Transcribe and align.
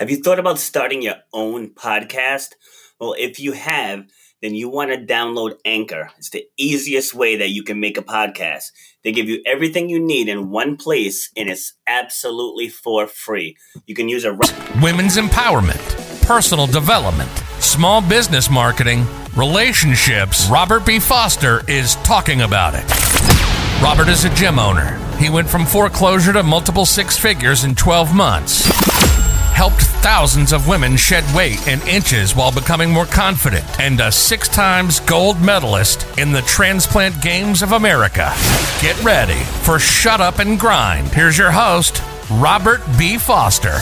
Have 0.00 0.08
you 0.08 0.16
thought 0.16 0.38
about 0.38 0.58
starting 0.58 1.02
your 1.02 1.16
own 1.30 1.74
podcast? 1.74 2.54
Well, 2.98 3.14
if 3.18 3.38
you 3.38 3.52
have, 3.52 4.06
then 4.40 4.54
you 4.54 4.70
want 4.70 4.90
to 4.92 4.96
download 4.96 5.58
Anchor. 5.66 6.10
It's 6.16 6.30
the 6.30 6.46
easiest 6.56 7.12
way 7.12 7.36
that 7.36 7.50
you 7.50 7.62
can 7.62 7.80
make 7.80 7.98
a 7.98 8.02
podcast. 8.02 8.72
They 9.04 9.12
give 9.12 9.28
you 9.28 9.42
everything 9.44 9.90
you 9.90 10.00
need 10.00 10.30
in 10.30 10.48
one 10.48 10.78
place, 10.78 11.30
and 11.36 11.50
it's 11.50 11.74
absolutely 11.86 12.70
for 12.70 13.06
free. 13.06 13.58
You 13.84 13.94
can 13.94 14.08
use 14.08 14.24
a 14.24 14.32
women's 14.82 15.18
empowerment, 15.18 15.82
personal 16.26 16.66
development, 16.66 17.30
small 17.58 18.00
business 18.00 18.48
marketing, 18.48 19.06
relationships. 19.36 20.48
Robert 20.48 20.86
B. 20.86 20.98
Foster 20.98 21.60
is 21.70 21.96
talking 21.96 22.40
about 22.40 22.72
it. 22.74 22.90
Robert 23.82 24.08
is 24.08 24.24
a 24.24 24.30
gym 24.30 24.58
owner. 24.58 24.98
He 25.18 25.28
went 25.28 25.50
from 25.50 25.66
foreclosure 25.66 26.32
to 26.32 26.42
multiple 26.42 26.86
six 26.86 27.18
figures 27.18 27.64
in 27.64 27.74
12 27.74 28.14
months 28.14 29.19
helped 29.60 29.82
thousands 30.00 30.54
of 30.54 30.66
women 30.66 30.96
shed 30.96 31.22
weight 31.36 31.68
in 31.68 31.86
inches 31.86 32.34
while 32.34 32.50
becoming 32.50 32.90
more 32.90 33.04
confident, 33.04 33.62
and 33.78 34.00
a 34.00 34.10
six 34.10 34.48
times 34.48 35.00
gold 35.00 35.38
medalist 35.42 36.06
in 36.16 36.32
the 36.32 36.40
Transplant 36.40 37.20
Games 37.20 37.60
of 37.60 37.72
America. 37.72 38.32
Get 38.80 38.98
ready 39.04 39.38
for 39.64 39.78
Shut 39.78 40.18
Up 40.18 40.38
and 40.38 40.58
Grind. 40.58 41.08
Here's 41.08 41.36
your 41.36 41.50
host, 41.50 42.02
Robert 42.30 42.80
B. 42.98 43.18
Foster. 43.18 43.76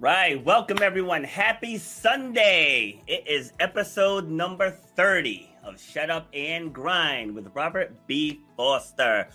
Right, 0.00 0.44
welcome 0.44 0.78
everyone. 0.80 1.24
Happy 1.24 1.76
Sunday. 1.76 3.02
It 3.08 3.26
is 3.26 3.52
episode 3.58 4.28
number 4.28 4.70
30 4.70 5.50
of 5.64 5.80
Shut 5.80 6.08
Up 6.08 6.28
and 6.32 6.72
Grind 6.72 7.34
with 7.34 7.50
Robert 7.52 7.92
B. 8.06 8.40
Foster. 8.56 9.26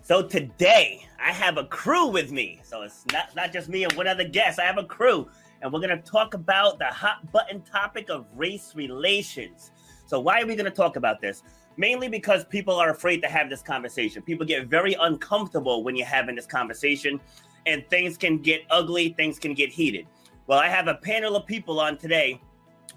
So 0.00 0.22
today 0.22 1.06
I 1.22 1.32
have 1.32 1.58
a 1.58 1.64
crew 1.64 2.06
with 2.06 2.32
me. 2.32 2.60
So 2.64 2.80
it's 2.82 3.04
not, 3.12 3.36
not 3.36 3.52
just 3.52 3.68
me 3.68 3.84
and 3.84 3.92
one 3.92 4.06
other 4.06 4.24
guest. 4.24 4.58
I 4.58 4.64
have 4.64 4.78
a 4.78 4.84
crew, 4.84 5.28
and 5.60 5.70
we're 5.70 5.80
going 5.80 5.90
to 5.90 6.10
talk 6.10 6.32
about 6.32 6.78
the 6.78 6.86
hot 6.86 7.30
button 7.30 7.60
topic 7.60 8.08
of 8.08 8.24
race 8.34 8.72
relations. 8.74 9.70
So, 10.06 10.18
why 10.20 10.40
are 10.40 10.46
we 10.46 10.56
going 10.56 10.64
to 10.64 10.70
talk 10.70 10.96
about 10.96 11.20
this? 11.20 11.42
Mainly 11.76 12.08
because 12.08 12.44
people 12.46 12.76
are 12.76 12.88
afraid 12.88 13.20
to 13.20 13.28
have 13.28 13.50
this 13.50 13.60
conversation. 13.60 14.22
People 14.22 14.46
get 14.46 14.68
very 14.68 14.94
uncomfortable 14.94 15.84
when 15.84 15.94
you're 15.94 16.06
having 16.06 16.36
this 16.36 16.46
conversation 16.46 17.20
and 17.66 17.88
things 17.88 18.16
can 18.16 18.38
get 18.38 18.62
ugly, 18.70 19.10
things 19.10 19.38
can 19.38 19.54
get 19.54 19.70
heated. 19.70 20.06
Well, 20.46 20.58
I 20.58 20.68
have 20.68 20.88
a 20.88 20.94
panel 20.94 21.36
of 21.36 21.46
people 21.46 21.80
on 21.80 21.98
today 21.98 22.40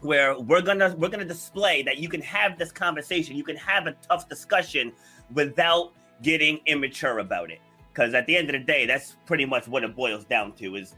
where 0.02 0.40
we're 0.40 0.62
gonna 0.62 0.96
we're 0.98 1.10
gonna 1.10 1.26
display 1.26 1.82
that 1.84 1.98
you 1.98 2.08
can 2.08 2.22
have 2.22 2.58
this 2.58 2.72
conversation, 2.72 3.36
you 3.36 3.44
can 3.44 3.58
have 3.58 3.88
a 3.88 3.94
tough 4.08 4.30
discussion 4.30 4.94
without 5.34 5.94
getting 6.22 6.60
immature 6.68 7.20
about 7.20 7.52
it. 7.52 7.60
Because 7.92 8.14
at 8.14 8.26
the 8.28 8.38
end 8.38 8.50
of 8.50 8.54
the 8.54 8.60
day, 8.60 8.86
that's 8.86 9.18
pretty 9.26 9.46
much 9.46 9.68
what 9.68 9.84
it 9.84 9.96
boils 9.96 10.24
down 10.26 10.54
to 10.54 10.76
is 10.76 10.96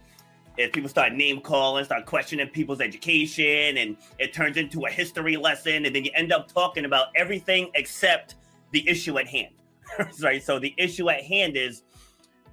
if 0.58 0.72
people 0.74 0.90
start 0.90 1.14
name 1.14 1.40
calling, 1.40 1.86
start 1.86 2.06
questioning 2.06 2.48
people's 2.48 2.82
education, 2.82 3.78
and 3.78 3.98
it 4.20 4.34
turns 4.34 4.58
into 4.58 4.86
a 4.86 4.90
history 4.90 5.38
lesson, 5.38 5.86
and 5.86 5.96
then 5.96 6.04
you 6.04 6.12
end 6.14 6.32
up 6.32 6.52
talking 6.52 6.86
about 6.86 7.08
everything 7.16 7.72
except 7.76 8.36
the 8.72 8.88
issue 8.88 9.18
at 9.18 9.28
hand. 9.28 9.54
right. 10.22 10.44
So 10.44 10.60
the 10.60 10.74
issue 10.78 11.10
at 11.10 11.24
hand 11.24 11.58
is 11.58 11.84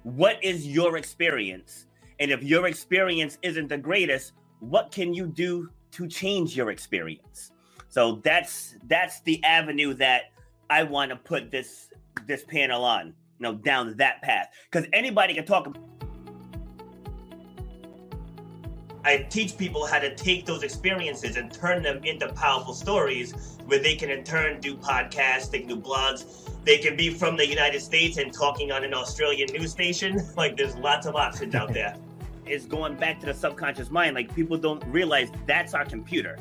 what 0.03 0.43
is 0.43 0.67
your 0.67 0.97
experience? 0.97 1.87
And 2.19 2.31
if 2.31 2.43
your 2.43 2.67
experience 2.67 3.37
isn't 3.41 3.67
the 3.67 3.77
greatest, 3.77 4.33
what 4.59 4.91
can 4.91 5.13
you 5.13 5.27
do 5.27 5.69
to 5.91 6.07
change 6.07 6.55
your 6.55 6.69
experience? 6.71 7.51
So 7.89 8.21
that's 8.23 8.75
that's 8.87 9.21
the 9.21 9.43
avenue 9.43 9.93
that 9.95 10.31
I 10.69 10.83
want 10.83 11.09
to 11.09 11.15
put 11.15 11.49
this 11.49 11.89
this 12.27 12.43
panel 12.43 12.83
on, 12.83 13.07
you 13.07 13.13
know, 13.39 13.55
down 13.55 13.95
that 13.97 14.21
path. 14.21 14.49
Because 14.71 14.87
anybody 14.93 15.33
can 15.33 15.45
talk 15.45 15.75
I 19.03 19.17
teach 19.29 19.57
people 19.57 19.85
how 19.85 19.99
to 19.99 20.13
take 20.15 20.45
those 20.45 20.63
experiences 20.63 21.37
and 21.37 21.51
turn 21.51 21.83
them 21.83 22.03
into 22.03 22.31
powerful 22.33 22.73
stories 22.73 23.57
where 23.65 23.79
they 23.79 23.95
can 23.95 24.09
in 24.09 24.23
turn 24.23 24.59
do 24.59 24.75
podcasts, 24.75 25.49
they 25.49 25.59
can 25.59 25.69
do 25.69 25.77
blogs, 25.77 26.49
they 26.65 26.77
can 26.77 26.95
be 26.95 27.09
from 27.09 27.37
the 27.37 27.47
United 27.47 27.81
States 27.81 28.17
and 28.17 28.33
talking 28.33 28.71
on 28.71 28.83
an 28.83 28.93
Australian 28.93 29.49
news 29.53 29.71
station. 29.71 30.19
Like 30.35 30.57
there's 30.57 30.75
lots 30.75 31.05
of 31.05 31.15
options 31.15 31.55
out 31.55 31.73
there. 31.73 31.95
it's 32.45 32.65
going 32.65 32.95
back 32.95 33.19
to 33.21 33.25
the 33.27 33.33
subconscious 33.33 33.89
mind. 33.89 34.15
Like 34.15 34.33
people 34.35 34.57
don't 34.57 34.83
realize 34.85 35.29
that's 35.45 35.73
our 35.73 35.85
computer. 35.85 36.37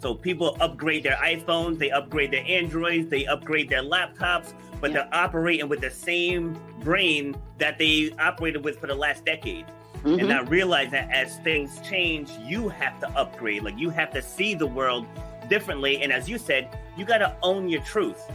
So 0.00 0.14
people 0.14 0.56
upgrade 0.60 1.04
their 1.04 1.16
iPhones, 1.16 1.78
they 1.78 1.90
upgrade 1.90 2.32
their 2.32 2.44
Androids, 2.46 3.08
they 3.08 3.24
upgrade 3.26 3.68
their 3.68 3.84
laptops, 3.84 4.52
but 4.80 4.90
yeah. 4.90 4.96
they're 4.96 5.14
operating 5.14 5.68
with 5.68 5.80
the 5.80 5.90
same 5.90 6.58
brain 6.80 7.36
that 7.58 7.78
they 7.78 8.10
operated 8.18 8.64
with 8.64 8.80
for 8.80 8.88
the 8.88 8.94
last 8.94 9.24
decade. 9.24 9.64
Mm-hmm. 10.04 10.18
And 10.18 10.28
not 10.28 10.50
realize 10.50 10.90
that 10.90 11.10
as 11.10 11.36
things 11.38 11.80
change, 11.80 12.30
you 12.38 12.68
have 12.68 12.98
to 13.00 13.08
upgrade. 13.10 13.62
Like 13.62 13.78
you 13.78 13.88
have 13.90 14.10
to 14.12 14.22
see 14.22 14.54
the 14.54 14.66
world 14.66 15.06
differently. 15.48 16.02
And 16.02 16.12
as 16.12 16.28
you 16.28 16.38
said, 16.38 16.76
you 16.96 17.04
got 17.04 17.18
to 17.18 17.36
own 17.42 17.68
your 17.68 17.82
truth 17.82 18.28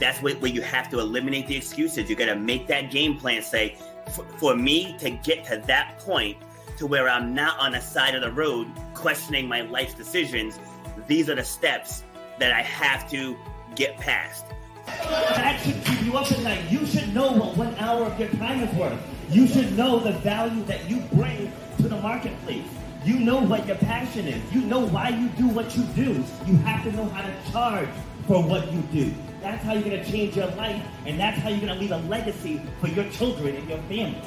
that's 0.00 0.22
what, 0.22 0.40
where 0.40 0.50
you 0.50 0.62
have 0.62 0.88
to 0.90 0.98
eliminate 0.98 1.46
the 1.46 1.56
excuses. 1.56 2.08
You 2.08 2.16
got 2.16 2.26
to 2.26 2.34
make 2.34 2.66
that 2.68 2.90
game 2.90 3.16
plan. 3.16 3.42
Say, 3.42 3.76
for, 4.10 4.24
for 4.38 4.56
me 4.56 4.96
to 4.98 5.10
get 5.10 5.44
to 5.44 5.62
that 5.66 5.98
point, 5.98 6.38
to 6.78 6.86
where 6.86 7.08
I'm 7.08 7.34
not 7.34 7.58
on 7.58 7.72
the 7.72 7.80
side 7.80 8.14
of 8.14 8.22
the 8.22 8.32
road 8.32 8.66
questioning 8.94 9.46
my 9.46 9.60
life's 9.60 9.94
decisions. 9.94 10.58
These 11.06 11.28
are 11.28 11.34
the 11.34 11.44
steps 11.44 12.02
that 12.38 12.52
I 12.52 12.62
have 12.62 13.08
to 13.10 13.36
get 13.76 13.98
past. 13.98 14.46
That 14.86 15.60
should 15.62 15.84
keep 15.84 16.02
you 16.02 16.16
up 16.16 16.32
at 16.32 16.40
night. 16.40 16.70
You 16.70 16.86
should 16.86 17.14
know 17.14 17.32
what 17.32 17.56
one 17.56 17.74
hour 17.76 18.06
of 18.06 18.18
your 18.18 18.30
time 18.30 18.62
is 18.62 18.74
worth. 18.74 18.98
You 19.30 19.46
should 19.46 19.76
know 19.76 20.00
the 20.00 20.10
value 20.10 20.64
that 20.64 20.90
you 20.90 20.98
bring 21.12 21.52
to 21.76 21.88
the 21.88 22.00
marketplace. 22.00 22.66
You 23.04 23.20
know 23.20 23.40
what 23.40 23.64
your 23.64 23.76
passion 23.76 24.26
is. 24.26 24.52
You 24.52 24.62
know 24.62 24.80
why 24.80 25.10
you 25.10 25.28
do 25.28 25.46
what 25.46 25.76
you 25.76 25.84
do. 25.94 26.24
You 26.46 26.56
have 26.58 26.82
to 26.82 26.90
know 26.92 27.04
how 27.04 27.22
to 27.22 27.52
charge 27.52 27.88
for 28.26 28.42
what 28.42 28.72
you 28.72 28.80
do. 28.92 29.14
That's 29.40 29.62
how 29.62 29.74
you're 29.74 29.84
going 29.84 30.04
to 30.04 30.10
change 30.10 30.36
your 30.36 30.48
life, 30.48 30.84
and 31.06 31.18
that's 31.18 31.38
how 31.38 31.48
you're 31.48 31.60
going 31.60 31.72
to 31.72 31.78
leave 31.78 31.92
a 31.92 31.98
legacy 32.08 32.60
for 32.80 32.88
your 32.88 33.08
children 33.10 33.54
and 33.54 33.68
your 33.68 33.78
family. 33.82 34.20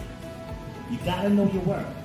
You 0.89 0.97
got 0.99 1.23
to 1.23 1.29
know 1.29 1.51
your 1.51 1.63
worth. 1.63 2.02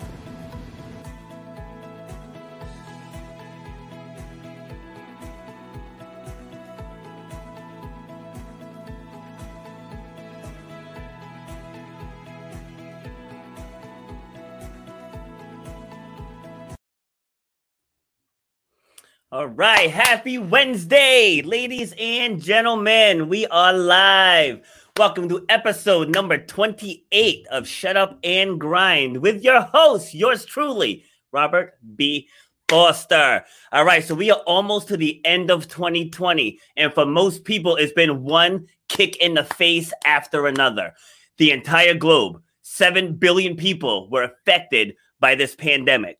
All 19.38 19.46
right, 19.46 19.88
happy 19.88 20.36
Wednesday, 20.36 21.42
ladies 21.42 21.94
and 21.96 22.42
gentlemen. 22.42 23.28
We 23.28 23.46
are 23.46 23.72
live. 23.72 24.66
Welcome 24.96 25.28
to 25.28 25.46
episode 25.48 26.08
number 26.08 26.38
28 26.38 27.46
of 27.46 27.68
Shut 27.68 27.96
Up 27.96 28.18
and 28.24 28.58
Grind 28.58 29.18
with 29.18 29.44
your 29.44 29.60
host, 29.60 30.12
yours 30.12 30.44
truly, 30.44 31.04
Robert 31.30 31.74
B. 31.94 32.28
Foster. 32.68 33.44
All 33.70 33.84
right, 33.84 34.02
so 34.02 34.16
we 34.16 34.32
are 34.32 34.42
almost 34.44 34.88
to 34.88 34.96
the 34.96 35.24
end 35.24 35.52
of 35.52 35.68
2020, 35.68 36.58
and 36.76 36.92
for 36.92 37.06
most 37.06 37.44
people, 37.44 37.76
it's 37.76 37.92
been 37.92 38.24
one 38.24 38.66
kick 38.88 39.18
in 39.18 39.34
the 39.34 39.44
face 39.44 39.92
after 40.04 40.48
another. 40.48 40.94
The 41.36 41.52
entire 41.52 41.94
globe, 41.94 42.42
7 42.62 43.14
billion 43.14 43.54
people 43.54 44.10
were 44.10 44.24
affected 44.24 44.96
by 45.20 45.36
this 45.36 45.54
pandemic 45.54 46.18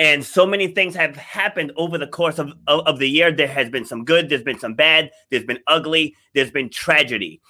and 0.00 0.24
so 0.24 0.46
many 0.46 0.68
things 0.68 0.94
have 0.94 1.14
happened 1.14 1.72
over 1.76 1.98
the 1.98 2.06
course 2.06 2.38
of, 2.38 2.54
of, 2.66 2.86
of, 2.86 2.98
the 2.98 3.06
year. 3.06 3.30
There 3.30 3.46
has 3.46 3.68
been 3.68 3.84
some 3.84 4.06
good 4.06 4.30
there's 4.30 4.42
been 4.42 4.58
some 4.58 4.72
bad 4.72 5.10
there's 5.30 5.44
been 5.44 5.60
ugly 5.66 6.16
there's 6.34 6.50
been 6.50 6.70
tragedy. 6.70 7.40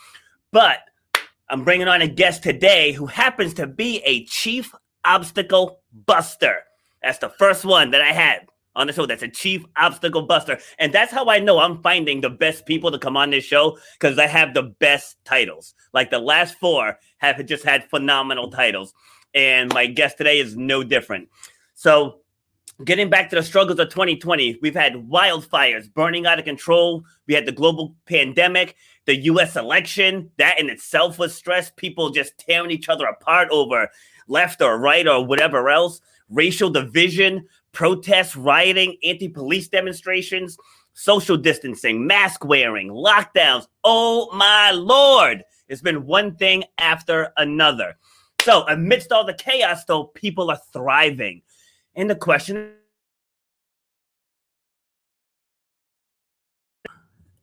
But 0.50 0.80
i'm 1.48 1.64
bringing 1.64 1.88
on 1.88 2.02
a 2.02 2.08
guest 2.08 2.42
today 2.42 2.92
who 2.92 3.06
happens 3.06 3.54
to 3.54 3.66
be 3.66 4.02
a 4.04 4.24
chief 4.24 4.74
obstacle 5.04 5.80
buster. 6.06 6.64
That's 7.02 7.18
the 7.18 7.30
first 7.30 7.64
one 7.64 7.92
that 7.92 8.02
i 8.02 8.12
had 8.12 8.46
on 8.74 8.88
the 8.88 8.92
show 8.92 9.06
that's 9.06 9.22
a 9.22 9.28
chief 9.28 9.64
obstacle 9.76 10.22
buster. 10.22 10.58
And 10.80 10.92
that's 10.92 11.12
how 11.12 11.26
i 11.26 11.38
know 11.38 11.60
i'm 11.60 11.80
finding 11.82 12.20
the 12.20 12.30
best 12.30 12.66
people 12.66 12.90
to 12.90 12.98
come 12.98 13.16
on 13.16 13.30
this 13.30 13.44
show 13.44 13.78
because 13.98 14.18
i 14.18 14.26
have 14.26 14.54
the 14.54 14.64
best 14.64 15.16
titles. 15.24 15.74
Like 15.94 16.10
the 16.10 16.18
last 16.18 16.58
four 16.58 16.98
have 17.18 17.46
just 17.46 17.64
had 17.64 17.88
phenomenal 17.88 18.50
titles. 18.50 18.92
And 19.34 19.72
my 19.72 19.86
guest 19.86 20.18
today 20.18 20.40
is 20.40 20.56
no 20.56 20.82
different. 20.82 21.28
So 21.74 22.20
getting 22.84 23.10
back 23.10 23.30
to 23.30 23.36
the 23.36 23.42
struggles 23.42 23.78
of 23.78 23.88
2020, 23.88 24.58
we've 24.62 24.74
had 24.74 24.94
wildfires 24.94 25.92
burning 25.92 26.26
out 26.26 26.38
of 26.38 26.44
control. 26.44 27.04
We 27.26 27.34
had 27.34 27.46
the 27.46 27.52
global 27.52 27.94
pandemic, 28.06 28.76
the 29.06 29.16
US 29.16 29.56
election. 29.56 30.30
That 30.38 30.58
in 30.58 30.70
itself 30.70 31.18
was 31.18 31.34
stress. 31.34 31.70
People 31.76 32.10
just 32.10 32.38
tearing 32.38 32.70
each 32.70 32.88
other 32.88 33.06
apart 33.06 33.48
over 33.50 33.88
left 34.28 34.62
or 34.62 34.78
right 34.78 35.06
or 35.06 35.24
whatever 35.24 35.68
else. 35.68 36.00
Racial 36.28 36.70
division, 36.70 37.46
protests, 37.72 38.36
rioting, 38.36 38.96
anti 39.02 39.28
police 39.28 39.68
demonstrations, 39.68 40.56
social 40.94 41.36
distancing, 41.36 42.06
mask 42.06 42.44
wearing, 42.44 42.88
lockdowns. 42.88 43.66
Oh 43.84 44.30
my 44.34 44.70
Lord. 44.70 45.44
It's 45.68 45.82
been 45.82 46.06
one 46.06 46.34
thing 46.36 46.64
after 46.78 47.32
another. 47.36 47.96
So, 48.42 48.66
amidst 48.68 49.12
all 49.12 49.24
the 49.24 49.34
chaos, 49.34 49.84
though, 49.84 50.04
people 50.04 50.50
are 50.50 50.60
thriving. 50.72 51.42
And 51.96 52.08
the 52.08 52.14
question 52.14 52.72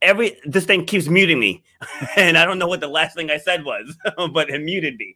every 0.02 0.40
this 0.46 0.66
thing 0.66 0.86
keeps 0.86 1.08
muting 1.08 1.40
me 1.40 1.64
and 2.18 2.38
i 2.38 2.46
don't 2.46 2.60
know 2.60 2.68
what 2.68 2.80
the 2.80 2.88
last 2.88 3.16
thing 3.16 3.32
i 3.32 3.38
said 3.38 3.64
was 3.66 3.98
but 4.34 4.50
it 4.50 4.62
muted 4.62 4.96
me. 4.98 5.16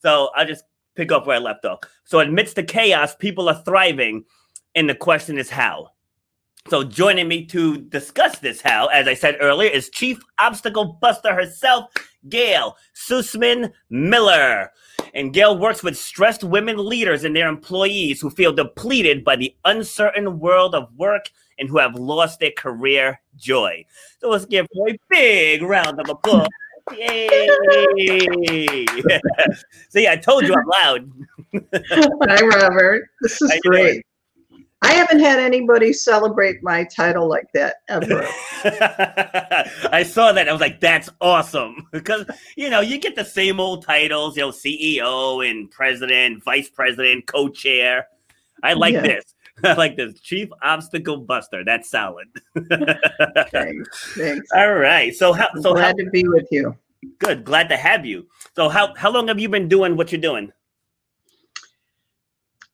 So 0.00 0.30
i'll 0.34 0.46
just 0.46 0.64
pick 0.96 1.12
up 1.12 1.26
where 1.26 1.36
i 1.36 1.38
left 1.38 1.64
off. 1.64 1.80
So 2.04 2.20
amidst 2.20 2.56
the 2.56 2.62
chaos 2.64 3.14
people 3.14 3.48
are 3.48 3.62
thriving 3.64 4.24
and 4.74 4.88
the 4.88 4.94
question 4.94 5.38
is 5.38 5.50
how 5.50 5.90
so 6.68 6.84
joining 6.84 7.28
me 7.28 7.44
to 7.44 7.78
discuss 7.78 8.38
this 8.38 8.60
how 8.60 8.86
as 8.88 9.08
i 9.08 9.14
said 9.14 9.36
earlier 9.40 9.70
is 9.70 9.88
chief 9.90 10.20
obstacle 10.38 10.98
buster 11.00 11.34
herself 11.34 11.90
gail 12.28 12.76
sussman 12.94 13.72
miller 13.90 14.70
and 15.14 15.32
gail 15.32 15.58
works 15.58 15.82
with 15.82 15.96
stressed 15.96 16.44
women 16.44 16.76
leaders 16.76 17.24
and 17.24 17.34
their 17.34 17.48
employees 17.48 18.20
who 18.20 18.30
feel 18.30 18.52
depleted 18.52 19.24
by 19.24 19.36
the 19.36 19.54
uncertain 19.64 20.38
world 20.38 20.74
of 20.74 20.88
work 20.96 21.30
and 21.58 21.68
who 21.68 21.78
have 21.78 21.94
lost 21.94 22.40
their 22.40 22.52
career 22.52 23.20
joy. 23.36 23.84
So 24.20 24.30
let's 24.30 24.46
give 24.46 24.66
her 24.76 24.90
a 24.90 24.98
big 25.10 25.62
round 25.62 26.00
of 26.00 26.08
applause. 26.08 26.48
Yay! 26.96 27.48
See, 29.90 30.08
I 30.08 30.16
told 30.16 30.46
you 30.46 30.54
I'm 30.54 30.66
loud. 30.66 31.12
Hi, 32.28 32.40
Robert. 32.46 33.08
This 33.20 33.42
is 33.42 33.52
great. 33.62 34.04
I 34.88 34.92
haven't 34.92 35.20
had 35.20 35.38
anybody 35.38 35.92
celebrate 35.92 36.62
my 36.62 36.82
title 36.84 37.28
like 37.28 37.52
that 37.52 37.82
ever. 37.88 38.26
I 39.92 40.02
saw 40.02 40.32
that. 40.32 40.48
I 40.48 40.52
was 40.52 40.62
like, 40.62 40.80
that's 40.80 41.10
awesome. 41.20 41.86
Because, 41.92 42.24
you 42.56 42.70
know, 42.70 42.80
you 42.80 42.96
get 42.96 43.14
the 43.14 43.24
same 43.24 43.60
old 43.60 43.84
titles, 43.84 44.36
you 44.36 44.44
know, 44.44 44.50
CEO 44.50 45.48
and 45.48 45.70
president, 45.70 46.42
vice 46.42 46.70
president, 46.70 47.26
co 47.26 47.48
chair. 47.50 48.06
I 48.62 48.72
like 48.72 48.94
yeah. 48.94 49.02
this. 49.02 49.34
I 49.64 49.74
like 49.74 49.96
this. 49.96 50.20
Chief 50.20 50.48
Obstacle 50.62 51.18
Buster. 51.18 51.64
That's 51.64 51.90
solid. 51.90 52.28
thanks, 53.50 54.14
thanks. 54.14 54.48
All 54.54 54.74
right. 54.74 55.14
So 55.14 55.34
how 55.34 55.48
so 55.60 55.74
glad 55.74 55.96
how, 55.98 56.04
to 56.04 56.10
be 56.10 56.26
with 56.26 56.46
you. 56.50 56.74
Good. 57.18 57.44
Glad 57.44 57.68
to 57.68 57.76
have 57.76 58.06
you. 58.06 58.26
So 58.56 58.70
how 58.70 58.94
how 58.94 59.10
long 59.10 59.28
have 59.28 59.38
you 59.38 59.50
been 59.50 59.68
doing 59.68 59.96
what 59.96 60.12
you're 60.12 60.20
doing? 60.20 60.50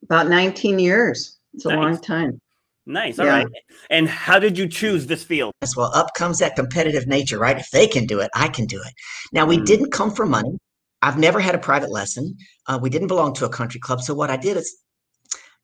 About 0.03 0.29
19 0.29 0.79
years. 0.79 1.39
It's 1.55 1.65
a 1.65 1.69
nice. 1.69 1.79
long 1.79 2.01
time. 2.01 2.41
Nice. 2.87 3.19
All 3.19 3.27
yeah. 3.27 3.33
right. 3.39 3.47
And 3.91 4.09
how 4.09 4.39
did 4.39 4.59
you 4.59 4.69
choose 4.69 5.07
this 5.07 5.25
field? 5.25 5.53
Well, 5.77 5.91
up 5.95 6.15
comes 6.15 6.39
that 6.39 6.55
competitive 6.55 7.07
nature, 7.07 7.39
right? 7.39 7.59
If 7.59 7.71
they 7.71 7.87
can 7.87 8.07
do 8.07 8.21
it, 8.21 8.31
I 8.35 8.49
can 8.49 8.67
do 8.67 8.81
it. 8.85 8.93
Now, 9.33 9.47
we 9.47 9.59
mm. 9.59 9.65
didn't 9.65 9.91
come 9.91 10.11
for 10.11 10.27
money. 10.27 10.59
I've 11.01 11.19
never 11.19 11.41
had 11.41 11.55
a 11.55 11.59
private 11.59 11.91
lesson. 11.91 12.37
Uh, 12.67 12.79
we 12.81 12.91
didn't 12.91 13.09
belong 13.09 13.35
to 13.35 13.45
a 13.45 13.49
country 13.49 13.81
club. 13.81 14.01
So 14.01 14.15
what 14.15 14.31
I 14.31 14.37
did 14.37 14.57
is 14.57 14.77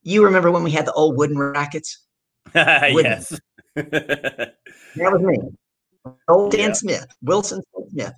you 0.03 0.25
remember 0.25 0.51
when 0.51 0.63
we 0.63 0.71
had 0.71 0.87
the 0.87 0.93
old 0.93 1.17
wooden 1.17 1.39
rackets? 1.39 2.05
yes. 2.55 3.39
that 3.75 4.55
was 4.97 5.21
me. 5.21 5.39
Old 6.29 6.53
Stan 6.53 6.69
yeah. 6.69 6.73
Smith, 6.75 7.07
Wilson 7.23 7.63
Smith. 7.91 8.13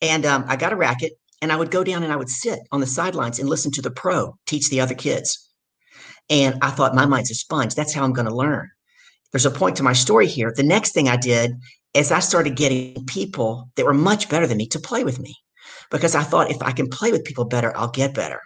And 0.00 0.24
um, 0.24 0.44
I 0.48 0.56
got 0.56 0.72
a 0.72 0.76
racket 0.76 1.12
and 1.42 1.52
I 1.52 1.56
would 1.56 1.70
go 1.70 1.84
down 1.84 2.02
and 2.02 2.12
I 2.12 2.16
would 2.16 2.30
sit 2.30 2.60
on 2.72 2.80
the 2.80 2.86
sidelines 2.86 3.38
and 3.38 3.48
listen 3.48 3.70
to 3.72 3.82
the 3.82 3.90
pro 3.90 4.36
teach 4.46 4.70
the 4.70 4.80
other 4.80 4.94
kids. 4.94 5.45
And 6.28 6.58
I 6.62 6.70
thought, 6.70 6.94
my 6.94 7.06
mind's 7.06 7.30
a 7.30 7.34
sponge. 7.34 7.74
That's 7.74 7.94
how 7.94 8.04
I'm 8.04 8.12
going 8.12 8.28
to 8.28 8.34
learn. 8.34 8.68
There's 9.32 9.46
a 9.46 9.50
point 9.50 9.76
to 9.76 9.82
my 9.82 9.92
story 9.92 10.26
here. 10.26 10.52
The 10.54 10.62
next 10.62 10.92
thing 10.92 11.08
I 11.08 11.16
did 11.16 11.52
is 11.94 12.10
I 12.10 12.20
started 12.20 12.56
getting 12.56 13.04
people 13.06 13.70
that 13.76 13.86
were 13.86 13.94
much 13.94 14.28
better 14.28 14.46
than 14.46 14.58
me 14.58 14.66
to 14.68 14.80
play 14.80 15.04
with 15.04 15.18
me 15.18 15.36
because 15.90 16.14
I 16.14 16.22
thought 16.22 16.50
if 16.50 16.62
I 16.62 16.72
can 16.72 16.88
play 16.88 17.12
with 17.12 17.24
people 17.24 17.44
better, 17.44 17.76
I'll 17.76 17.90
get 17.90 18.14
better. 18.14 18.40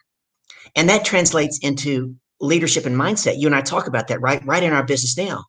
And 0.76 0.88
that 0.88 1.04
translates 1.04 1.58
into 1.62 2.14
leadership 2.40 2.86
and 2.86 2.96
mindset. 2.96 3.38
You 3.38 3.46
and 3.46 3.54
I 3.54 3.60
talk 3.60 3.86
about 3.86 4.08
that 4.08 4.20
right, 4.20 4.44
right 4.46 4.62
in 4.62 4.72
our 4.72 4.84
business 4.84 5.16
now, 5.16 5.44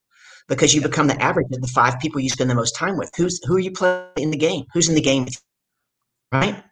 because 0.48 0.74
you 0.74 0.81
become 0.81 1.07
the 1.07 1.22
average 1.22 1.48
of 1.51 1.62
the 1.62 1.68
five 1.68 2.00
people 2.00 2.22
you 2.22 2.30
spend 2.30 2.50
the 2.50 2.56
most 2.56 2.75
time 2.75 2.98
with. 2.98 3.12
Who's 3.16 3.39
who 3.45 3.56
are 3.56 3.60
you 3.60 3.72
playing 3.72 4.10
in 4.18 4.31
the 4.31 4.38
game? 4.38 4.66
Who's 4.74 4.89
in 4.89 4.95
the 4.95 5.01
game? 5.01 5.27
Right. 6.31 6.63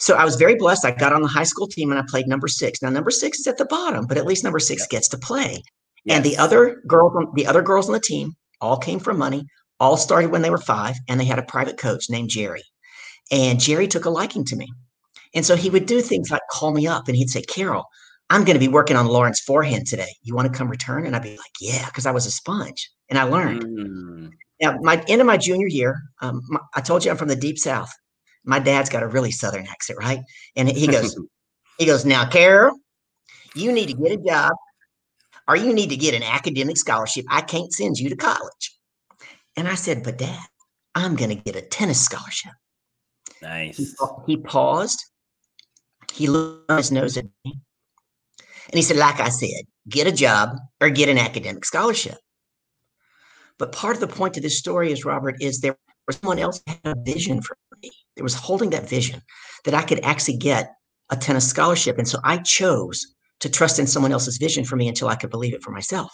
So 0.00 0.16
I 0.16 0.24
was 0.24 0.36
very 0.36 0.54
blessed. 0.54 0.84
I 0.84 0.92
got 0.92 1.12
on 1.12 1.22
the 1.22 1.28
high 1.28 1.44
school 1.44 1.66
team 1.66 1.90
and 1.90 2.00
I 2.00 2.04
played 2.08 2.26
number 2.26 2.48
six. 2.48 2.82
Now 2.82 2.88
number 2.90 3.10
six 3.10 3.38
is 3.38 3.46
at 3.46 3.58
the 3.58 3.66
bottom, 3.66 4.06
but 4.06 4.16
at 4.16 4.26
least 4.26 4.42
number 4.42 4.58
six 4.58 4.86
gets 4.86 5.08
to 5.08 5.18
play. 5.18 5.62
Yes. 6.04 6.16
And 6.16 6.24
the 6.24 6.38
other 6.38 6.82
girls, 6.86 7.12
the 7.34 7.46
other 7.46 7.62
girls 7.62 7.86
on 7.86 7.92
the 7.92 8.00
team, 8.00 8.32
all 8.60 8.78
came 8.78 8.98
from 8.98 9.18
money. 9.18 9.46
All 9.78 9.96
started 9.96 10.30
when 10.30 10.42
they 10.42 10.50
were 10.50 10.58
five, 10.58 10.94
and 11.08 11.18
they 11.18 11.24
had 11.24 11.38
a 11.38 11.42
private 11.42 11.78
coach 11.78 12.10
named 12.10 12.28
Jerry. 12.28 12.62
And 13.30 13.58
Jerry 13.58 13.88
took 13.88 14.04
a 14.04 14.10
liking 14.10 14.44
to 14.46 14.56
me. 14.56 14.68
And 15.34 15.46
so 15.46 15.56
he 15.56 15.70
would 15.70 15.86
do 15.86 16.00
things 16.00 16.30
like 16.30 16.42
call 16.50 16.72
me 16.72 16.86
up 16.86 17.08
and 17.08 17.16
he'd 17.16 17.30
say, 17.30 17.42
Carol, 17.42 17.84
I'm 18.30 18.44
going 18.44 18.54
to 18.54 18.60
be 18.60 18.68
working 18.68 18.96
on 18.96 19.06
Lauren's 19.06 19.40
forehand 19.40 19.86
today. 19.86 20.12
You 20.22 20.34
want 20.34 20.52
to 20.52 20.58
come 20.58 20.68
return? 20.68 21.06
And 21.06 21.14
I'd 21.14 21.22
be 21.22 21.30
like, 21.30 21.52
yeah, 21.60 21.86
because 21.86 22.06
I 22.06 22.10
was 22.10 22.26
a 22.26 22.30
sponge 22.30 22.90
and 23.08 23.18
I 23.18 23.22
learned. 23.24 23.64
Mm. 23.64 24.30
Now, 24.60 24.78
my 24.82 25.02
end 25.08 25.20
of 25.20 25.26
my 25.26 25.36
junior 25.36 25.68
year, 25.68 26.02
um, 26.20 26.42
my, 26.48 26.60
I 26.74 26.80
told 26.80 27.04
you 27.04 27.10
I'm 27.10 27.16
from 27.16 27.28
the 27.28 27.36
deep 27.36 27.58
south. 27.58 27.92
My 28.44 28.58
dad's 28.58 28.90
got 28.90 29.02
a 29.02 29.06
really 29.06 29.30
southern 29.30 29.66
accent, 29.66 29.98
right? 29.98 30.20
And 30.56 30.68
he 30.68 30.86
goes, 30.86 31.18
he 31.78 31.86
goes, 31.86 32.04
now, 32.04 32.28
Carol, 32.28 32.78
you 33.54 33.72
need 33.72 33.86
to 33.86 33.94
get 33.94 34.12
a 34.12 34.16
job 34.16 34.52
or 35.48 35.56
you 35.56 35.72
need 35.72 35.90
to 35.90 35.96
get 35.96 36.14
an 36.14 36.22
academic 36.22 36.76
scholarship. 36.76 37.24
I 37.28 37.42
can't 37.42 37.72
send 37.72 37.98
you 37.98 38.08
to 38.08 38.16
college. 38.16 38.78
And 39.56 39.68
I 39.68 39.74
said, 39.74 40.02
but 40.02 40.18
dad, 40.18 40.46
I'm 40.94 41.16
going 41.16 41.30
to 41.30 41.36
get 41.36 41.56
a 41.56 41.62
tennis 41.62 42.00
scholarship. 42.00 42.52
Nice. 43.42 43.76
He, 43.76 43.86
he 44.26 44.36
paused. 44.36 45.04
He 46.12 46.26
looked 46.26 46.70
on 46.70 46.78
his 46.78 46.92
nose 46.92 47.16
at 47.16 47.24
me 47.44 47.60
and 48.70 48.78
he 48.78 48.82
said, 48.82 48.96
like 48.96 49.20
I 49.20 49.28
said, 49.28 49.64
get 49.88 50.06
a 50.06 50.12
job 50.12 50.56
or 50.80 50.90
get 50.90 51.08
an 51.08 51.18
academic 51.18 51.64
scholarship. 51.64 52.18
But 53.58 53.72
part 53.72 53.96
of 53.96 54.00
the 54.00 54.08
point 54.08 54.34
to 54.34 54.40
this 54.40 54.56
story 54.56 54.92
is, 54.92 55.04
Robert, 55.04 55.36
is 55.40 55.60
there 55.60 55.76
was 56.06 56.16
someone 56.16 56.38
else 56.38 56.62
had 56.66 56.78
a 56.84 56.94
vision 56.94 57.42
for 57.42 57.56
me. 57.82 57.90
There 58.16 58.24
was 58.24 58.34
holding 58.34 58.70
that 58.70 58.88
vision 58.88 59.22
that 59.64 59.74
I 59.74 59.82
could 59.82 60.00
actually 60.04 60.36
get 60.36 60.72
a 61.10 61.16
tennis 61.16 61.48
scholarship. 61.48 61.98
And 61.98 62.08
so 62.08 62.18
I 62.24 62.38
chose 62.38 63.14
to 63.40 63.48
trust 63.48 63.78
in 63.78 63.86
someone 63.86 64.12
else's 64.12 64.38
vision 64.38 64.64
for 64.64 64.76
me 64.76 64.88
until 64.88 65.08
I 65.08 65.16
could 65.16 65.30
believe 65.30 65.54
it 65.54 65.62
for 65.62 65.70
myself. 65.70 66.12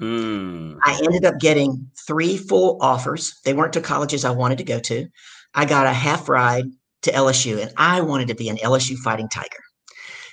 Mm. 0.00 0.78
I 0.82 1.00
ended 1.04 1.24
up 1.24 1.38
getting 1.38 1.90
three 2.06 2.36
full 2.36 2.78
offers. 2.80 3.34
They 3.44 3.54
weren't 3.54 3.72
to 3.74 3.80
colleges 3.80 4.24
I 4.24 4.30
wanted 4.30 4.58
to 4.58 4.64
go 4.64 4.80
to. 4.80 5.06
I 5.54 5.64
got 5.64 5.86
a 5.86 5.92
half 5.92 6.28
ride 6.28 6.66
to 7.02 7.12
LSU, 7.12 7.60
and 7.60 7.72
I 7.76 8.00
wanted 8.00 8.28
to 8.28 8.34
be 8.34 8.48
an 8.48 8.56
LSU 8.56 8.96
fighting 8.96 9.28
tiger. 9.28 9.62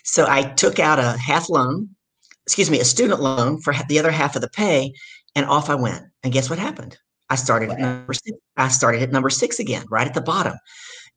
So 0.04 0.26
I 0.28 0.44
took 0.44 0.80
out 0.80 1.00
a 1.00 1.18
half 1.18 1.50
loan, 1.50 1.90
excuse 2.48 2.72
me, 2.72 2.80
a 2.80 2.86
student 2.86 3.22
loan 3.22 3.62
for 3.62 3.74
the 3.88 4.00
other 4.00 4.10
half 4.10 4.36
of 4.36 4.42
the 4.42 4.50
pay, 4.50 4.94
and 5.36 5.46
off 5.46 5.70
I 5.70 5.76
went. 5.76 6.06
And 6.24 6.34
guess 6.34 6.50
what 6.50 6.60
happened? 6.60 6.98
I 7.32 7.36
started 7.36 7.70
at 7.70 7.80
number 7.80 8.12
six. 8.12 8.38
I 8.58 8.68
started 8.68 9.02
at 9.02 9.12
number 9.14 9.30
six 9.30 9.58
again, 9.58 9.86
right 9.90 10.06
at 10.06 10.14
the 10.14 10.22
bottom. 10.22 10.54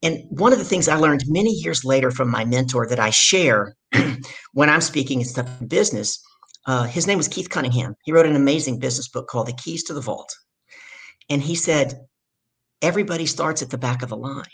And 0.01 0.21
one 0.31 0.53
of 0.53 0.61
the 0.61 0.65
things 0.65 0.89
I 0.89 0.95
learned 0.95 1.25
many 1.27 1.51
years 1.51 1.85
later 1.85 2.13
from 2.13 2.31
my 2.31 2.45
mentor 2.45 2.87
that 2.87 3.01
I 3.01 3.11
share 3.11 3.75
when 4.53 4.71
I'm 4.71 4.81
speaking 4.81 5.21
in 5.21 5.27
stuff 5.27 5.49
in 5.61 5.67
business, 5.67 6.23
uh, 6.67 6.85
his 6.85 7.09
name 7.09 7.19
was 7.19 7.27
Keith 7.27 7.51
Cunningham. 7.51 7.97
He 8.05 8.13
wrote 8.13 8.27
an 8.27 8.37
amazing 8.37 8.79
business 8.79 9.09
book 9.09 9.27
called 9.27 9.49
The 9.49 9.55
Keys 9.55 9.83
to 9.85 9.95
the 9.95 10.01
Vault. 10.01 10.33
And 11.29 11.43
he 11.43 11.57
said, 11.57 11.95
everybody 12.81 13.27
starts 13.27 13.61
at 13.61 13.71
the 13.71 13.79
back 13.79 14.03
of 14.03 14.09
the 14.09 14.17
line. 14.17 14.45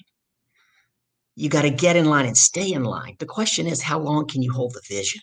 You 1.36 1.50
got 1.50 1.62
to 1.62 1.70
get 1.70 1.94
in 1.94 2.06
line 2.06 2.24
and 2.24 2.38
stay 2.38 2.72
in 2.72 2.84
line. 2.84 3.16
The 3.18 3.26
question 3.26 3.66
is, 3.66 3.82
how 3.82 3.98
long 3.98 4.26
can 4.26 4.40
you 4.40 4.50
hold 4.50 4.72
the 4.72 4.82
vision? 4.88 5.20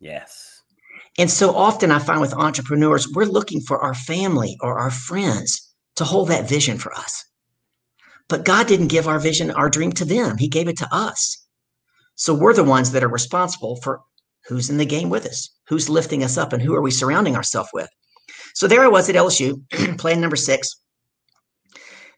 Yes. 0.00 0.53
And 1.18 1.30
so 1.30 1.54
often 1.54 1.90
I 1.90 1.98
find 2.00 2.20
with 2.20 2.34
entrepreneurs, 2.34 3.08
we're 3.12 3.24
looking 3.24 3.60
for 3.60 3.78
our 3.78 3.94
family 3.94 4.56
or 4.60 4.78
our 4.78 4.90
friends 4.90 5.74
to 5.96 6.04
hold 6.04 6.28
that 6.28 6.48
vision 6.48 6.78
for 6.78 6.92
us. 6.92 7.24
But 8.28 8.44
God 8.44 8.66
didn't 8.66 8.88
give 8.88 9.06
our 9.06 9.18
vision, 9.18 9.50
our 9.50 9.70
dream 9.70 9.92
to 9.92 10.04
them. 10.04 10.38
He 10.38 10.48
gave 10.48 10.68
it 10.68 10.78
to 10.78 10.88
us. 10.90 11.44
So 12.16 12.34
we're 12.34 12.54
the 12.54 12.64
ones 12.64 12.92
that 12.92 13.04
are 13.04 13.08
responsible 13.08 13.76
for 13.76 14.00
who's 14.46 14.70
in 14.70 14.76
the 14.76 14.84
game 14.84 15.08
with 15.08 15.26
us, 15.26 15.50
who's 15.68 15.88
lifting 15.88 16.22
us 16.24 16.36
up, 16.36 16.52
and 16.52 16.62
who 16.62 16.74
are 16.74 16.82
we 16.82 16.90
surrounding 16.90 17.36
ourselves 17.36 17.70
with. 17.72 17.88
So 18.54 18.66
there 18.66 18.84
I 18.84 18.88
was 18.88 19.08
at 19.08 19.16
LSU, 19.16 19.62
playing 19.98 20.20
number 20.20 20.36
six. 20.36 20.80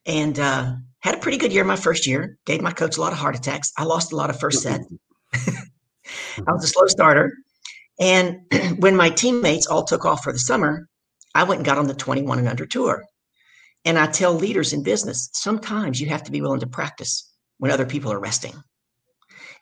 And 0.07 0.39
uh, 0.39 0.75
had 1.01 1.15
a 1.15 1.19
pretty 1.19 1.39
good 1.39 1.53
year 1.53 1.65
my 1.65 1.77
first 1.77 2.07
year. 2.07 2.39
Gave 2.47 2.61
my 2.61 2.73
coach 2.73 2.97
a 2.97 3.01
lot 3.01 3.13
of 3.13 3.19
heart 3.19 3.37
attacks. 3.37 3.73
I 3.77 3.85
lost 3.85 4.13
a 4.13 4.17
lot 4.17 4.31
of 4.31 4.39
first 4.39 4.63
set. 4.63 4.81
I 5.35 6.53
was 6.53 6.65
a 6.65 6.69
slow 6.69 6.87
starter. 6.87 7.33
And 7.99 8.41
when 8.79 8.97
my 8.97 9.11
teammates 9.11 9.67
all 9.67 9.85
took 9.85 10.05
off 10.05 10.23
for 10.23 10.33
the 10.33 10.39
summer, 10.39 10.89
I 11.35 11.45
went 11.45 11.59
and 11.59 11.67
got 11.67 11.79
on 11.79 11.87
the 11.87 11.95
21 11.95 12.39
and 12.39 12.49
under 12.49 12.67
tour. 12.67 13.05
And 13.85 13.99
I 13.99 14.07
tell 14.07 14.33
leaders 14.33 14.73
in 14.73 14.83
business, 14.83 15.31
sometimes 15.33 16.01
you 16.01 16.09
have 16.09 16.25
to 16.25 16.33
be 16.33 16.41
willing 16.41 16.61
to 16.61 16.67
practice 16.67 17.33
when 17.59 17.71
other 17.71 17.87
people 17.87 18.13
are 18.13 18.19
resting. 18.19 18.55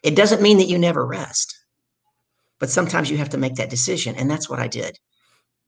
It 0.02 0.16
doesn't 0.16 0.42
mean 0.42 0.58
that 0.58 0.68
you 0.68 0.78
never 0.78 1.06
rest, 1.06 1.54
but 2.58 2.70
sometimes 2.70 3.10
you 3.10 3.16
have 3.18 3.30
to 3.30 3.38
make 3.38 3.56
that 3.56 3.70
decision. 3.70 4.14
And 4.16 4.30
that's 4.30 4.48
what 4.48 4.60
I 4.60 4.68
did. 4.68 4.98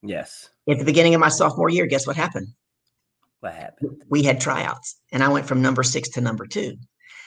Yes. 0.02 0.48
At 0.68 0.78
the 0.78 0.84
beginning 0.84 1.14
of 1.14 1.20
my 1.20 1.28
sophomore 1.28 1.68
year, 1.68 1.86
guess 1.86 2.06
what 2.06 2.16
happened? 2.16 2.48
What 3.40 3.54
happened? 3.54 4.02
We 4.08 4.22
had 4.22 4.40
tryouts, 4.40 4.96
and 5.12 5.22
I 5.22 5.28
went 5.28 5.46
from 5.46 5.62
number 5.62 5.82
six 5.82 6.08
to 6.10 6.20
number 6.20 6.46
two. 6.46 6.76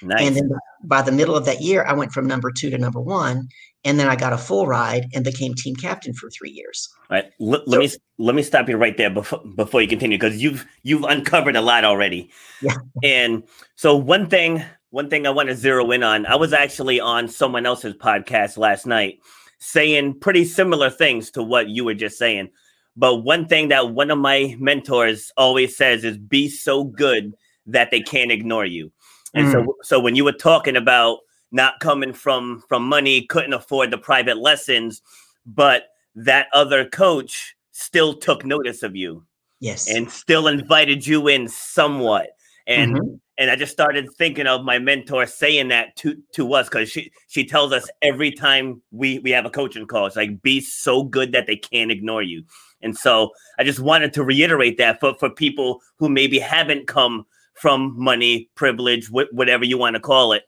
Nice. 0.02 0.28
And 0.28 0.36
then 0.36 0.52
by 0.84 1.02
the 1.02 1.12
middle 1.12 1.36
of 1.36 1.46
that 1.46 1.62
year, 1.62 1.84
I 1.86 1.94
went 1.94 2.12
from 2.12 2.28
number 2.28 2.52
two 2.52 2.70
to 2.70 2.78
number 2.78 3.00
one, 3.02 3.50
and 3.84 4.00
then 4.00 4.08
I 4.08 4.16
got 4.16 4.34
a 4.34 4.38
full 4.38 4.68
ride 4.68 5.08
and 5.14 5.24
became 5.24 5.54
team 5.54 5.76
captain 5.76 6.14
for 6.14 6.30
three 6.30 6.52
years. 6.52 6.90
All 7.10 7.18
right, 7.18 7.32
let, 7.40 7.68
let 7.68 7.80
me 7.80 7.90
let 8.18 8.36
me 8.36 8.44
stop 8.44 8.70
you 8.70 8.78
right 8.78 8.96
there 8.98 9.10
before 9.10 9.42
before 9.56 9.82
you 9.82 9.88
continue 9.88 10.18
because 10.18 10.42
you've 10.42 10.66
you've 10.84 11.04
uncovered 11.04 11.56
a 11.56 11.62
lot 11.62 11.86
already. 11.86 12.30
Yeah. 12.62 12.76
And 13.04 13.44
so 13.76 13.96
one 13.96 14.28
thing 14.28 14.64
one 14.92 15.10
thing 15.10 15.28
I 15.28 15.30
want 15.30 15.50
to 15.50 15.56
zero 15.56 15.92
in 15.92 16.04
on, 16.04 16.26
I 16.26 16.36
was 16.36 16.54
actually 16.54 17.00
on 17.00 17.28
someone 17.28 17.66
else's 17.66 17.94
podcast 17.94 18.58
last 18.58 18.88
night 18.88 19.20
saying 19.60 20.20
pretty 20.20 20.46
similar 20.46 20.90
things 20.90 21.32
to 21.32 21.44
what 21.44 21.70
you 21.70 21.84
were 21.84 21.94
just 21.94 22.18
saying. 22.18 22.50
But 22.96 23.18
one 23.18 23.48
thing 23.48 23.70
that 23.70 23.92
one 23.92 24.12
of 24.12 24.18
my 24.18 24.56
mentors 24.60 25.32
always 25.38 25.78
says 25.78 26.04
is 26.04 26.18
be 26.18 26.50
so 26.50 26.84
good 26.84 27.34
that 27.68 27.92
they 27.92 28.02
can't 28.02 28.32
ignore 28.32 28.66
you. 28.66 28.92
And 29.34 29.48
Mm. 29.48 29.52
so 29.52 29.76
so 29.84 30.00
when 30.00 30.16
you 30.16 30.24
were 30.24 30.32
talking 30.32 30.76
about 30.76 31.20
not 31.52 31.80
coming 31.80 32.14
from 32.14 32.64
from 32.68 32.84
money, 32.88 33.26
couldn't 33.26 33.54
afford 33.54 33.92
the 33.92 33.98
private 33.98 34.38
lessons, 34.38 35.02
but 35.46 35.84
that 36.16 36.48
other 36.54 36.86
coach 36.86 37.56
still 37.72 38.14
took 38.14 38.46
notice 38.46 38.84
of 38.84 38.96
you 38.96 39.24
Yes. 39.60 39.88
and 39.88 40.10
still 40.12 40.48
invited 40.48 41.06
you 41.06 41.28
in 41.28 41.48
somewhat. 41.48 42.30
And 42.68 42.96
Mhm. 42.96 43.20
and 43.38 43.50
I 43.50 43.56
just 43.56 43.72
started 43.72 44.10
thinking 44.18 44.48
of 44.48 44.66
my 44.66 44.80
mentor 44.80 45.26
saying 45.26 45.70
that 45.70 45.96
to 45.98 46.22
to 46.34 46.54
us 46.54 46.68
because 46.68 46.90
she 46.90 47.12
she 47.28 47.46
tells 47.46 47.72
us 47.72 47.90
every 48.02 48.32
time 48.32 48.82
we 48.92 49.20
we 49.20 49.32
have 49.32 49.46
a 49.46 49.50
coaching 49.50 49.88
call, 49.88 50.08
it's 50.08 50.16
like 50.16 50.42
be 50.42 50.60
so 50.62 51.04
good 51.04 51.32
that 51.32 51.48
they 51.48 51.56
can't 51.56 51.92
ignore 51.92 52.22
you. 52.24 52.44
And 52.82 52.98
so 52.98 53.32
I 53.58 53.64
just 53.64 53.80
wanted 53.80 54.14
to 54.14 54.24
reiterate 54.24 54.78
that 54.78 55.00
for 55.00 55.16
for 55.16 55.30
people 55.30 55.82
who 55.98 56.10
maybe 56.10 56.40
haven't 56.40 56.88
come 56.88 57.26
from 57.60 57.94
money, 57.98 58.50
privilege, 58.56 59.08
wh- 59.08 59.32
whatever 59.34 59.66
you 59.66 59.78
want 59.78 59.96
to 59.96 60.00
call 60.00 60.34
it, 60.34 60.44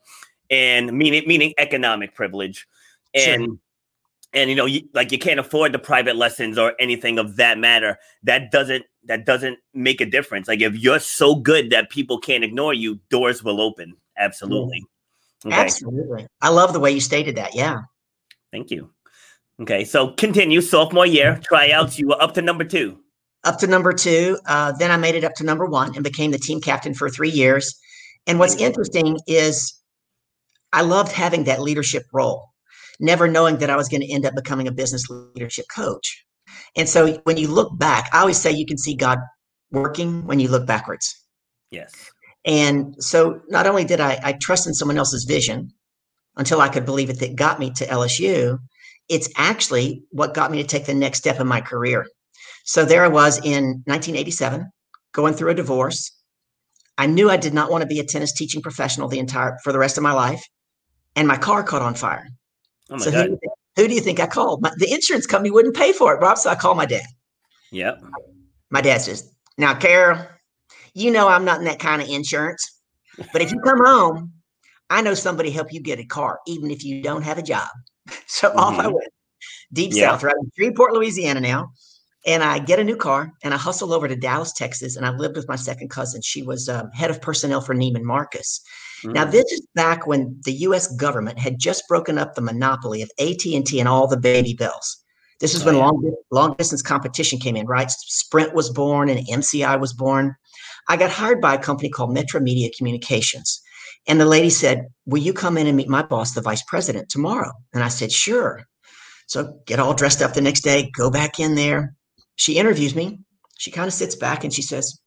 and 0.50 0.92
meaning 0.94 1.24
meaning 1.28 1.54
economic 1.58 2.16
privilege, 2.16 2.68
Sure. 3.16 3.34
and 3.34 3.60
and 4.34 4.50
you 4.50 4.56
know 4.56 4.66
you, 4.66 4.82
like 4.94 5.12
you 5.12 5.20
can't 5.20 5.40
afford 5.40 5.74
the 5.74 5.80
private 5.80 6.16
lessons 6.16 6.58
or 6.58 6.74
anything 6.80 7.20
of 7.20 7.36
that 7.36 7.58
matter. 7.58 7.98
That 8.24 8.52
doesn't 8.52 8.86
that 9.06 9.26
doesn't 9.26 9.60
make 9.74 10.02
a 10.02 10.06
difference. 10.06 10.48
Like 10.48 10.62
if 10.62 10.76
you're 10.76 11.00
so 11.00 11.36
good 11.36 11.70
that 11.72 11.90
people 11.90 12.20
can't 12.20 12.44
ignore 12.44 12.74
you, 12.74 13.00
doors 13.10 13.44
will 13.44 13.60
open. 13.62 13.96
Absolutely. 14.18 14.84
Mm. 15.44 15.52
Okay. 15.52 15.62
Absolutely. 15.62 16.28
I 16.42 16.50
love 16.50 16.72
the 16.74 16.80
way 16.80 16.92
you 16.92 17.02
stated 17.02 17.36
that. 17.38 17.56
Yeah. 17.56 17.82
Thank 18.52 18.70
you. 18.70 18.92
Okay, 19.60 19.86
so 19.86 20.10
continue 20.14 20.62
sophomore 20.62 21.06
year 21.06 21.40
tryouts. 21.44 22.00
You 22.00 22.08
were 22.10 22.22
up 22.22 22.34
to 22.36 22.42
number 22.42 22.64
two. 22.64 22.98
Up 23.44 23.58
to 23.60 23.68
number 23.68 23.94
two. 23.94 24.38
Uh, 24.46 24.72
then 24.74 24.92
I 24.92 24.98
made 24.98 25.16
it 25.16 25.24
up 25.24 25.34
to 25.36 25.44
number 25.44 25.66
one 25.66 25.96
and 25.96 26.04
became 26.04 26.32
the 26.32 26.38
team 26.38 26.62
captain 26.62 26.94
for 26.94 27.10
three 27.10 27.30
years. 27.30 27.80
And 28.28 28.38
what's 28.38 28.56
interesting 28.56 29.18
is 29.28 29.74
I 30.74 30.82
loved 30.82 31.12
having 31.12 31.46
that 31.46 31.62
leadership 31.62 32.04
role, 32.14 32.50
never 33.00 33.28
knowing 33.28 33.58
that 33.58 33.70
I 33.70 33.76
was 33.76 33.90
going 33.90 34.02
to 34.02 34.12
end 34.12 34.26
up 34.26 34.36
becoming 34.36 34.68
a 34.68 34.72
business 34.72 35.10
leadership 35.10 35.66
coach. 35.76 36.24
And 36.76 36.88
so 36.88 37.20
when 37.24 37.38
you 37.38 37.48
look 37.48 37.78
back, 37.78 38.10
I 38.14 38.20
always 38.20 38.38
say 38.38 38.52
you 38.52 38.66
can 38.66 38.78
see 38.78 38.96
God 38.96 39.18
working 39.72 40.26
when 40.26 40.40
you 40.40 40.50
look 40.50 40.68
backwards. 40.68 41.14
Yes. 41.72 41.94
And 42.46 42.96
so 43.00 43.42
not 43.50 43.68
only 43.68 43.86
did 43.86 44.00
I, 44.00 44.20
I 44.24 44.34
trust 44.34 44.68
in 44.68 44.74
someone 44.74 44.98
else's 44.98 45.26
vision 45.26 45.72
until 46.38 46.62
I 46.62 46.70
could 46.70 46.86
believe 46.86 47.10
it 47.10 47.20
that 47.20 47.36
got 47.36 47.60
me 47.60 47.72
to 47.72 47.86
LSU, 47.86 48.60
it's 49.10 49.30
actually 49.36 50.04
what 50.12 50.34
got 50.34 50.52
me 50.52 50.62
to 50.62 50.68
take 50.68 50.86
the 50.86 50.94
next 50.94 51.20
step 51.20 51.40
in 51.40 51.48
my 51.48 51.62
career. 51.62 52.06
So 52.64 52.86
there 52.86 53.04
I 53.04 53.08
was 53.08 53.38
in 53.38 53.84
1987, 53.86 54.70
going 55.14 55.34
through 55.34 55.52
a 55.52 55.56
divorce. 55.56 56.12
I 56.98 57.08
knew 57.08 57.30
I 57.30 57.38
did 57.38 57.54
not 57.54 57.72
want 57.72 57.82
to 57.82 57.88
be 57.88 58.00
a 58.00 58.04
tennis 58.06 58.34
teaching 58.34 58.62
professional 58.62 59.08
the 59.08 59.20
entire 59.20 59.58
for 59.64 59.72
the 59.72 59.80
rest 59.80 59.98
of 59.98 60.04
my 60.04 60.14
life, 60.14 60.44
and 61.16 61.28
my 61.28 61.38
car 61.38 61.64
caught 61.64 61.82
on 61.82 61.96
fire. 61.96 62.28
Oh 62.90 62.98
my 62.98 63.04
so 63.04 63.12
who 63.12 63.18
god. 63.18 63.24
do, 63.26 63.30
you 63.32 63.40
think, 63.42 63.54
who 63.78 63.88
do 63.88 63.94
you 63.96 64.02
think 64.02 64.20
I 64.20 64.28
called? 64.28 64.62
My, 64.62 64.72
the 64.78 64.92
insurance 64.92 65.26
company 65.26 65.52
wouldn't 65.52 65.76
pay 65.76 65.94
for 65.94 66.14
it, 66.14 66.20
Rob. 66.20 66.38
So 66.38 66.50
I 66.50 66.56
called 66.56 66.78
my 66.78 66.86
dad. 66.86 67.06
Yep. 67.72 68.04
My 68.70 68.82
dad 68.82 69.00
says, 69.00 69.32
Now, 69.58 69.74
Carol, 69.74 70.20
you 70.94 71.12
know 71.12 71.28
I'm 71.28 71.46
not 71.46 71.60
in 71.60 71.66
that 71.66 71.80
kind 71.80 72.02
of 72.02 72.10
insurance, 72.10 72.80
but 73.34 73.42
if 73.42 73.52
you 73.52 73.60
come 73.62 73.84
home, 73.84 74.34
I 74.90 75.02
know 75.02 75.14
somebody 75.14 75.52
help 75.52 75.72
you 75.72 75.82
get 75.82 76.00
a 76.00 76.06
car, 76.06 76.40
even 76.48 76.70
if 76.70 76.84
you 76.84 77.02
don't 77.02 77.24
have 77.24 77.38
a 77.38 77.44
job. 77.44 77.70
So 78.28 78.50
off 78.58 78.80
I 78.80 78.86
Mhm. 78.88 78.94
went, 78.94 79.14
deep 79.72 79.94
Yeah. 79.94 80.12
south, 80.12 80.24
right 80.24 80.36
in 80.36 80.52
Shreveport, 80.56 80.94
Louisiana 80.94 81.40
now. 81.40 81.72
And 82.26 82.44
I 82.44 82.60
get 82.60 82.80
a 82.80 82.84
new 82.84 82.96
car 82.96 83.32
and 83.44 83.54
I 83.54 83.58
hustle 83.58 83.94
over 83.94 84.08
to 84.08 84.16
Dallas, 84.16 84.54
Texas. 84.54 84.96
And 84.96 85.06
I 85.06 85.10
lived 85.10 85.36
with 85.36 85.48
my 85.48 85.56
second 85.56 85.90
cousin. 85.90 86.22
She 86.22 86.44
was 86.44 86.70
um, 86.70 86.92
head 86.92 87.10
of 87.10 87.22
personnel 87.22 87.62
for 87.62 87.74
Neiman 87.74 88.04
Marcus. 88.04 88.62
Now, 89.04 89.26
Mhm. 89.26 89.32
this 89.32 89.52
is 89.52 89.66
back 89.74 90.06
when 90.06 90.40
the 90.46 90.54
U.S. 90.68 90.96
government 90.96 91.40
had 91.40 91.58
just 91.58 91.88
broken 91.88 92.20
up 92.20 92.36
the 92.36 92.42
monopoly 92.42 93.02
of 93.02 93.10
AT&T 93.20 93.80
and 93.80 93.90
all 93.90 94.08
the 94.08 94.18
baby 94.18 94.54
bells. 94.54 94.98
This 95.40 95.56
is 95.56 95.64
Oh, 95.64 95.66
when 95.66 95.78
long 95.78 96.14
long 96.30 96.56
distance 96.60 96.84
competition 96.84 97.40
came 97.40 97.56
in, 97.56 97.66
right? 97.66 97.90
Sprint 97.90 98.54
was 98.54 98.70
born 98.70 99.10
and 99.10 99.28
MCI 99.28 99.76
was 99.76 99.92
born. 99.92 100.36
I 100.88 100.98
got 100.98 101.10
hired 101.10 101.42
by 101.42 101.56
a 101.56 101.58
company 101.58 101.90
called 101.90 102.14
Metro 102.14 102.40
Media 102.40 102.70
Communications, 102.78 103.60
and 104.06 104.22
the 104.22 104.26
lady 104.26 104.52
said, 104.52 104.86
"Will 105.08 105.22
you 105.24 105.34
come 105.34 105.58
in 105.58 105.66
and 105.66 105.76
meet 105.76 105.90
my 105.90 106.04
boss, 106.04 106.34
the 106.34 106.42
vice 106.42 106.62
president, 106.68 107.10
tomorrow?" 107.10 107.52
And 107.74 107.84
I 107.84 107.88
said, 107.88 108.12
"Sure." 108.12 108.68
So 109.26 109.60
get 109.66 109.80
all 109.80 109.96
dressed 109.96 110.22
up 110.22 110.36
the 110.36 110.42
next 110.42 110.62
day, 110.62 110.92
go 110.96 111.10
back 111.10 111.40
in 111.40 111.56
there. 111.56 111.96
She 112.36 112.58
interviews 112.58 112.96
me. 112.96 113.20
She 113.58 113.72
kind 113.72 113.88
of 113.88 113.94
sits 113.94 114.16
back 114.16 114.44
and 114.44 114.54
she 114.54 114.62
says, 114.62 115.00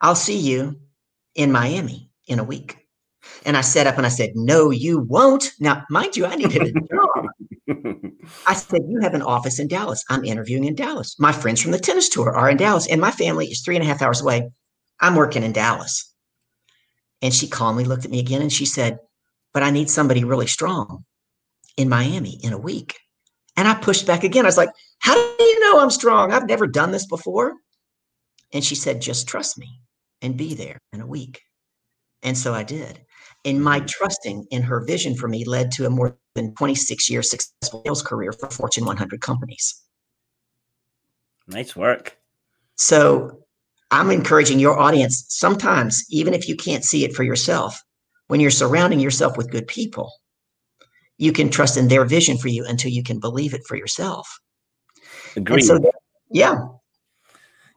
"I'll 0.00 0.14
see 0.14 0.38
you 0.38 0.80
in 1.34 1.52
Miami 1.52 2.10
in 2.26 2.38
a 2.38 2.44
week." 2.44 2.80
And 3.44 3.56
I 3.56 3.60
sat 3.60 3.86
up 3.86 3.96
and 3.96 4.06
I 4.06 4.10
said, 4.10 4.32
No, 4.34 4.70
you 4.70 5.00
won't. 5.00 5.52
Now, 5.60 5.84
mind 5.90 6.16
you, 6.16 6.26
I 6.26 6.36
needed 6.36 6.62
a 6.62 6.72
job. 6.72 7.26
I 8.46 8.54
said, 8.54 8.82
You 8.86 9.00
have 9.02 9.14
an 9.14 9.22
office 9.22 9.58
in 9.58 9.68
Dallas. 9.68 10.04
I'm 10.08 10.24
interviewing 10.24 10.64
in 10.64 10.74
Dallas. 10.74 11.18
My 11.18 11.32
friends 11.32 11.60
from 11.60 11.72
the 11.72 11.78
tennis 11.78 12.08
tour 12.08 12.34
are 12.34 12.50
in 12.50 12.56
Dallas, 12.56 12.86
and 12.86 13.00
my 13.00 13.10
family 13.10 13.46
is 13.46 13.62
three 13.62 13.76
and 13.76 13.84
a 13.84 13.88
half 13.88 14.02
hours 14.02 14.20
away. 14.20 14.50
I'm 15.00 15.16
working 15.16 15.42
in 15.42 15.52
Dallas. 15.52 16.12
And 17.22 17.34
she 17.34 17.48
calmly 17.48 17.84
looked 17.84 18.04
at 18.04 18.10
me 18.10 18.18
again 18.18 18.42
and 18.42 18.52
she 18.52 18.66
said, 18.66 18.98
But 19.52 19.62
I 19.62 19.70
need 19.70 19.90
somebody 19.90 20.24
really 20.24 20.46
strong 20.46 21.04
in 21.76 21.88
Miami 21.88 22.38
in 22.42 22.52
a 22.52 22.58
week. 22.58 22.98
And 23.60 23.68
I 23.68 23.74
pushed 23.74 24.06
back 24.06 24.24
again. 24.24 24.46
I 24.46 24.48
was 24.48 24.56
like, 24.56 24.70
How 25.00 25.12
do 25.12 25.44
you 25.44 25.60
know 25.60 25.80
I'm 25.80 25.90
strong? 25.90 26.32
I've 26.32 26.48
never 26.48 26.66
done 26.66 26.92
this 26.92 27.04
before. 27.04 27.56
And 28.54 28.64
she 28.64 28.74
said, 28.74 29.02
Just 29.02 29.28
trust 29.28 29.58
me 29.58 29.82
and 30.22 30.34
be 30.34 30.54
there 30.54 30.78
in 30.94 31.02
a 31.02 31.06
week. 31.06 31.42
And 32.22 32.38
so 32.38 32.54
I 32.54 32.62
did. 32.62 33.04
And 33.44 33.62
my 33.62 33.76
mm-hmm. 33.76 33.86
trusting 33.86 34.46
in 34.50 34.62
her 34.62 34.80
vision 34.86 35.14
for 35.14 35.28
me 35.28 35.44
led 35.44 35.72
to 35.72 35.84
a 35.84 35.90
more 35.90 36.16
than 36.34 36.54
26 36.54 37.10
year 37.10 37.22
successful 37.22 37.82
sales 37.84 38.00
career 38.00 38.32
for 38.32 38.48
Fortune 38.48 38.86
100 38.86 39.20
companies. 39.20 39.82
nice 41.46 41.76
work. 41.76 42.16
So 42.76 43.40
I'm 43.90 44.10
encouraging 44.10 44.58
your 44.58 44.78
audience 44.78 45.26
sometimes, 45.28 46.02
even 46.08 46.32
if 46.32 46.48
you 46.48 46.56
can't 46.56 46.82
see 46.82 47.04
it 47.04 47.14
for 47.14 47.24
yourself, 47.24 47.78
when 48.28 48.40
you're 48.40 48.50
surrounding 48.50 49.00
yourself 49.00 49.36
with 49.36 49.50
good 49.50 49.66
people, 49.66 50.10
you 51.20 51.32
can 51.32 51.50
trust 51.50 51.76
in 51.76 51.88
their 51.88 52.04
vision 52.06 52.38
for 52.38 52.48
you 52.48 52.64
until 52.64 52.90
you 52.90 53.02
can 53.02 53.20
believe 53.20 53.52
it 53.52 53.66
for 53.66 53.76
yourself. 53.76 54.40
Agreed. 55.36 55.62
so, 55.62 55.78
yeah, 56.30 56.66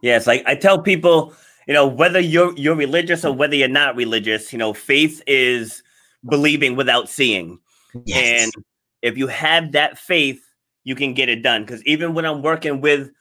Yes, 0.01 0.27
like 0.27 0.43
I 0.45 0.55
tell 0.55 0.81
people, 0.81 1.33
you 1.65 1.73
know, 1.73 1.87
whether 1.87 2.19
you're 2.19 2.53
you're 2.57 2.75
religious 2.75 3.23
or 3.23 3.33
whether 3.33 3.55
you're 3.55 3.69
not 3.69 3.95
religious, 3.95 4.51
you 4.51 4.59
know, 4.59 4.73
faith 4.73 5.21
is 5.27 5.83
believing 6.29 6.75
without 6.75 7.07
seeing. 7.07 7.59
yes, 8.05 8.43
And 8.43 8.65
if 9.01 9.17
you 9.17 9.27
have 9.27 9.71
that 9.71 9.97
faith, 9.97 10.41
you 10.83 10.95
can 10.95 11.13
get 11.13 11.29
it 11.29 11.41
done. 11.41 11.63
Because 11.63 11.81
even 11.85 12.13
when 12.13 12.25
I'm 12.25 12.41
working 12.41 12.81
with 12.81 13.11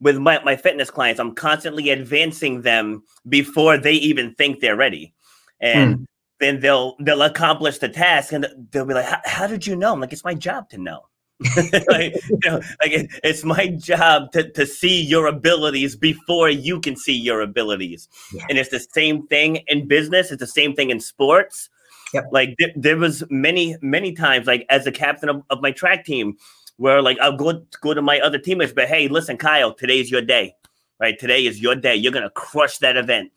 with 0.00 0.16
my, 0.16 0.42
my 0.42 0.56
fitness 0.56 0.90
clients, 0.90 1.20
I'm 1.20 1.34
constantly 1.34 1.90
advancing 1.90 2.62
them 2.62 3.04
before 3.28 3.78
they 3.78 3.94
even 3.94 4.34
think 4.34 4.58
they're 4.58 4.76
ready. 4.76 5.14
And 5.60 5.96
hmm. 5.96 6.04
Then 6.42 6.60
they'll 6.60 6.96
they'll 7.00 7.22
accomplish 7.22 7.78
the 7.78 7.88
task 7.88 8.32
and 8.32 8.46
they'll 8.70 8.84
be 8.84 8.94
like, 8.94 9.06
"How- 9.24 9.46
did 9.46 9.66
you 9.66 9.76
know? 9.76 9.92
I'm 9.92 10.00
like, 10.00 10.12
it's 10.12 10.24
my 10.24 10.34
job 10.34 10.68
to 10.70 10.78
know. 10.78 11.06
like, 11.88 12.14
you 12.28 12.38
know, 12.44 12.60
like 12.80 12.92
it, 12.92 13.10
it's 13.24 13.44
my 13.44 13.66
job 13.66 14.30
to, 14.32 14.48
to 14.52 14.64
see 14.64 15.02
your 15.02 15.26
abilities 15.26 15.96
before 15.96 16.48
you 16.48 16.80
can 16.80 16.96
see 16.96 17.16
your 17.16 17.40
abilities. 17.40 18.08
Yeah. 18.32 18.44
And 18.48 18.58
it's 18.58 18.70
the 18.70 18.78
same 18.78 19.26
thing 19.26 19.56
in 19.66 19.88
business. 19.88 20.30
It's 20.30 20.38
the 20.40 20.46
same 20.46 20.74
thing 20.74 20.90
in 20.90 21.00
sports. 21.00 21.68
Yep. 22.14 22.24
Like 22.30 22.56
th- 22.58 22.74
there 22.76 22.96
was 22.96 23.24
many, 23.28 23.76
many 23.80 24.12
times, 24.12 24.46
like 24.46 24.66
as 24.68 24.86
a 24.86 24.92
captain 24.92 25.28
of, 25.28 25.42
of 25.50 25.60
my 25.60 25.72
track 25.72 26.04
team, 26.04 26.36
where 26.76 27.02
like 27.02 27.18
I'll 27.20 27.36
go 27.36 27.64
go 27.80 27.94
to 27.94 28.02
my 28.02 28.20
other 28.20 28.38
teammates, 28.38 28.72
but 28.72 28.88
hey, 28.88 29.08
listen, 29.08 29.36
Kyle, 29.36 29.72
today's 29.74 30.10
your 30.10 30.22
day, 30.22 30.54
right? 31.00 31.18
Today 31.18 31.46
is 31.46 31.60
your 31.60 31.74
day. 31.74 31.96
You're 31.96 32.12
gonna 32.12 32.30
crush 32.30 32.78
that 32.78 32.96
event. 32.96 33.32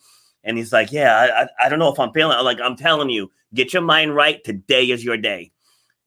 And 0.45 0.57
he's 0.57 0.71
like, 0.71 0.91
yeah, 0.91 1.17
I, 1.17 1.43
I, 1.43 1.47
I 1.65 1.69
don't 1.69 1.79
know 1.79 1.91
if 1.91 1.99
I'm 1.99 2.13
feeling. 2.13 2.37
I'm 2.37 2.45
like, 2.45 2.61
I'm 2.61 2.77
telling 2.77 3.09
you, 3.09 3.31
get 3.53 3.73
your 3.73 3.81
mind 3.81 4.15
right. 4.15 4.43
Today 4.43 4.91
is 4.91 5.03
your 5.03 5.17
day. 5.17 5.51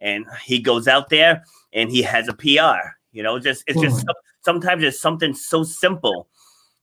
And 0.01 0.25
he 0.45 0.61
goes 0.61 0.87
out 0.87 1.11
there 1.11 1.45
and 1.73 1.91
he 1.91 2.03
has 2.03 2.29
a 2.29 2.33
PR. 2.33 2.89
You 3.13 3.23
know, 3.25 3.39
just 3.39 3.65
it's 3.67 3.81
just 3.81 4.07
sometimes 4.43 4.85
it's 4.85 5.01
something 5.01 5.35
so 5.35 5.65
simple, 5.65 6.29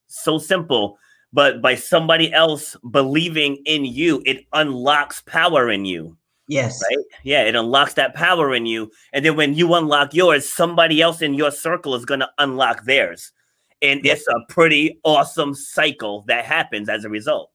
so 0.07 0.38
simple, 0.38 0.97
but 1.31 1.62
by 1.62 1.75
somebody 1.75 2.31
else 2.33 2.75
believing 2.91 3.57
in 3.65 3.85
you, 3.85 4.21
it 4.25 4.45
unlocks 4.51 5.21
power 5.21 5.69
in 5.69 5.85
you. 5.85 6.17
Yes. 6.47 6.81
Right? 6.83 7.05
Yeah, 7.24 7.43
it 7.43 7.55
unlocks 7.55 7.93
that 7.93 8.13
power 8.13 8.53
in 8.53 8.65
you. 8.65 8.91
And 9.13 9.25
then 9.25 9.35
when 9.35 9.53
you 9.53 9.74
unlock 9.74 10.13
yours, 10.13 10.47
somebody 10.47 11.01
else 11.01 11.21
in 11.21 11.33
your 11.33 11.51
circle 11.51 11.95
is 11.95 12.05
going 12.05 12.19
to 12.19 12.29
unlock 12.38 12.85
theirs. 12.85 13.31
And 13.82 14.05
it's 14.05 14.27
a 14.27 14.53
pretty 14.53 15.00
awesome 15.03 15.53
cycle 15.53 16.24
that 16.27 16.46
happens 16.46 16.89
as 16.89 17.05
a 17.05 17.10
result. 17.10 17.51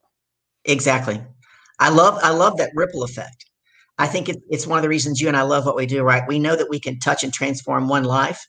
Exactly. 0.64 1.20
I 1.78 1.88
love 1.88 2.18
I 2.22 2.30
love 2.30 2.58
that 2.58 2.70
ripple 2.74 3.02
effect. 3.02 3.46
I 3.98 4.06
think 4.06 4.28
it, 4.28 4.38
it's 4.48 4.66
one 4.66 4.78
of 4.78 4.82
the 4.82 4.88
reasons 4.88 5.20
you 5.20 5.28
and 5.28 5.36
I 5.36 5.42
love 5.42 5.66
what 5.66 5.76
we 5.76 5.86
do, 5.86 6.02
right? 6.02 6.22
We 6.26 6.38
know 6.38 6.56
that 6.56 6.70
we 6.70 6.80
can 6.80 6.98
touch 6.98 7.24
and 7.24 7.32
transform 7.32 7.88
one 7.88 8.04
life, 8.04 8.46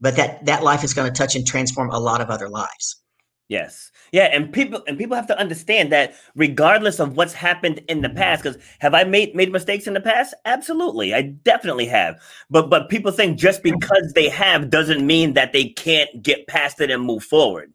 but 0.00 0.16
that 0.16 0.44
that 0.46 0.62
life 0.62 0.84
is 0.84 0.94
going 0.94 1.12
to 1.12 1.16
touch 1.16 1.36
and 1.36 1.46
transform 1.46 1.90
a 1.90 1.98
lot 1.98 2.20
of 2.20 2.30
other 2.30 2.48
lives. 2.48 3.00
Yes. 3.48 3.90
Yeah, 4.12 4.24
and 4.24 4.52
people 4.52 4.82
and 4.86 4.98
people 4.98 5.16
have 5.16 5.26
to 5.28 5.38
understand 5.38 5.90
that 5.90 6.14
regardless 6.34 7.00
of 7.00 7.16
what's 7.16 7.32
happened 7.32 7.80
in 7.88 8.02
the 8.02 8.10
past, 8.10 8.42
because 8.42 8.58
have 8.78 8.92
I 8.92 9.04
made 9.04 9.34
made 9.34 9.50
mistakes 9.50 9.86
in 9.86 9.94
the 9.94 10.00
past? 10.02 10.34
Absolutely, 10.44 11.14
I 11.14 11.22
definitely 11.22 11.86
have. 11.86 12.20
But 12.50 12.68
but 12.68 12.90
people 12.90 13.10
think 13.10 13.38
just 13.38 13.62
because 13.62 14.12
they 14.14 14.28
have 14.28 14.68
doesn't 14.68 15.06
mean 15.06 15.32
that 15.32 15.52
they 15.52 15.70
can't 15.70 16.22
get 16.22 16.46
past 16.46 16.80
it 16.82 16.90
and 16.90 17.02
move 17.02 17.24
forward. 17.24 17.72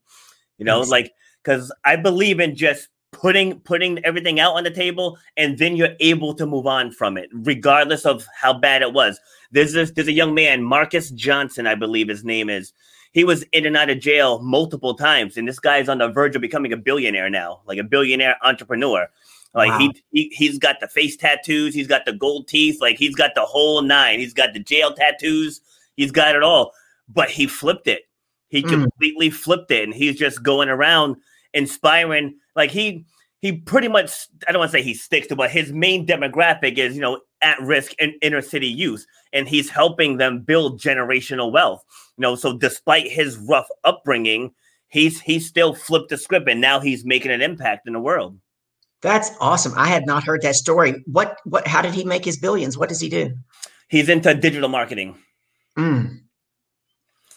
You 0.59 0.65
know, 0.65 0.79
yes. 0.79 0.89
like 0.89 1.11
because 1.43 1.73
I 1.83 1.95
believe 1.95 2.39
in 2.39 2.55
just 2.55 2.89
putting 3.11 3.59
putting 3.61 4.03
everything 4.05 4.39
out 4.39 4.55
on 4.55 4.63
the 4.63 4.71
table, 4.71 5.17
and 5.37 5.57
then 5.57 5.75
you're 5.75 5.95
able 5.99 6.35
to 6.35 6.45
move 6.45 6.67
on 6.67 6.91
from 6.91 7.17
it, 7.17 7.29
regardless 7.31 8.05
of 8.05 8.27
how 8.35 8.53
bad 8.53 8.83
it 8.83 8.93
was. 8.93 9.19
There's 9.51 9.73
this, 9.73 9.91
there's 9.91 10.07
a 10.07 10.13
young 10.13 10.35
man, 10.35 10.61
Marcus 10.61 11.09
Johnson, 11.11 11.65
I 11.65 11.75
believe 11.75 12.09
his 12.09 12.23
name 12.23 12.49
is 12.49 12.73
he 13.13 13.23
was 13.23 13.43
in 13.53 13.65
and 13.65 13.77
out 13.77 13.89
of 13.89 13.99
jail 13.99 14.39
multiple 14.39 14.95
times, 14.95 15.37
and 15.37 15.47
this 15.47 15.59
guy's 15.59 15.87
on 15.87 15.99
the 15.99 16.09
verge 16.09 16.35
of 16.35 16.41
becoming 16.41 16.73
a 16.73 16.77
billionaire 16.77 17.29
now, 17.29 17.61
like 17.65 17.77
a 17.77 17.83
billionaire 17.83 18.37
entrepreneur. 18.41 19.07
Like 19.53 19.69
wow. 19.69 19.77
he, 19.79 20.03
he 20.11 20.35
he's 20.35 20.57
got 20.57 20.79
the 20.79 20.87
face 20.87 21.15
tattoos, 21.15 21.75
he's 21.75 21.87
got 21.87 22.05
the 22.05 22.13
gold 22.13 22.47
teeth, 22.47 22.81
like 22.81 22.97
he's 22.97 23.15
got 23.15 23.35
the 23.35 23.45
whole 23.45 23.83
nine. 23.83 24.19
He's 24.19 24.33
got 24.33 24.53
the 24.53 24.59
jail 24.59 24.93
tattoos, 24.93 25.61
he's 25.95 26.11
got 26.11 26.35
it 26.35 26.41
all. 26.41 26.73
But 27.07 27.29
he 27.29 27.45
flipped 27.45 27.87
it. 27.87 28.03
He 28.49 28.63
mm. 28.63 28.69
completely 28.69 29.29
flipped 29.29 29.69
it, 29.69 29.83
and 29.83 29.93
he's 29.93 30.15
just 30.15 30.41
going 30.41 30.69
around 30.69 31.17
inspiring. 31.53 32.35
Like 32.55 32.71
he 32.71 33.05
he 33.41 33.51
pretty 33.51 33.89
much 33.89 34.27
I 34.47 34.51
don't 34.51 34.59
want 34.59 34.71
to 34.71 34.77
say 34.77 34.83
he 34.83 34.95
sticks 34.95 35.27
to, 35.27 35.35
but 35.35 35.51
his 35.51 35.71
main 35.71 36.07
demographic 36.07 36.79
is 36.79 36.95
you 36.95 37.01
know 37.01 37.21
at 37.43 37.61
risk 37.61 37.93
in 37.99 38.17
inner 38.23 38.41
city 38.41 38.67
youth, 38.67 39.05
and 39.33 39.47
he's 39.47 39.69
helping 39.69 40.17
them 40.17 40.39
build 40.39 40.79
generational 40.79 41.51
wealth. 41.51 41.85
You 42.17 42.21
know, 42.21 42.35
so 42.35 42.57
despite 42.57 43.11
his 43.11 43.37
rough 43.37 43.67
upbringing, 43.83 44.53
he's 44.87 45.21
he's 45.21 45.47
still 45.47 45.73
flipped 45.73 46.09
the 46.09 46.17
script, 46.17 46.49
and 46.49 46.61
now 46.61 46.79
he's 46.79 47.05
making 47.05 47.31
an 47.31 47.41
impact 47.41 47.87
in 47.87 47.93
the 47.93 47.99
world. 47.99 48.37
That's 49.01 49.31
awesome. 49.41 49.73
I 49.75 49.87
had 49.87 50.05
not 50.05 50.23
heard 50.23 50.41
that 50.43 50.55
story. 50.55 51.03
What 51.05 51.37
what? 51.43 51.67
How 51.67 51.81
did 51.81 51.93
he 51.93 52.03
make 52.05 52.23
his 52.23 52.37
billions? 52.37 52.77
What 52.77 52.89
does 52.89 53.01
he 53.01 53.09
do? 53.09 53.35
He's 53.89 54.09
into 54.09 54.33
digital 54.33 54.69
marketing. 54.69 55.17
Mm. 55.77 56.21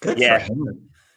Good 0.01 0.19
yeah. 0.19 0.47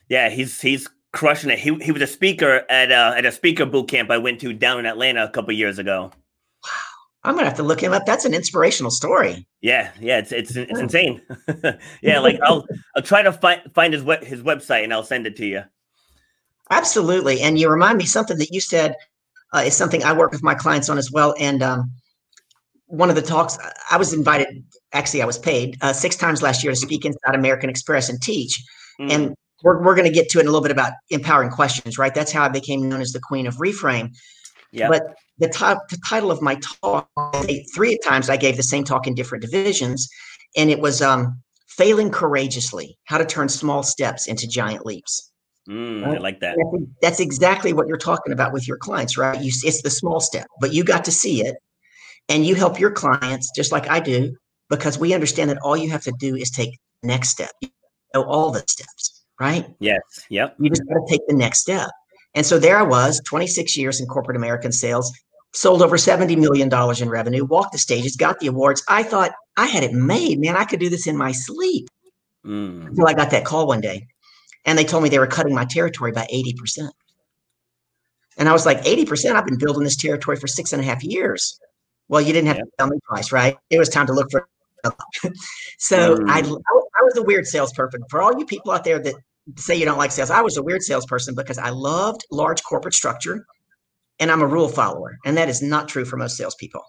Yeah, 0.10 0.30
he's 0.30 0.60
he's 0.60 0.90
crushing 1.14 1.50
it. 1.50 1.60
He 1.60 1.76
he 1.76 1.92
was 1.92 2.02
a 2.02 2.08
speaker 2.08 2.66
at 2.70 2.92
a, 2.92 3.18
at 3.18 3.26
a 3.26 3.32
speaker 3.32 3.66
boot 3.66 3.90
camp 3.90 4.10
I 4.10 4.18
went 4.18 4.40
to 4.42 4.54
down 4.54 4.80
in 4.80 4.86
Atlanta 4.86 5.24
a 5.24 5.30
couple 5.30 5.54
years 5.54 5.78
ago. 5.78 6.12
I'm 7.30 7.36
gonna 7.36 7.48
have 7.48 7.58
to 7.58 7.64
look 7.64 7.84
him 7.84 7.94
up. 7.94 8.08
That's 8.08 8.26
an 8.26 8.34
inspirational 8.34 8.90
story. 8.90 9.46
Yeah, 9.62 9.92
yeah, 10.02 10.18
it's 10.18 10.32
it's 10.32 10.56
it's 10.56 10.80
insane. 10.80 11.22
yeah, 12.02 12.18
like 12.18 12.40
I'll 12.42 12.66
I'll 12.96 13.04
try 13.04 13.22
to 13.22 13.32
find 13.32 13.62
find 13.76 13.94
his 13.94 14.02
web, 14.02 14.24
his 14.24 14.42
website 14.42 14.84
and 14.84 14.92
I'll 14.92 15.04
send 15.04 15.28
it 15.28 15.36
to 15.36 15.46
you. 15.46 15.62
Absolutely, 16.72 17.40
and 17.42 17.60
you 17.60 17.70
remind 17.70 18.00
me 18.00 18.06
something 18.08 18.40
that 18.40 18.52
you 18.52 18.60
said 18.60 18.96
uh, 19.54 19.60
is 19.60 19.78
something 19.78 20.04
I 20.04 20.12
work 20.12 20.32
with 20.32 20.42
my 20.42 20.56
clients 20.56 20.90
on 20.90 20.98
as 20.98 21.12
well. 21.12 21.36
And 21.40 21.62
um, 21.62 21.92
one 22.88 23.12
of 23.12 23.16
the 23.16 23.22
talks 23.22 23.60
I 23.92 23.98
was 23.98 24.12
invited, 24.12 24.64
actually, 24.94 25.22
I 25.22 25.26
was 25.26 25.38
paid 25.38 25.78
uh, 25.82 25.94
six 25.94 26.16
times 26.16 26.42
last 26.42 26.64
year 26.64 26.74
to 26.74 26.76
speak 26.76 27.06
inside 27.06 27.36
American 27.36 27.70
Express 27.70 28.10
and 28.10 28.20
teach. 28.20 28.60
Mm. 29.00 29.12
And 29.12 29.36
we're 29.62 29.84
we're 29.84 29.96
going 29.96 30.08
to 30.08 30.14
get 30.14 30.30
to 30.30 30.40
it 30.40 30.42
in 30.42 30.48
a 30.48 30.50
little 30.50 30.64
bit 30.64 30.72
about 30.72 30.94
empowering 31.12 31.52
questions, 31.52 32.00
right? 32.00 32.16
That's 32.16 32.32
how 32.32 32.44
I 32.44 32.50
became 32.50 32.90
known 32.90 33.02
as 33.02 33.12
the 33.12 33.20
Queen 33.20 33.46
of 33.46 33.58
Reframe. 33.58 34.16
Yeah. 34.72 34.90
But 34.90 35.16
the, 35.40 35.48
the 35.90 35.98
title 36.08 36.32
of 36.32 36.42
my 36.42 36.60
talk, 36.84 37.10
three 37.74 37.98
times 38.04 38.30
I 38.30 38.38
gave 38.38 38.58
the 38.58 38.64
same 38.64 38.84
talk 38.84 39.08
in 39.08 39.16
different 39.16 39.44
divisions, 39.44 40.10
and 40.58 40.70
it 40.70 40.80
was 40.80 41.02
um, 41.02 41.42
Failing 41.68 42.12
Courageously 42.12 42.98
How 43.06 43.18
to 43.18 43.26
Turn 43.26 43.50
Small 43.50 43.84
Steps 43.84 44.28
into 44.28 44.48
Giant 44.48 44.86
Leaps. 44.86 45.32
Mm, 45.70 46.06
right? 46.06 46.18
I 46.18 46.20
like 46.20 46.40
that. 46.40 46.58
That's 47.02 47.20
exactly 47.20 47.74
what 47.74 47.88
you're 47.88 47.98
talking 47.98 48.34
about 48.34 48.54
with 48.54 48.68
your 48.68 48.78
clients, 48.78 49.18
right? 49.18 49.40
You, 49.40 49.52
it's 49.64 49.82
the 49.82 49.90
small 49.90 50.20
step, 50.20 50.48
but 50.60 50.74
you 50.74 50.84
got 50.84 51.06
to 51.06 51.12
see 51.12 51.46
it, 51.46 51.56
and 52.28 52.46
you 52.46 52.56
help 52.56 52.80
your 52.80 52.92
clients 52.92 53.52
just 53.56 53.72
like 53.72 53.90
I 53.90 54.00
do 54.00 54.36
because 54.70 55.00
we 55.00 55.14
understand 55.14 55.50
that 55.50 55.60
all 55.64 55.78
you 55.78 55.90
have 55.90 56.04
to 56.04 56.14
do 56.20 56.36
is 56.36 56.50
take 56.50 56.72
the 57.02 57.08
next 57.08 57.30
step. 57.30 57.52
You 57.62 57.70
know 58.14 58.24
all 58.24 58.52
the 58.52 58.64
steps, 58.68 59.24
right? 59.40 59.68
Yes. 59.80 60.02
Yep. 60.30 60.56
You 60.60 60.70
just 60.70 60.84
got 60.88 60.96
to 60.96 61.06
take 61.08 61.26
the 61.28 61.36
next 61.36 61.60
step. 61.60 61.90
And 62.36 62.46
so 62.46 62.60
there 62.60 62.78
I 62.78 62.84
was, 62.84 63.22
26 63.26 63.76
years 63.78 64.00
in 64.00 64.08
corporate 64.08 64.38
American 64.38 64.72
sales, 64.72 65.12
sold 65.54 65.82
over 65.82 65.98
$70 65.98 66.38
million 66.38 66.70
in 67.02 67.10
revenue, 67.10 67.46
walked 67.46 67.72
the 67.72 67.80
stages, 67.80 68.16
got 68.16 68.40
the 68.40 68.48
awards. 68.48 68.84
I 68.88 69.04
thought 69.04 69.32
I 69.58 69.68
had 69.68 69.84
it 69.84 69.94
made, 69.94 70.40
man. 70.40 70.56
I 70.56 70.66
could 70.66 70.80
do 70.80 70.90
this 70.90 71.08
in 71.08 71.18
my 71.18 71.32
sleep. 71.32 71.88
Mm. 72.46 72.88
Until 72.88 73.08
I 73.08 73.14
got 73.14 73.32
that 73.32 73.46
call 73.46 73.68
one 73.68 73.82
day. 73.82 74.08
And 74.66 74.78
they 74.78 74.84
told 74.84 75.04
me 75.04 75.10
they 75.10 75.20
were 75.20 75.28
cutting 75.28 75.54
my 75.54 75.66
territory 75.66 76.12
by 76.12 76.28
80%. 76.34 76.90
And 78.38 78.48
I 78.48 78.54
was 78.54 78.66
like, 78.66 78.82
80%? 78.84 79.36
I've 79.36 79.46
been 79.46 79.58
building 79.58 79.84
this 79.84 79.98
territory 79.98 80.38
for 80.38 80.48
six 80.48 80.72
and 80.72 80.82
a 80.82 80.86
half 80.86 81.04
years. 81.04 81.60
Well, 82.08 82.22
you 82.22 82.32
didn't 82.32 82.48
have 82.48 82.58
yeah. 82.58 82.64
to 82.64 82.70
tell 82.78 82.88
me 82.88 82.98
twice, 83.08 83.32
right? 83.32 83.58
It 83.70 83.78
was 83.78 83.90
time 83.90 84.08
to 84.08 84.14
look 84.14 84.32
for. 84.32 84.48
so 85.78 86.16
mm. 86.16 86.30
I, 86.30 86.40
I 86.40 87.04
was 87.04 87.18
a 87.18 87.22
weird 87.22 87.46
salesperson. 87.46 88.02
For 88.10 88.22
all 88.22 88.38
you 88.40 88.46
people 88.46 88.72
out 88.72 88.86
there 88.86 89.00
that 89.00 89.16
say 89.58 89.76
you 89.76 89.84
don't 89.84 89.98
like 89.98 90.12
sales, 90.12 90.32
I 90.32 90.42
was 90.42 90.56
a 90.56 90.64
weird 90.64 90.84
salesperson 90.84 91.36
because 91.36 91.58
I 91.58 91.70
loved 91.70 92.26
large 92.32 92.64
corporate 92.64 92.94
structure 92.94 93.46
and 94.20 94.32
I'm 94.32 94.42
a 94.42 94.48
rule 94.48 94.70
follower. 94.70 95.18
And 95.26 95.38
that 95.38 95.50
is 95.50 95.62
not 95.62 95.88
true 95.88 96.06
for 96.06 96.18
most 96.18 96.38
salespeople. 96.38 96.84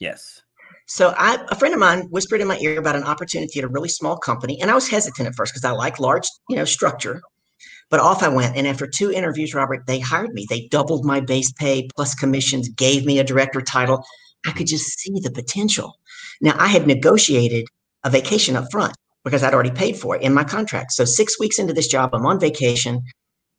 Yes. 0.00 0.42
So 0.86 1.14
I, 1.16 1.44
a 1.50 1.56
friend 1.56 1.74
of 1.74 1.80
mine 1.80 2.02
whispered 2.10 2.40
in 2.40 2.48
my 2.48 2.58
ear 2.58 2.78
about 2.78 2.96
an 2.96 3.04
opportunity 3.04 3.58
at 3.60 3.64
a 3.64 3.68
really 3.68 3.88
small 3.88 4.16
company, 4.16 4.60
and 4.60 4.70
I 4.70 4.74
was 4.74 4.88
hesitant 4.88 5.28
at 5.28 5.34
first 5.34 5.52
because 5.52 5.64
I 5.64 5.70
like 5.70 6.00
large, 6.00 6.26
you 6.48 6.56
know, 6.56 6.64
structure. 6.64 7.22
But 7.88 8.00
off 8.00 8.22
I 8.22 8.28
went, 8.28 8.56
and 8.56 8.66
after 8.66 8.86
two 8.86 9.12
interviews, 9.12 9.54
Robert, 9.54 9.86
they 9.86 10.00
hired 10.00 10.32
me. 10.32 10.46
They 10.48 10.66
doubled 10.68 11.04
my 11.04 11.20
base 11.20 11.52
pay 11.52 11.88
plus 11.94 12.14
commissions, 12.14 12.68
gave 12.70 13.04
me 13.04 13.18
a 13.18 13.24
director 13.24 13.60
title. 13.60 14.02
I 14.46 14.52
could 14.52 14.66
just 14.66 14.98
see 14.98 15.12
the 15.20 15.30
potential. 15.30 15.98
Now 16.40 16.56
I 16.58 16.68
had 16.68 16.86
negotiated 16.86 17.66
a 18.02 18.10
vacation 18.10 18.56
up 18.56 18.64
front 18.72 18.94
because 19.24 19.42
I'd 19.42 19.54
already 19.54 19.70
paid 19.70 19.96
for 19.96 20.16
it 20.16 20.22
in 20.22 20.34
my 20.34 20.42
contract. 20.42 20.92
So 20.92 21.04
six 21.04 21.38
weeks 21.38 21.58
into 21.58 21.72
this 21.72 21.86
job, 21.86 22.10
I'm 22.12 22.26
on 22.26 22.40
vacation. 22.40 23.02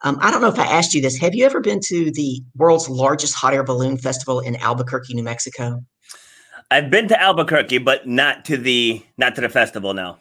Um, 0.04 0.18
I 0.22 0.32
don't 0.32 0.42
know 0.42 0.50
if 0.50 0.60
I 0.60 0.66
asked 0.66 0.94
you 0.94 1.02
this. 1.02 1.18
Have 1.20 1.34
you 1.34 1.46
ever 1.46 1.62
been 1.62 1.80
to 1.88 2.12
the 2.12 2.42
world's 2.56 2.90
largest 2.90 3.36
hot 3.36 3.54
air 3.54 3.64
balloon 3.64 3.98
festival 3.98 4.42
in 4.42 4.58
Albuquerque, 4.58 5.14
New 5.14 5.24
Mexico? 5.24 5.82
I've 6.70 6.90
been 6.90 7.08
to 7.08 7.22
Albuquerque, 7.22 7.78
but 7.78 8.08
not 8.08 8.44
to 8.46 8.58
the 8.58 9.02
not 9.18 9.36
to 9.36 9.42
the 9.42 9.50
festival. 9.50 9.94
No. 9.94 10.18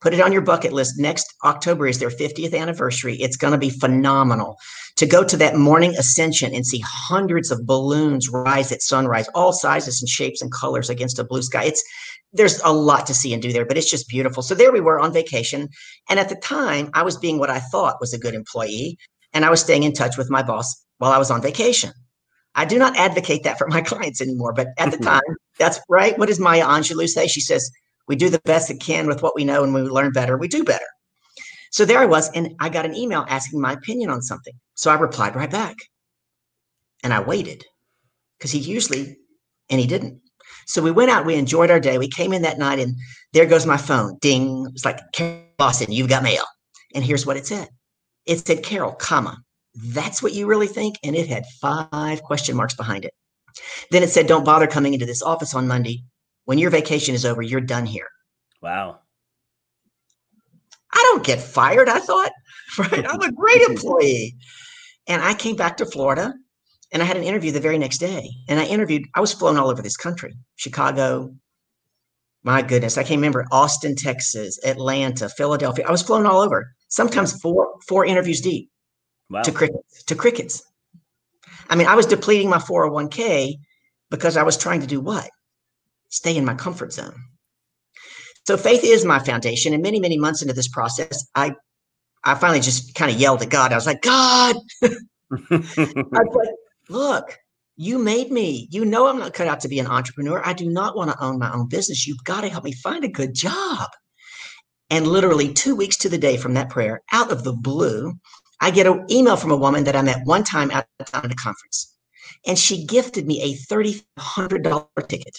Put 0.00 0.14
it 0.14 0.20
on 0.20 0.32
your 0.32 0.40
bucket 0.40 0.72
list. 0.72 0.98
Next 0.98 1.26
October 1.44 1.86
is 1.86 1.98
their 1.98 2.08
50th 2.08 2.58
anniversary. 2.58 3.16
It's 3.16 3.36
going 3.36 3.52
to 3.52 3.58
be 3.58 3.68
phenomenal 3.68 4.56
to 4.96 5.04
go 5.04 5.22
to 5.22 5.36
that 5.36 5.56
morning 5.56 5.94
ascension 5.96 6.54
and 6.54 6.66
see 6.66 6.82
hundreds 6.84 7.50
of 7.50 7.66
balloons 7.66 8.30
rise 8.30 8.72
at 8.72 8.80
sunrise, 8.80 9.28
all 9.34 9.52
sizes 9.52 10.00
and 10.00 10.08
shapes 10.08 10.40
and 10.40 10.50
colors 10.50 10.88
against 10.88 11.18
a 11.18 11.24
blue 11.24 11.42
sky. 11.42 11.64
It's 11.64 11.84
there's 12.32 12.60
a 12.64 12.72
lot 12.72 13.06
to 13.06 13.14
see 13.14 13.32
and 13.34 13.42
do 13.42 13.52
there, 13.52 13.66
but 13.66 13.76
it's 13.76 13.90
just 13.90 14.08
beautiful. 14.08 14.42
So 14.42 14.54
there 14.54 14.72
we 14.72 14.80
were 14.80 14.98
on 14.98 15.12
vacation. 15.12 15.68
And 16.08 16.18
at 16.18 16.28
the 16.28 16.36
time, 16.36 16.90
I 16.94 17.02
was 17.02 17.16
being 17.16 17.38
what 17.38 17.50
I 17.50 17.60
thought 17.60 18.00
was 18.00 18.14
a 18.14 18.18
good 18.18 18.34
employee 18.34 18.96
and 19.32 19.44
I 19.44 19.50
was 19.50 19.60
staying 19.60 19.82
in 19.82 19.92
touch 19.92 20.16
with 20.16 20.30
my 20.30 20.42
boss 20.42 20.84
while 20.98 21.12
I 21.12 21.18
was 21.18 21.30
on 21.30 21.42
vacation. 21.42 21.92
I 22.54 22.64
do 22.64 22.78
not 22.78 22.96
advocate 22.96 23.44
that 23.44 23.58
for 23.58 23.68
my 23.68 23.80
clients 23.90 24.20
anymore, 24.20 24.52
but 24.52 24.68
at 24.78 24.90
the 24.90 24.96
mm-hmm. 24.96 25.04
time, 25.04 25.36
that's 25.58 25.80
right. 25.88 26.18
What 26.18 26.28
does 26.28 26.40
Maya 26.40 26.64
Angelou 26.64 27.08
say? 27.08 27.26
She 27.26 27.40
says, 27.40 27.70
We 28.08 28.16
do 28.16 28.28
the 28.28 28.40
best 28.44 28.70
we 28.70 28.76
can 28.76 29.06
with 29.06 29.22
what 29.22 29.34
we 29.34 29.44
know, 29.44 29.62
and 29.62 29.72
when 29.72 29.84
we 29.84 29.90
learn 29.90 30.12
better, 30.12 30.36
we 30.36 30.48
do 30.48 30.64
better. 30.64 30.86
So 31.70 31.84
there 31.84 32.00
I 32.00 32.06
was, 32.06 32.30
and 32.32 32.54
I 32.58 32.68
got 32.68 32.84
an 32.84 32.96
email 32.96 33.24
asking 33.28 33.60
my 33.60 33.72
opinion 33.72 34.10
on 34.10 34.22
something. 34.22 34.54
So 34.74 34.90
I 34.90 34.94
replied 34.94 35.36
right 35.36 35.50
back. 35.50 35.76
And 37.02 37.14
I 37.14 37.20
waited 37.20 37.64
because 38.36 38.50
he 38.50 38.58
usually, 38.58 39.16
and 39.70 39.80
he 39.80 39.86
didn't. 39.86 40.20
So 40.66 40.82
we 40.82 40.90
went 40.90 41.10
out, 41.10 41.24
we 41.24 41.36
enjoyed 41.36 41.70
our 41.70 41.80
day. 41.80 41.96
We 41.96 42.08
came 42.08 42.32
in 42.32 42.42
that 42.42 42.58
night, 42.58 42.78
and 42.78 42.94
there 43.32 43.46
goes 43.46 43.64
my 43.64 43.76
phone. 43.76 44.18
Ding. 44.20 44.66
It's 44.74 44.84
like, 44.84 45.00
Boston, 45.56 45.92
you've 45.92 46.08
got 46.08 46.22
mail. 46.22 46.44
And 46.94 47.04
here's 47.04 47.24
what 47.24 47.36
it 47.36 47.46
said 47.46 47.68
it 48.30 48.46
said 48.46 48.62
Carol, 48.62 48.92
comma, 48.92 49.42
that's 49.74 50.22
what 50.22 50.32
you 50.32 50.46
really 50.46 50.68
think? 50.68 50.98
And 51.02 51.16
it 51.16 51.26
had 51.26 51.44
five 51.60 52.22
question 52.22 52.56
marks 52.56 52.74
behind 52.74 53.04
it. 53.04 53.12
Then 53.90 54.04
it 54.04 54.10
said, 54.10 54.28
don't 54.28 54.44
bother 54.44 54.68
coming 54.68 54.94
into 54.94 55.04
this 55.04 55.20
office 55.20 55.52
on 55.52 55.66
Monday. 55.66 56.04
When 56.44 56.56
your 56.56 56.70
vacation 56.70 57.14
is 57.14 57.24
over, 57.24 57.42
you're 57.42 57.60
done 57.60 57.86
here. 57.86 58.06
Wow. 58.62 59.00
I 60.92 60.98
don't 61.02 61.24
get 61.24 61.40
fired. 61.40 61.88
I 61.88 61.98
thought, 61.98 62.30
right? 62.78 63.04
I'm 63.08 63.20
a 63.20 63.32
great 63.32 63.62
employee. 63.68 64.36
And 65.08 65.20
I 65.22 65.34
came 65.34 65.56
back 65.56 65.76
to 65.78 65.86
Florida 65.86 66.32
and 66.92 67.02
I 67.02 67.06
had 67.06 67.16
an 67.16 67.24
interview 67.24 67.50
the 67.50 67.60
very 67.60 67.78
next 67.78 67.98
day. 67.98 68.30
And 68.48 68.60
I 68.60 68.64
interviewed, 68.64 69.04
I 69.16 69.20
was 69.20 69.32
flown 69.32 69.56
all 69.56 69.70
over 69.70 69.82
this 69.82 69.96
country, 69.96 70.36
Chicago. 70.54 71.34
My 72.44 72.62
goodness, 72.62 72.96
I 72.96 73.02
can't 73.02 73.18
remember 73.18 73.46
Austin, 73.50 73.96
Texas, 73.96 74.58
Atlanta, 74.64 75.28
Philadelphia. 75.28 75.84
I 75.86 75.90
was 75.90 76.02
flown 76.02 76.26
all 76.26 76.40
over, 76.40 76.72
sometimes 76.90 77.40
four 77.40 77.78
four 77.88 78.04
interviews 78.04 78.40
deep 78.40 78.70
Wow. 79.30 79.42
to 79.42 79.52
crickets. 79.52 80.02
To 80.04 80.14
crickets. 80.14 80.62
I 81.68 81.76
mean, 81.76 81.86
I 81.86 81.94
was 81.94 82.06
depleting 82.06 82.50
my 82.50 82.58
401k 82.58 83.54
because 84.10 84.36
I 84.36 84.42
was 84.42 84.56
trying 84.56 84.80
to 84.80 84.86
do 84.88 85.00
what? 85.00 85.30
Stay 86.08 86.36
in 86.36 86.44
my 86.44 86.54
comfort 86.54 86.92
zone. 86.92 87.14
So 88.44 88.56
faith 88.56 88.82
is 88.82 89.04
my 89.04 89.20
foundation. 89.20 89.72
And 89.72 89.82
many, 89.82 90.00
many 90.00 90.18
months 90.18 90.42
into 90.42 90.54
this 90.54 90.68
process, 90.68 91.26
I 91.34 91.54
I 92.24 92.34
finally 92.34 92.60
just 92.60 92.94
kind 92.94 93.10
of 93.10 93.18
yelled 93.18 93.42
at 93.42 93.50
God. 93.50 93.72
I 93.72 93.76
was 93.76 93.86
like, 93.86 94.02
God, 94.02 94.56
I 94.82 95.38
was 95.50 96.34
like, 96.34 96.48
look, 96.88 97.38
you 97.76 97.98
made 97.98 98.30
me. 98.30 98.68
You 98.70 98.84
know 98.84 99.06
I'm 99.06 99.18
not 99.18 99.32
cut 99.32 99.46
out 99.46 99.60
to 99.60 99.68
be 99.68 99.78
an 99.78 99.86
entrepreneur. 99.86 100.42
I 100.44 100.52
do 100.52 100.68
not 100.68 100.96
want 100.96 101.10
to 101.12 101.24
own 101.24 101.38
my 101.38 101.52
own 101.52 101.68
business. 101.68 102.06
You've 102.06 102.24
got 102.24 102.40
to 102.42 102.48
help 102.48 102.64
me 102.64 102.72
find 102.72 103.04
a 103.04 103.08
good 103.08 103.32
job. 103.34 103.88
And 104.90 105.06
literally 105.06 105.52
two 105.52 105.76
weeks 105.76 105.96
to 105.98 106.08
the 106.08 106.18
day 106.18 106.36
from 106.36 106.54
that 106.54 106.68
prayer, 106.68 107.02
out 107.12 107.30
of 107.30 107.44
the 107.44 107.52
blue, 107.52 108.14
I 108.60 108.70
get 108.70 108.86
an 108.86 109.06
email 109.10 109.36
from 109.36 109.52
a 109.52 109.56
woman 109.56 109.84
that 109.84 109.96
I 109.96 110.02
met 110.02 110.24
one 110.24 110.44
time 110.44 110.70
at 110.70 110.88
a 111.00 111.34
conference. 111.34 111.96
And 112.46 112.58
she 112.58 112.84
gifted 112.84 113.26
me 113.26 113.40
a 113.42 113.54
$3,500 113.72 115.08
ticket 115.08 115.38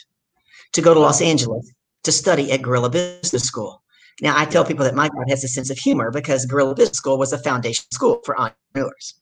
to 0.73 0.81
go 0.81 0.93
to 0.93 0.99
Los 0.99 1.21
Angeles 1.21 1.71
to 2.03 2.11
study 2.11 2.51
at 2.51 2.61
Guerrilla 2.61 2.89
Business 2.89 3.43
School. 3.43 3.83
Now, 4.21 4.37
I 4.37 4.45
tell 4.45 4.63
people 4.63 4.85
that 4.85 4.95
my 4.95 5.09
God 5.09 5.29
has 5.29 5.43
a 5.43 5.47
sense 5.47 5.69
of 5.69 5.77
humor 5.77 6.11
because 6.11 6.45
Guerrilla 6.45 6.75
Business 6.75 6.97
School 6.97 7.17
was 7.17 7.33
a 7.33 7.37
foundation 7.37 7.85
school 7.91 8.21
for 8.23 8.39
entrepreneurs. 8.39 9.15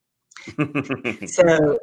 So 1.27 1.79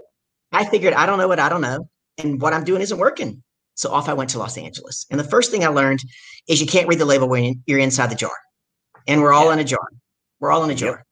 I 0.53 0.65
figured, 0.65 0.95
I 0.95 1.07
don't 1.07 1.19
know 1.19 1.29
what 1.29 1.39
I 1.39 1.49
don't 1.49 1.61
know. 1.61 1.89
And 2.19 2.41
what 2.41 2.55
I'm 2.55 2.65
doing 2.65 2.81
isn't 2.81 2.99
working. 2.99 3.43
So 3.77 3.91
off 3.93 4.09
I 4.09 4.15
went 4.15 4.31
to 4.31 4.39
Los 4.39 4.59
Angeles. 4.59 5.07
And 5.11 5.21
the 5.21 5.25
first 5.25 5.51
thing 5.51 5.65
I 5.65 5.69
learned 5.69 6.01
is 6.49 6.61
you 6.61 6.67
can't 6.67 6.89
read 6.89 6.99
the 6.99 7.05
label 7.05 7.29
when 7.29 7.63
you're 7.67 7.79
inside 7.79 8.11
the 8.11 8.15
jar. 8.17 8.33
And 9.07 9.21
we're 9.23 9.33
all 9.33 9.47
Yeah. 9.47 9.53
in 9.55 9.59
a 9.61 9.65
jar. 9.65 9.87
We're 10.41 10.51
all 10.51 10.65
in 10.65 10.71
a 10.71 10.73
Yep. 10.73 10.79
jar. 10.81 11.05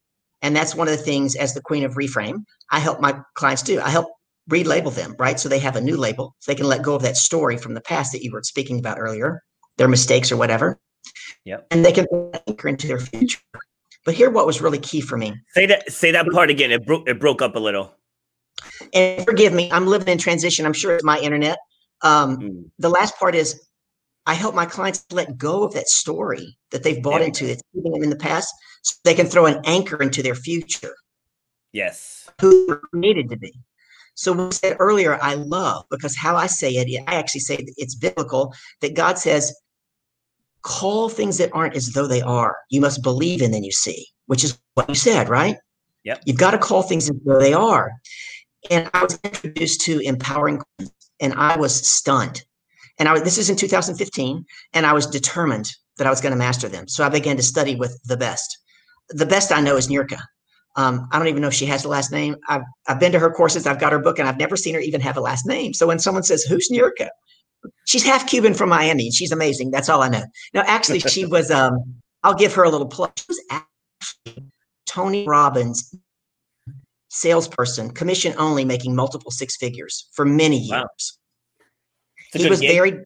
And 0.43 0.57
that's 0.57 0.75
one 0.75 0.89
of 0.89 0.97
the 0.97 1.03
things 1.03 1.37
as 1.37 1.55
the 1.55 1.63
queen 1.63 1.85
of 1.85 1.95
reframe, 1.95 2.45
I 2.71 2.81
help 2.81 3.01
my 3.01 3.19
clients 3.35 3.63
do. 3.63 3.81
I 3.81 3.91
help 3.91 4.09
relabel 4.51 4.95
them, 4.95 5.15
right? 5.19 5.39
So 5.41 5.49
they 5.49 5.59
have 5.61 5.77
a 5.77 5.81
new 5.81 5.97
label. 5.97 6.35
So 6.41 6.51
they 6.53 6.57
can 6.57 6.67
let 6.67 6.83
go 6.83 6.95
of 6.95 7.03
that 7.03 7.17
story 7.17 7.57
from 7.57 7.75
the 7.75 7.81
past 7.81 8.13
that 8.13 8.23
you 8.23 8.31
were 8.33 8.43
speaking 8.43 8.79
about 8.79 8.99
earlier, 8.99 9.43
their 9.79 9.89
mistakes 9.89 10.31
or 10.33 10.37
whatever. 10.37 10.79
Yep. 11.45 11.67
And 11.71 11.85
they 11.85 11.93
can 11.93 12.07
anchor 12.47 12.69
into 12.69 12.87
their 12.87 12.99
future. 13.01 13.41
But 14.05 14.15
here, 14.15 14.31
what 14.31 14.47
was 14.47 14.61
really 14.61 14.79
key 14.79 15.01
for 15.01 15.17
me, 15.17 15.35
say 15.55 15.65
that. 15.67 15.91
Say 15.91 16.11
that 16.13 16.27
part 16.31 16.51
again. 16.51 16.71
It 16.71 16.85
broke. 16.85 17.09
It 17.09 17.19
broke 17.21 17.41
up 17.41 17.57
a 17.57 17.59
little. 17.59 17.95
and 18.93 19.25
forgive 19.25 19.53
me, 19.53 19.71
I'm 19.73 19.87
living 19.87 20.09
in 20.09 20.19
transition. 20.19 20.65
I'm 20.67 20.73
sure 20.73 20.95
it's 20.95 21.05
my 21.05 21.19
internet. 21.19 21.59
Um, 22.05 22.39
Mm. 22.39 22.71
the 22.79 22.91
last 22.91 23.19
part 23.19 23.35
is 23.35 23.67
I 24.27 24.35
help 24.35 24.55
my 24.55 24.67
clients 24.67 25.05
let 25.11 25.37
go 25.37 25.65
of 25.65 25.75
that 25.75 25.89
story 25.89 26.57
that 26.71 26.83
they've 26.83 27.03
bought 27.03 27.19
There 27.19 27.27
into 27.27 27.47
that's 27.47 27.63
keeping 27.75 27.93
them 27.93 28.03
in 28.03 28.11
the 28.11 28.17
past 28.17 28.55
so 28.83 28.95
they 29.05 29.15
can 29.15 29.27
throw 29.27 29.47
an 29.47 29.61
anchor 29.65 30.01
into 30.03 30.23
their 30.23 30.35
future, 30.35 30.95
Yes. 31.73 32.29
who 32.41 32.67
they're 32.67 33.23
to 33.29 33.37
be. 33.37 33.53
So 34.15 34.33
we 34.33 34.53
said 34.53 34.77
earlier, 34.79 35.19
I 35.21 35.35
love 35.35 35.87
because 35.91 36.17
how 36.17 36.37
I 36.37 36.47
say 36.47 36.71
it, 36.77 37.05
I 37.09 37.15
actually 37.17 37.41
say 37.41 37.67
it's 37.77 37.95
biblical 37.95 38.55
that 38.81 38.95
God 38.95 39.19
says, 39.19 39.53
call 40.63 41.09
things 41.09 41.37
that 41.39 41.51
aren't 41.53 41.77
as 41.77 41.89
though 41.93 42.07
they 42.07 42.23
are. 42.23 42.57
You 42.71 42.81
must 42.81 43.03
believe 43.03 43.43
and 43.43 43.53
then 43.53 43.65
you 43.65 43.73
see, 43.73 44.07
which 44.27 44.45
is 44.45 44.59
what 44.75 44.89
you 44.89 44.95
said, 44.95 45.29
right? 45.29 45.57
Yep. 46.05 46.23
You've 46.27 46.39
got 46.39 46.53
to 46.53 46.59
call 46.59 46.83
things 46.83 47.11
as 47.11 47.17
though 47.25 47.39
they 47.39 47.53
are. 47.53 47.93
And 48.71 48.89
I 48.95 49.03
was 49.03 49.19
introduced 49.25 49.83
to 49.83 49.99
empowering 50.01 50.63
and 51.21 51.33
I 51.35 51.57
was 51.57 51.75
stunned. 51.89 52.45
And 52.99 53.09
I 53.09 53.13
was, 53.13 53.23
this 53.23 53.39
is 53.39 53.51
in 53.51 53.57
2015, 53.57 54.45
and 54.73 54.87
I 54.87 54.93
was 54.93 55.07
determined 55.07 55.71
that 55.97 56.07
I 56.07 56.11
was 56.11 56.21
going 56.21 56.33
to 56.33 56.39
master 56.39 56.69
them. 56.69 56.89
So 56.89 57.05
I 57.05 57.09
began 57.09 57.37
to 57.37 57.43
study 57.43 57.75
with 57.75 58.01
the 58.05 58.17
best. 58.17 58.59
The 59.11 59.27
best 59.27 59.53
I 59.53 59.61
know 59.61 59.77
is 59.77 59.89
Nirka. 59.89 60.19
Um, 60.77 61.09
I 61.13 61.19
don't 61.19 61.29
even 61.29 61.41
know 61.41 61.49
if 61.49 61.55
she 61.55 61.67
has 61.67 61.85
a 61.85 61.89
last 61.89 62.11
name. 62.11 62.37
I've, 62.49 62.63
I've 62.89 62.99
been 62.99 63.13
to 63.13 63.19
her 63.19 63.31
courses, 63.31 63.67
I've 63.67 63.79
got 63.79 63.93
her 63.93 63.99
book, 63.99 64.19
and 64.19 64.29
I've 64.29 64.39
never 64.39 64.57
seen 64.57 64.75
her 64.75 64.81
even 64.81 65.01
have 65.01 65.17
a 65.17 65.21
last 65.21 65.47
name. 65.47 65.73
So 65.73 65.87
when 65.87 65.99
someone 65.99 66.25
says, 66.25 66.43
Who's 66.43 66.69
Nirka? 66.71 67.11
She's 67.87 68.05
half 68.05 68.27
Cuban 68.27 68.55
from 68.55 68.69
Miami, 68.69 69.11
she's 69.11 69.33
amazing. 69.33 69.71
That's 69.71 69.89
all 69.89 70.03
I 70.03 70.09
know. 70.09 70.25
No, 70.53 70.63
actually, 70.67 71.01
she 71.01 71.25
was, 71.27 71.51
um, 71.51 71.79
I'll 72.23 72.35
give 72.35 72.55
her 72.55 72.65
a 72.65 72.71
little 72.71 72.89
plug. 72.89 73.13
She 73.17 73.25
was 73.29 73.41
actually 73.51 74.51
Tony 74.87 75.27
Robbins 75.27 75.95
salesperson, 77.15 77.91
commission 77.91 78.35
only, 78.39 78.65
making 78.65 78.95
multiple 78.95 79.31
six 79.31 79.57
figures 79.57 80.09
for 80.13 80.25
many 80.25 80.59
years. 80.59 80.71
Wow. 80.71 80.89
He 82.33 82.49
was 82.49 82.61
gig. 82.61 82.71
very 82.71 83.05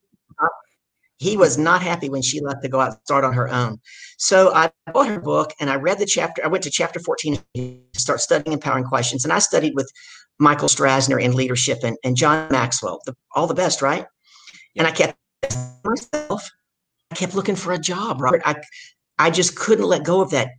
he 1.19 1.37
was 1.37 1.59
not 1.59 1.83
happy 1.83 2.09
when 2.09 2.23
she 2.23 2.41
left 2.41 2.63
to 2.63 2.69
go 2.69 2.81
out 2.81 2.91
and 2.91 2.99
start 3.05 3.25
on 3.25 3.33
her 3.33 3.49
own. 3.49 3.81
So 4.19 4.55
I 4.55 4.71
bought 4.93 5.09
her 5.09 5.21
book 5.21 5.53
and 5.59 5.69
I 5.69 5.75
read 5.75 5.99
the 5.99 6.07
chapter. 6.07 6.45
I 6.45 6.49
went 6.49 6.63
to 6.63 6.71
chapter 6.71 7.01
14 7.01 7.41
to 7.57 7.81
start 7.97 8.21
studying 8.21 8.53
empowering 8.53 8.85
questions. 8.85 9.25
And 9.25 9.33
I 9.33 9.41
studied 9.41 9.75
with 9.75 9.91
Michael 10.39 10.69
Strasner 10.69 11.21
in 11.21 11.35
leadership 11.35 11.79
and, 11.83 11.97
and 12.05 12.17
John 12.17 12.47
Maxwell, 12.53 13.01
the, 13.05 13.17
all 13.35 13.49
the 13.49 13.55
best, 13.55 13.83
right? 13.83 14.07
And 14.77 14.87
I 14.87 14.93
kept 14.93 15.19
myself, 15.85 16.49
I 17.11 17.17
kept 17.17 17.35
looking 17.35 17.57
for 17.57 17.73
a 17.73 17.79
job, 17.79 18.21
Robert. 18.21 18.43
I 18.45 18.55
I 19.19 19.31
just 19.31 19.57
couldn't 19.57 19.87
let 19.87 20.05
go 20.05 20.21
of 20.21 20.31
that 20.31 20.51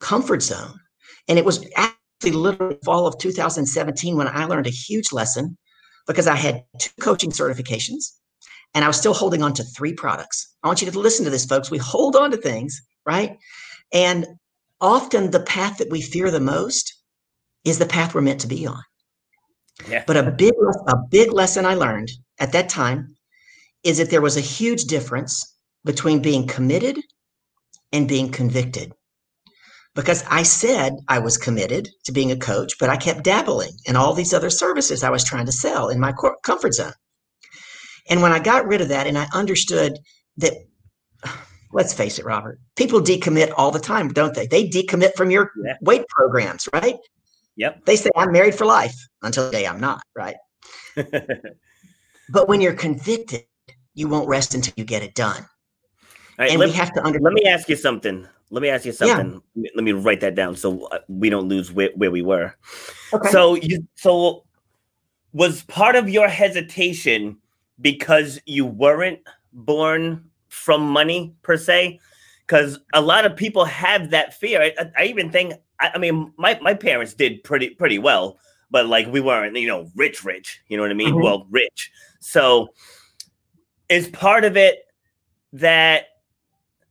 comfort 0.00 0.42
zone. 0.42 0.80
And 1.28 1.38
it 1.38 1.44
was 1.44 1.66
literally 2.24 2.78
fall 2.84 3.06
of 3.06 3.18
2017 3.18 4.16
when 4.16 4.28
I 4.28 4.44
learned 4.44 4.66
a 4.66 4.70
huge 4.70 5.12
lesson 5.12 5.56
because 6.06 6.26
I 6.26 6.34
had 6.34 6.64
two 6.80 6.90
coaching 7.00 7.30
certifications 7.30 8.12
and 8.74 8.84
I 8.84 8.88
was 8.88 8.98
still 8.98 9.14
holding 9.14 9.42
on 9.42 9.54
to 9.54 9.62
three 9.62 9.92
products. 9.92 10.54
I 10.62 10.68
want 10.68 10.82
you 10.82 10.90
to 10.90 10.98
listen 10.98 11.24
to 11.24 11.30
this, 11.30 11.46
folks. 11.46 11.70
We 11.70 11.78
hold 11.78 12.16
on 12.16 12.30
to 12.30 12.36
things, 12.36 12.80
right? 13.06 13.36
And 13.92 14.26
often 14.80 15.30
the 15.30 15.40
path 15.40 15.78
that 15.78 15.90
we 15.90 16.02
fear 16.02 16.30
the 16.30 16.40
most 16.40 16.94
is 17.64 17.78
the 17.78 17.86
path 17.86 18.14
we're 18.14 18.20
meant 18.20 18.40
to 18.40 18.46
be 18.46 18.66
on. 18.66 18.82
Yeah. 19.88 20.04
But 20.06 20.16
a 20.16 20.30
big, 20.30 20.54
a 20.88 20.96
big 21.10 21.32
lesson 21.32 21.64
I 21.64 21.74
learned 21.74 22.10
at 22.38 22.52
that 22.52 22.68
time 22.68 23.14
is 23.84 23.98
that 23.98 24.10
there 24.10 24.20
was 24.20 24.36
a 24.36 24.40
huge 24.40 24.84
difference 24.84 25.56
between 25.84 26.20
being 26.20 26.46
committed 26.46 26.98
and 27.92 28.08
being 28.08 28.30
convicted. 28.30 28.92
Because 29.94 30.24
I 30.30 30.42
said 30.44 30.94
I 31.08 31.18
was 31.18 31.36
committed 31.36 31.88
to 32.04 32.12
being 32.12 32.30
a 32.30 32.36
coach, 32.36 32.74
but 32.78 32.88
I 32.88 32.96
kept 32.96 33.24
dabbling 33.24 33.72
in 33.86 33.96
all 33.96 34.14
these 34.14 34.32
other 34.32 34.50
services 34.50 35.02
I 35.02 35.10
was 35.10 35.24
trying 35.24 35.46
to 35.46 35.52
sell 35.52 35.88
in 35.88 35.98
my 35.98 36.12
comfort 36.44 36.74
zone. 36.74 36.92
And 38.08 38.22
when 38.22 38.32
I 38.32 38.38
got 38.38 38.66
rid 38.66 38.80
of 38.80 38.88
that 38.88 39.06
and 39.06 39.18
I 39.18 39.26
understood 39.34 39.98
that, 40.36 40.52
let's 41.72 41.92
face 41.92 42.18
it, 42.18 42.24
Robert, 42.24 42.60
people 42.76 43.00
decommit 43.00 43.52
all 43.56 43.70
the 43.70 43.80
time, 43.80 44.08
don't 44.08 44.34
they? 44.34 44.46
They 44.46 44.68
decommit 44.68 45.14
from 45.16 45.30
your 45.30 45.50
Yeah. 45.64 45.74
weight 45.80 46.06
programs, 46.08 46.68
right? 46.72 46.96
Yep. 47.56 47.84
They 47.86 47.96
say, 47.96 48.10
I'm 48.16 48.30
married 48.30 48.54
for 48.54 48.66
life 48.66 48.94
until 49.22 49.46
the 49.46 49.52
day 49.52 49.66
I'm 49.66 49.80
not, 49.80 50.02
right? 50.16 50.36
But 52.30 52.48
when 52.48 52.60
you're 52.60 52.74
convicted, 52.74 53.44
you 53.94 54.08
won't 54.08 54.28
rest 54.28 54.54
until 54.54 54.74
you 54.76 54.84
get 54.84 55.02
it 55.02 55.14
done. 55.14 55.46
Right, 56.38 56.50
and 56.50 56.60
let, 56.60 56.68
we 56.68 56.72
have 56.74 56.92
to 56.94 57.00
understand. 57.02 57.24
let 57.24 57.32
me 57.34 57.44
ask 57.46 57.68
you 57.68 57.76
something. 57.76 58.26
Let 58.50 58.62
me 58.62 58.68
ask 58.68 58.84
you 58.84 58.92
something. 58.92 59.32
Let 59.32 59.56
me- 59.56 59.70
Let 59.74 59.84
me 59.84 59.92
write 59.92 60.20
that 60.20 60.34
down 60.34 60.56
so 60.56 60.86
uh, 60.86 61.00
we 61.08 61.30
don't 61.30 61.48
lose 61.48 61.72
where, 61.72 61.90
where 61.96 62.10
we 62.10 62.22
were. 62.22 62.54
Okay. 63.12 63.30
So 63.30 63.54
you 63.56 63.86
so 63.96 64.44
was 65.32 65.62
part 65.64 65.96
of 65.96 66.08
your 66.08 66.28
hesitation 66.28 67.36
because 67.80 68.40
you 68.46 68.64
weren't 68.64 69.20
born 69.52 70.24
from 70.48 70.82
money 70.88 71.34
per 71.42 71.56
se? 71.56 72.00
Because 72.46 72.78
a 72.94 73.00
lot 73.00 73.26
of 73.26 73.36
people 73.36 73.64
have 73.66 74.10
that 74.10 74.32
fear. 74.34 74.62
I, 74.78 74.90
I 74.96 75.04
even 75.04 75.30
think 75.30 75.54
I, 75.80 75.90
I 75.94 75.98
mean 75.98 76.32
my, 76.38 76.58
my 76.62 76.72
parents 76.74 77.12
did 77.14 77.42
pretty 77.44 77.70
pretty 77.70 77.98
well, 77.98 78.38
but 78.70 78.86
like 78.86 79.06
we 79.08 79.20
weren't, 79.20 79.56
you 79.56 79.66
know, 79.68 79.90
rich, 79.96 80.24
rich. 80.24 80.60
You 80.68 80.76
know 80.76 80.82
what 80.84 80.90
I 80.90 80.94
mean? 80.94 81.14
Mhm. 81.14 81.22
Well, 81.22 81.46
rich. 81.50 81.90
So 82.20 82.68
is 83.88 84.08
part 84.08 84.44
of 84.44 84.56
it 84.56 84.84
that 85.52 86.06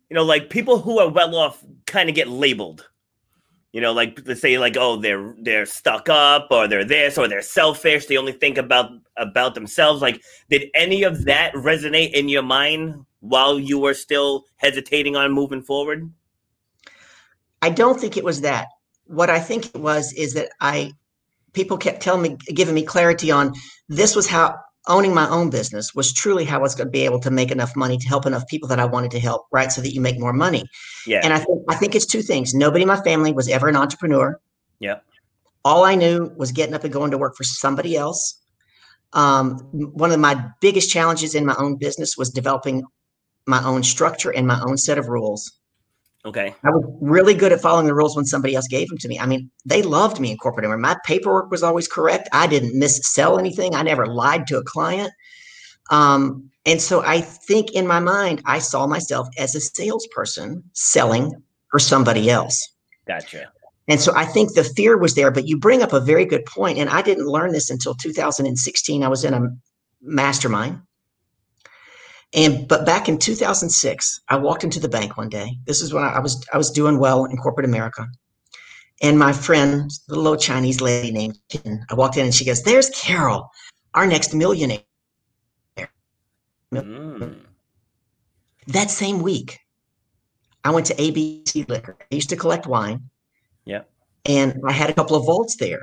you 0.09 0.15
know, 0.15 0.23
like 0.23 0.49
people 0.49 0.79
who 0.79 0.99
are 0.99 1.09
well 1.09 1.35
off 1.35 1.63
kind 1.85 2.09
of 2.09 2.15
get 2.15 2.27
labeled. 2.27 2.89
You 3.73 3.81
know, 3.81 3.91
like 3.91 4.23
they 4.23 4.33
say, 4.33 4.57
like, 4.57 4.77
oh, 4.77 4.95
they're 4.95 5.35
they're 5.39 5.65
stuck 5.65 6.09
up, 6.09 6.47
or 6.49 6.67
they're 6.67 6.85
this, 6.85 7.17
or 7.17 7.27
they're 7.27 7.41
selfish. 7.41 8.05
They 8.05 8.17
only 8.17 8.31
think 8.31 8.57
about 8.57 8.91
about 9.17 9.55
themselves. 9.55 10.01
Like, 10.01 10.21
did 10.49 10.69
any 10.73 11.03
of 11.03 11.25
that 11.25 11.53
resonate 11.53 12.13
in 12.13 12.29
your 12.29 12.43
mind 12.43 13.05
while 13.19 13.59
you 13.59 13.77
were 13.77 13.93
still 13.93 14.45
hesitating 14.55 15.15
on 15.15 15.31
moving 15.31 15.61
forward? 15.61 16.09
I 17.61 17.69
don't 17.69 17.99
think 17.99 18.17
it 18.17 18.23
was 18.23 18.41
that. 18.41 18.67
What 19.05 19.29
I 19.29 19.39
think 19.39 19.65
it 19.65 19.81
was 19.81 20.13
is 20.13 20.33
that 20.33 20.49
I 20.61 20.93
people 21.53 21.77
kept 21.77 22.01
telling 22.01 22.21
me, 22.21 22.37
giving 22.53 22.75
me 22.75 22.83
clarity 22.83 23.31
on 23.31 23.53
this 23.89 24.15
was 24.15 24.27
how 24.27 24.55
owning 24.87 25.13
my 25.13 25.29
own 25.29 25.49
business 25.49 25.93
was 25.93 26.13
truly 26.13 26.45
how 26.45 26.57
I 26.57 26.61
was 26.61 26.75
going 26.75 26.87
to 26.87 26.91
be 26.91 27.05
able 27.05 27.19
to 27.21 27.31
make 27.31 27.51
enough 27.51 27.75
money 27.75 27.97
to 27.97 28.07
help 28.07 28.25
enough 28.25 28.47
people 28.47 28.67
that 28.69 28.79
I 28.79 28.85
wanted 28.85 29.11
to 29.11 29.19
help, 29.19 29.47
right? 29.51 29.71
So 29.71 29.81
that 29.81 29.93
you 29.93 30.01
make 30.01 30.19
more 30.19 30.33
money. 30.33 30.63
Yeah. 31.05 31.21
And 31.23 31.33
I 31.33 31.39
think 31.39 31.61
I 31.69 31.75
think 31.75 31.95
it's 31.95 32.05
two 32.05 32.21
things. 32.21 32.53
Nobody 32.53 32.83
in 32.83 32.87
my 32.87 33.01
family 33.01 33.33
was 33.33 33.47
ever 33.49 33.67
an 33.67 33.75
entrepreneur. 33.75 34.39
Yeah. 34.79 34.99
All 35.65 35.83
I 35.83 35.95
knew 35.95 36.31
was 36.37 36.51
getting 36.51 36.73
up 36.73 36.83
and 36.83 36.93
going 36.93 37.11
to 37.11 37.17
work 37.17 37.35
for 37.35 37.43
somebody 37.43 37.97
else. 37.97 38.41
Um, 39.13 39.59
one 39.71 40.11
of 40.11 40.19
my 40.19 40.43
biggest 40.61 40.89
challenges 40.89 41.35
in 41.35 41.45
my 41.45 41.55
own 41.57 41.75
business 41.75 42.17
was 42.17 42.29
developing 42.29 42.83
my 43.45 43.63
own 43.63 43.83
structure 43.83 44.31
and 44.31 44.45
my 44.45 44.61
own 44.61 44.77
set 44.77 44.97
of 44.97 45.07
rules. 45.07 45.56
Okay. 46.25 46.53
I 46.63 46.69
was 46.69 46.83
really 46.99 47.33
good 47.33 47.53
at 47.53 47.61
following 47.61 47.85
the 47.85 47.93
rules 47.93 48.15
when 48.15 48.25
somebody 48.25 48.55
else 48.55 48.67
gave 48.67 48.89
them 48.89 48.97
to 48.97 49.07
me. 49.07 49.19
I 49.19 49.25
mean, 49.25 49.49
they 49.65 49.81
loved 49.81 50.19
me 50.19 50.31
in 50.31 50.37
corporate 50.37 50.65
America. 50.65 50.81
My 50.81 50.97
paperwork 51.05 51.51
was 51.51 51.63
always 51.63 51.87
correct. 51.87 52.27
I 52.33 52.47
didn't 52.47 52.79
missell 52.79 53.39
anything. 53.39 53.75
I 53.75 53.83
never 53.83 54.05
lied 54.05 54.47
to 54.47 54.57
a 54.57 54.63
client. 54.63 55.11
Um, 55.89 56.49
and 56.65 56.81
so 56.81 57.01
I 57.01 57.21
think 57.21 57.71
in 57.71 57.87
my 57.87 57.99
mind, 57.99 58.41
I 58.45 58.59
saw 58.59 58.87
myself 58.87 59.27
as 59.37 59.55
a 59.55 59.61
salesperson 59.61 60.63
selling 60.73 61.33
for 61.71 61.79
somebody 61.79 62.29
else. 62.29 62.73
Gotcha. 63.07 63.49
And 63.87 64.01
so 64.01 64.13
I 64.15 64.25
think 64.25 64.53
the 64.53 64.65
fear 64.65 64.97
was 64.97 65.15
there, 65.15 65.31
but 65.31 65.47
you 65.47 65.57
bring 65.57 65.81
up 65.81 65.93
a 65.93 66.01
very 66.01 66.25
good 66.25 66.45
point, 66.45 66.77
And 66.77 66.89
I 66.89 67.01
didn't 67.01 67.27
learn 67.27 67.53
this 67.53 67.69
until 67.69 67.95
2016. 67.95 69.01
I 69.03 69.07
was 69.07 69.23
in 69.23 69.33
a 69.33 69.47
mastermind. 70.01 70.81
And 72.33 72.67
but 72.67 72.85
back 72.85 73.07
in 73.07 73.17
2006, 73.17 74.21
I 74.27 74.35
walked 74.37 74.63
into 74.63 74.79
the 74.79 74.89
bank 74.89 75.17
one 75.17 75.29
day. 75.29 75.57
This 75.65 75.81
is 75.81 75.93
when 75.93 76.03
I, 76.03 76.13
I 76.13 76.19
was 76.19 76.45
I 76.53 76.57
was 76.57 76.71
doing 76.71 76.99
well 76.99 77.25
in 77.25 77.37
corporate 77.37 77.65
America. 77.65 78.05
And 79.01 79.17
my 79.17 79.31
friend, 79.31 79.91
the 80.07 80.15
little 80.15 80.37
Chinese 80.37 80.81
lady 80.81 81.11
named 81.11 81.39
I 81.89 81.93
walked 81.93 82.17
in 82.17 82.25
and 82.25 82.33
she 82.33 82.45
goes, 82.45 82.63
There's 82.63 82.89
Carol, 82.89 83.49
our 83.93 84.07
next 84.07 84.33
millionaire. 84.33 84.79
Mm. 86.73 87.37
That 88.67 88.91
same 88.91 89.21
week, 89.21 89.59
I 90.65 90.71
went 90.71 90.85
to 90.87 90.95
ABC 90.95 91.69
Liquor. 91.69 91.95
I 91.99 92.15
used 92.15 92.29
to 92.29 92.35
collect 92.35 92.67
wine. 92.67 93.09
Yeah. 93.65 93.83
And 94.25 94.59
I 94.67 94.73
had 94.73 94.89
a 94.89 94.93
couple 94.93 95.15
of 95.15 95.25
vaults 95.25 95.55
there. 95.57 95.81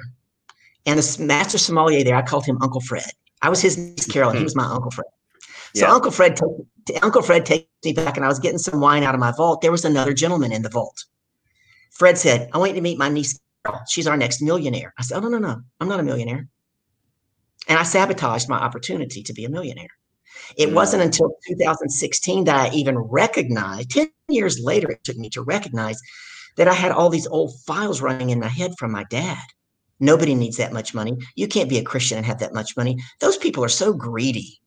And 0.85 0.99
the 0.99 1.25
master 1.25 1.57
sommelier 1.57 2.05
there, 2.05 2.17
I 2.17 2.23
called 2.23 2.45
him 2.45 2.59
Uncle 2.61 2.83
Fred. 2.83 3.11
I 3.41 3.49
was 3.49 3.63
his 3.63 3.79
niece, 3.79 4.07
Carol, 4.07 4.31
and 4.31 4.39
he 4.39 4.45
was 4.45 4.55
my 4.55 4.67
Uncle 4.67 4.91
Fred. 4.91 5.07
So 5.75 5.87
yeah. 5.87 5.93
Uncle 5.93 6.11
Fred, 6.11 6.37
t- 6.37 6.97
Uncle 7.03 7.23
Fred 7.23 7.45
takes 7.45 7.67
me 7.85 7.93
back, 7.93 8.17
and 8.17 8.25
I 8.25 8.29
was 8.29 8.39
getting 8.39 8.59
some 8.59 8.81
wine 8.81 9.03
out 9.03 9.15
of 9.15 9.21
my 9.21 9.33
vault. 9.33 9.61
There 9.61 9.73
was 9.73 9.85
another 9.85 10.15
gentleman 10.15 10.53
in 10.53 10.63
the 10.63 10.69
vault. 10.69 11.05
Fred 11.91 12.17
said, 12.19 12.49
"I 12.53 12.59
want 12.59 12.71
you 12.71 12.77
to 12.77 12.83
meet 12.83 12.99
my 12.99 13.09
niece. 13.09 13.39
Carol. 13.65 13.81
She's 13.89 14.07
our 14.07 14.17
next 14.17 14.41
millionaire." 14.41 14.95
I 14.99 15.03
said, 15.03 15.17
"Oh 15.17 15.21
no, 15.21 15.29
no, 15.29 15.39
no! 15.39 15.61
I'm 15.81 15.89
not 15.89 16.01
a 16.01 16.05
millionaire." 16.05 16.49
And 17.69 17.79
I 17.79 17.83
sabotaged 17.83 18.49
my 18.49 18.59
opportunity 18.59 19.23
to 19.23 19.33
be 19.33 19.45
a 19.45 19.49
millionaire. 19.49 19.89
It 20.57 20.69
mm. 20.69 20.75
wasn't 20.75 21.03
until 21.03 21.37
2016 21.49 22.45
that 22.45 22.57
I 22.57 22.75
even 22.75 22.99
recognized. 22.99 23.91
Ten 23.91 24.11
years 24.29 24.61
later, 24.61 24.91
it 24.91 25.03
took 25.05 25.17
me 25.17 25.31
to 25.31 25.43
recognize 25.43 26.01
that 26.57 26.69
I 26.69 26.75
had 26.75 26.93
all 26.93 27.11
these 27.11 27.27
old 27.27 27.53
files 27.67 28.01
running 28.01 28.31
in 28.31 28.41
my 28.41 28.49
head 28.49 28.75
from 28.79 28.93
my 28.93 29.05
dad. 29.11 29.43
Nobody 30.01 30.35
needs 30.35 30.57
that 30.59 30.73
much 30.73 30.95
money. 30.95 31.17
You 31.35 31.49
can't 31.49 31.69
be 31.69 31.79
a 31.79 31.85
Christian 31.85 32.19
and 32.19 32.27
have 32.27 32.41
that 32.41 32.55
much 32.55 32.77
money. 32.77 32.99
Those 33.21 33.37
people 33.37 33.65
are 33.65 33.69
so 33.69 33.93
greedy. 33.93 34.61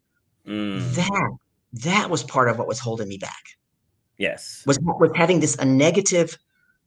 Mm. 0.48 0.96
That 0.96 1.38
that 1.74 2.10
was 2.10 2.24
part 2.24 2.50
of 2.50 2.58
what 2.58 2.68
was 2.68 2.80
holding 2.80 3.08
me 3.08 3.18
back. 3.18 3.44
Yes. 4.18 4.64
Was 4.66 4.80
was 4.82 5.12
having 5.16 5.40
this 5.40 5.56
a 5.58 5.66
negative 5.66 6.38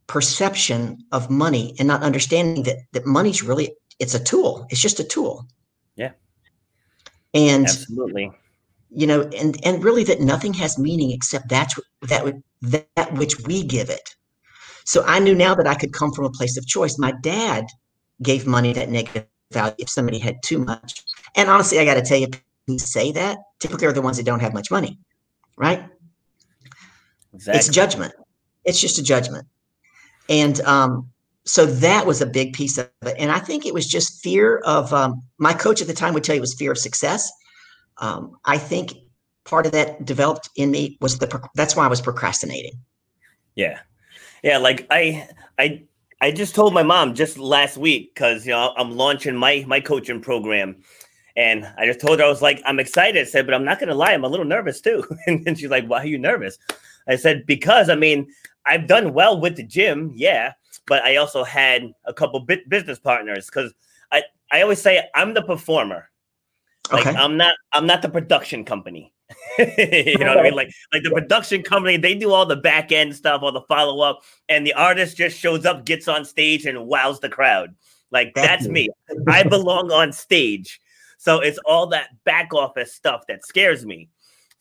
perception 0.07 0.99
of 1.13 1.31
money 1.31 1.75
and 1.79 1.87
not 1.87 2.03
understanding 2.03 2.65
that 2.65 2.79
that 2.93 3.07
money's 3.07 3.43
really 3.43 3.75
it's 3.99 4.15
a 4.15 4.23
tool. 4.23 4.67
It's 4.71 4.81
just 4.81 4.99
a 4.99 5.05
tool. 5.05 5.47
Yeah. 5.95 6.13
And 7.35 7.67
absolutely. 7.67 8.33
You 8.91 9.07
know, 9.07 9.23
and 9.37 9.65
and 9.65 9.85
really 9.85 10.05
that 10.05 10.21
nothing 10.21 10.55
has 10.55 10.79
meaning 10.79 11.13
except 11.13 11.49
that's 11.49 11.79
that 12.03 12.43
that 12.63 13.13
which 13.15 13.39
we 13.41 13.63
give 13.63 13.91
it. 13.91 14.17
So 14.85 15.05
I 15.05 15.21
knew 15.21 15.35
now 15.35 15.55
that 15.55 15.67
I 15.67 15.75
could 15.75 15.93
come 15.93 16.13
from 16.13 16.25
a 16.25 16.31
place 16.31 16.57
of 16.57 16.67
choice. 16.67 16.99
My 16.99 17.13
dad 17.21 17.67
gave 18.23 18.47
money 18.47 18.73
that 18.73 18.89
negative 18.89 19.27
value 19.53 19.75
if 19.79 19.89
somebody 19.89 20.19
had 20.19 20.43
too 20.45 20.59
much. 20.59 21.05
And 21.37 21.49
honestly, 21.49 21.79
I 21.79 21.85
got 21.85 21.95
to 21.95 22.03
tell 22.03 22.19
you, 22.19 22.29
who 22.67 22.79
say 22.79 23.13
that 23.13 23.39
typically 23.61 23.87
are 23.87 23.93
the 23.93 24.03
ones 24.03 24.17
that 24.17 24.27
don't 24.27 24.41
have 24.41 24.53
much 24.53 24.71
money, 24.71 24.99
right? 25.57 25.85
Exactly. 27.33 27.59
It's 27.59 27.69
judgment. 27.69 28.13
It's 28.65 28.81
just 28.81 28.99
a 28.99 29.03
judgment. 29.03 29.47
And 30.29 30.61
um, 30.63 31.11
so 31.45 31.67
that 31.67 32.07
was 32.07 32.21
a 32.21 32.27
big 32.27 32.53
piece 32.53 32.79
of 32.79 32.89
it. 33.03 33.15
And 33.19 33.31
I 33.31 33.39
think 33.39 33.67
it 33.67 33.75
was 33.75 33.87
just 33.87 34.23
fear 34.23 34.59
of 34.59 34.93
um, 34.93 35.23
my 35.39 35.53
coach 35.53 35.81
at 35.81 35.87
the 35.87 35.95
time 35.95 36.15
would 36.15 36.25
tell 36.25 36.35
you 36.35 36.41
it 36.41 36.43
was 36.43 36.55
fear 36.55 36.73
of 36.73 36.79
success. 36.79 37.31
Um, 37.99 38.37
I 38.45 38.59
think 38.59 38.95
part 39.45 39.67
of 39.67 39.73
that 39.73 40.05
developed 40.05 40.49
in 40.57 40.71
me 40.71 40.99
was 41.01 41.19
the 41.19 41.49
that's 41.55 41.77
why 41.77 41.85
I 41.85 41.89
was 41.89 42.01
procrastinating. 42.01 42.75
Yeah. 43.55 43.81
Yeah. 44.43 44.59
Like 44.59 44.87
I, 44.91 45.29
I, 45.59 45.85
I 46.21 46.31
just 46.31 46.55
told 46.55 46.75
my 46.75 46.83
mom 46.83 47.15
just 47.15 47.39
last 47.39 47.79
week 47.79 48.15
because 48.15 48.45
you 48.45 48.53
know 48.53 48.75
I'm 48.77 48.97
launching 48.97 49.35
my 49.35 49.65
my 49.67 49.81
coaching 49.81 50.21
program, 50.21 50.83
and 51.37 51.65
I 51.79 51.87
just 51.87 52.01
told 52.01 52.19
her, 52.19 52.25
I 52.25 52.29
was 52.29 52.43
like, 52.43 52.63
I'm 52.65 52.81
excited. 52.81 53.21
I 53.21 53.25
said, 53.25 53.47
but 53.47 53.55
I'm 53.55 53.65
not 53.65 53.79
going 53.79 53.89
to 53.89 53.95
lie, 53.95 54.13
I'm 54.13 54.25
a 54.25 54.29
little 54.29 54.47
nervous 54.47 54.81
too. 54.81 55.05
and 55.27 55.45
then 55.45 55.55
she's 55.55 55.71
like, 55.71 55.87
why 55.87 56.03
are 56.03 56.07
you 56.07 56.19
nervous? 56.19 56.59
I 57.09 57.17
said, 57.17 57.47
because 57.47 57.89
I 57.89 57.95
mean, 57.95 58.29
I've 58.67 58.87
done 58.87 59.15
well 59.15 59.41
with 59.41 59.57
the 59.57 59.63
gym, 59.63 60.13
yeah, 60.15 60.53
but 60.87 61.03
I 61.03 61.17
also 61.17 61.45
had 61.45 61.93
a 62.05 62.13
couple 62.13 62.41
bit 62.41 62.69
business 62.69 62.99
partners 62.99 63.47
because 63.47 63.73
I, 64.13 64.23
I 64.51 64.63
always 64.63 64.81
say 64.81 65.09
I'm 65.15 65.35
the 65.35 65.43
performer. 65.43 66.11
Like 66.93 67.07
okay. 67.07 67.17
I'm 67.17 67.37
not 67.37 67.55
I'm 67.73 67.87
not 67.87 68.03
the 68.03 68.09
production 68.09 68.65
company. 68.65 69.13
you 69.59 70.19
know 70.19 70.35
what 70.35 70.39
I 70.39 70.43
mean? 70.43 70.55
Like 70.55 70.73
like 70.93 71.05
the 71.05 71.11
production 71.11 71.63
company, 71.63 71.97
they 71.97 72.15
do 72.15 72.33
all 72.33 72.47
the 72.47 72.57
back 72.57 72.91
end 72.91 73.15
stuff, 73.15 73.43
all 73.43 73.53
the 73.53 73.63
follow 73.63 74.03
up, 74.03 74.23
and 74.49 74.67
the 74.67 74.73
artist 74.73 75.17
just 75.17 75.39
shows 75.39 75.65
up, 75.65 75.85
gets 75.85 76.09
on 76.09 76.25
stage, 76.25 76.67
and 76.67 76.87
wows 76.87 77.21
the 77.21 77.29
crowd. 77.29 77.75
Like 78.11 78.33
that's 78.35 78.67
me. 78.67 78.89
I 79.29 79.45
belong 79.45 79.93
on 79.93 80.13
stage. 80.13 80.81
So 81.21 81.39
it's 81.41 81.59
all 81.67 81.87
that 81.89 82.09
back 82.25 82.55
office 82.55 82.95
stuff 82.95 83.27
that 83.29 83.45
scares 83.45 83.85
me. 83.85 84.09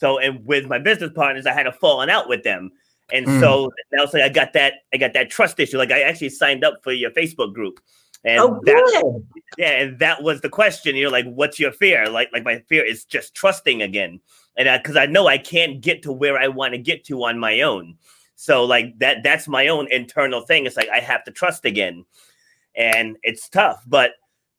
So 0.01 0.19
and 0.19 0.45
with 0.45 0.67
my 0.67 0.77
business 0.77 1.09
partners, 1.15 1.45
I 1.45 1.53
had 1.53 1.67
a 1.67 1.71
falling 1.71 2.09
out 2.09 2.27
with 2.27 2.43
them. 2.43 2.71
And 3.13 3.25
mm. 3.25 3.39
so 3.39 3.71
now 3.93 4.05
say 4.05 4.21
I 4.23 4.27
got 4.27 4.51
that 4.53 4.73
I 4.93 4.97
got 4.97 5.13
that 5.13 5.29
trust 5.29 5.57
issue. 5.57 5.77
Like 5.77 5.93
I 5.93 6.01
actually 6.01 6.31
signed 6.31 6.65
up 6.65 6.81
for 6.83 6.91
your 6.91 7.11
Facebook 7.11 7.53
group. 7.53 7.79
And 8.25 8.41
oh, 8.41 8.59
that, 8.65 9.21
yeah, 9.57 9.81
and 9.83 9.99
that 9.99 10.21
was 10.21 10.41
the 10.41 10.49
question. 10.49 10.97
You 10.97 11.05
know, 11.05 11.09
like, 11.09 11.25
what's 11.27 11.57
your 11.57 11.71
fear? 11.71 12.09
Like, 12.09 12.29
like 12.33 12.43
my 12.43 12.59
fear 12.67 12.83
is 12.83 13.05
just 13.05 13.33
trusting 13.33 13.81
again, 13.81 14.19
and 14.57 14.83
because 14.83 14.97
I, 14.97 15.03
I 15.03 15.05
know 15.05 15.27
I 15.27 15.37
can't 15.37 15.79
get 15.79 16.03
to 16.03 16.11
where 16.11 16.37
I 16.37 16.49
want 16.49 16.73
to 16.73 16.77
get 16.77 17.05
to 17.05 17.23
on 17.23 17.39
my 17.39 17.61
own. 17.61 17.95
So, 18.35 18.65
like 18.65 18.99
that, 18.99 19.23
that's 19.23 19.47
my 19.47 19.69
own 19.69 19.89
internal 19.89 20.41
thing. 20.41 20.65
It's 20.65 20.75
like 20.75 20.89
I 20.89 20.99
have 20.99 21.23
to 21.23 21.31
trust 21.31 21.63
again, 21.63 22.03
and 22.75 23.15
it's 23.23 23.47
tough. 23.47 23.81
But 23.87 24.11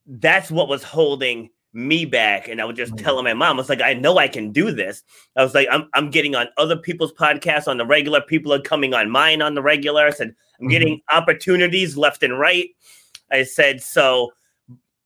that's 0.06 0.50
what 0.50 0.68
was 0.68 0.82
holding 0.82 1.50
me 1.72 2.04
back 2.04 2.48
and 2.48 2.60
I 2.60 2.64
was 2.64 2.76
just 2.76 2.94
mm. 2.94 3.02
telling 3.02 3.24
my 3.24 3.34
mom, 3.34 3.56
I 3.56 3.60
was 3.60 3.68
like, 3.68 3.80
I 3.80 3.94
know 3.94 4.18
I 4.18 4.28
can 4.28 4.50
do 4.50 4.72
this. 4.72 5.02
I 5.36 5.42
was 5.42 5.54
like, 5.54 5.68
I'm, 5.70 5.88
I'm 5.94 6.10
getting 6.10 6.34
on 6.34 6.48
other 6.56 6.76
people's 6.76 7.12
podcasts 7.12 7.68
on 7.68 7.78
the 7.78 7.86
regular. 7.86 8.20
People 8.20 8.52
are 8.52 8.60
coming 8.60 8.94
on 8.94 9.10
mine 9.10 9.42
on 9.42 9.54
the 9.54 9.62
regular. 9.62 10.06
I 10.06 10.10
said, 10.10 10.28
I'm 10.28 10.64
mm-hmm. 10.64 10.68
getting 10.70 11.00
opportunities 11.10 11.96
left 11.96 12.22
and 12.22 12.38
right. 12.38 12.70
I 13.30 13.44
said, 13.44 13.82
so 13.82 14.32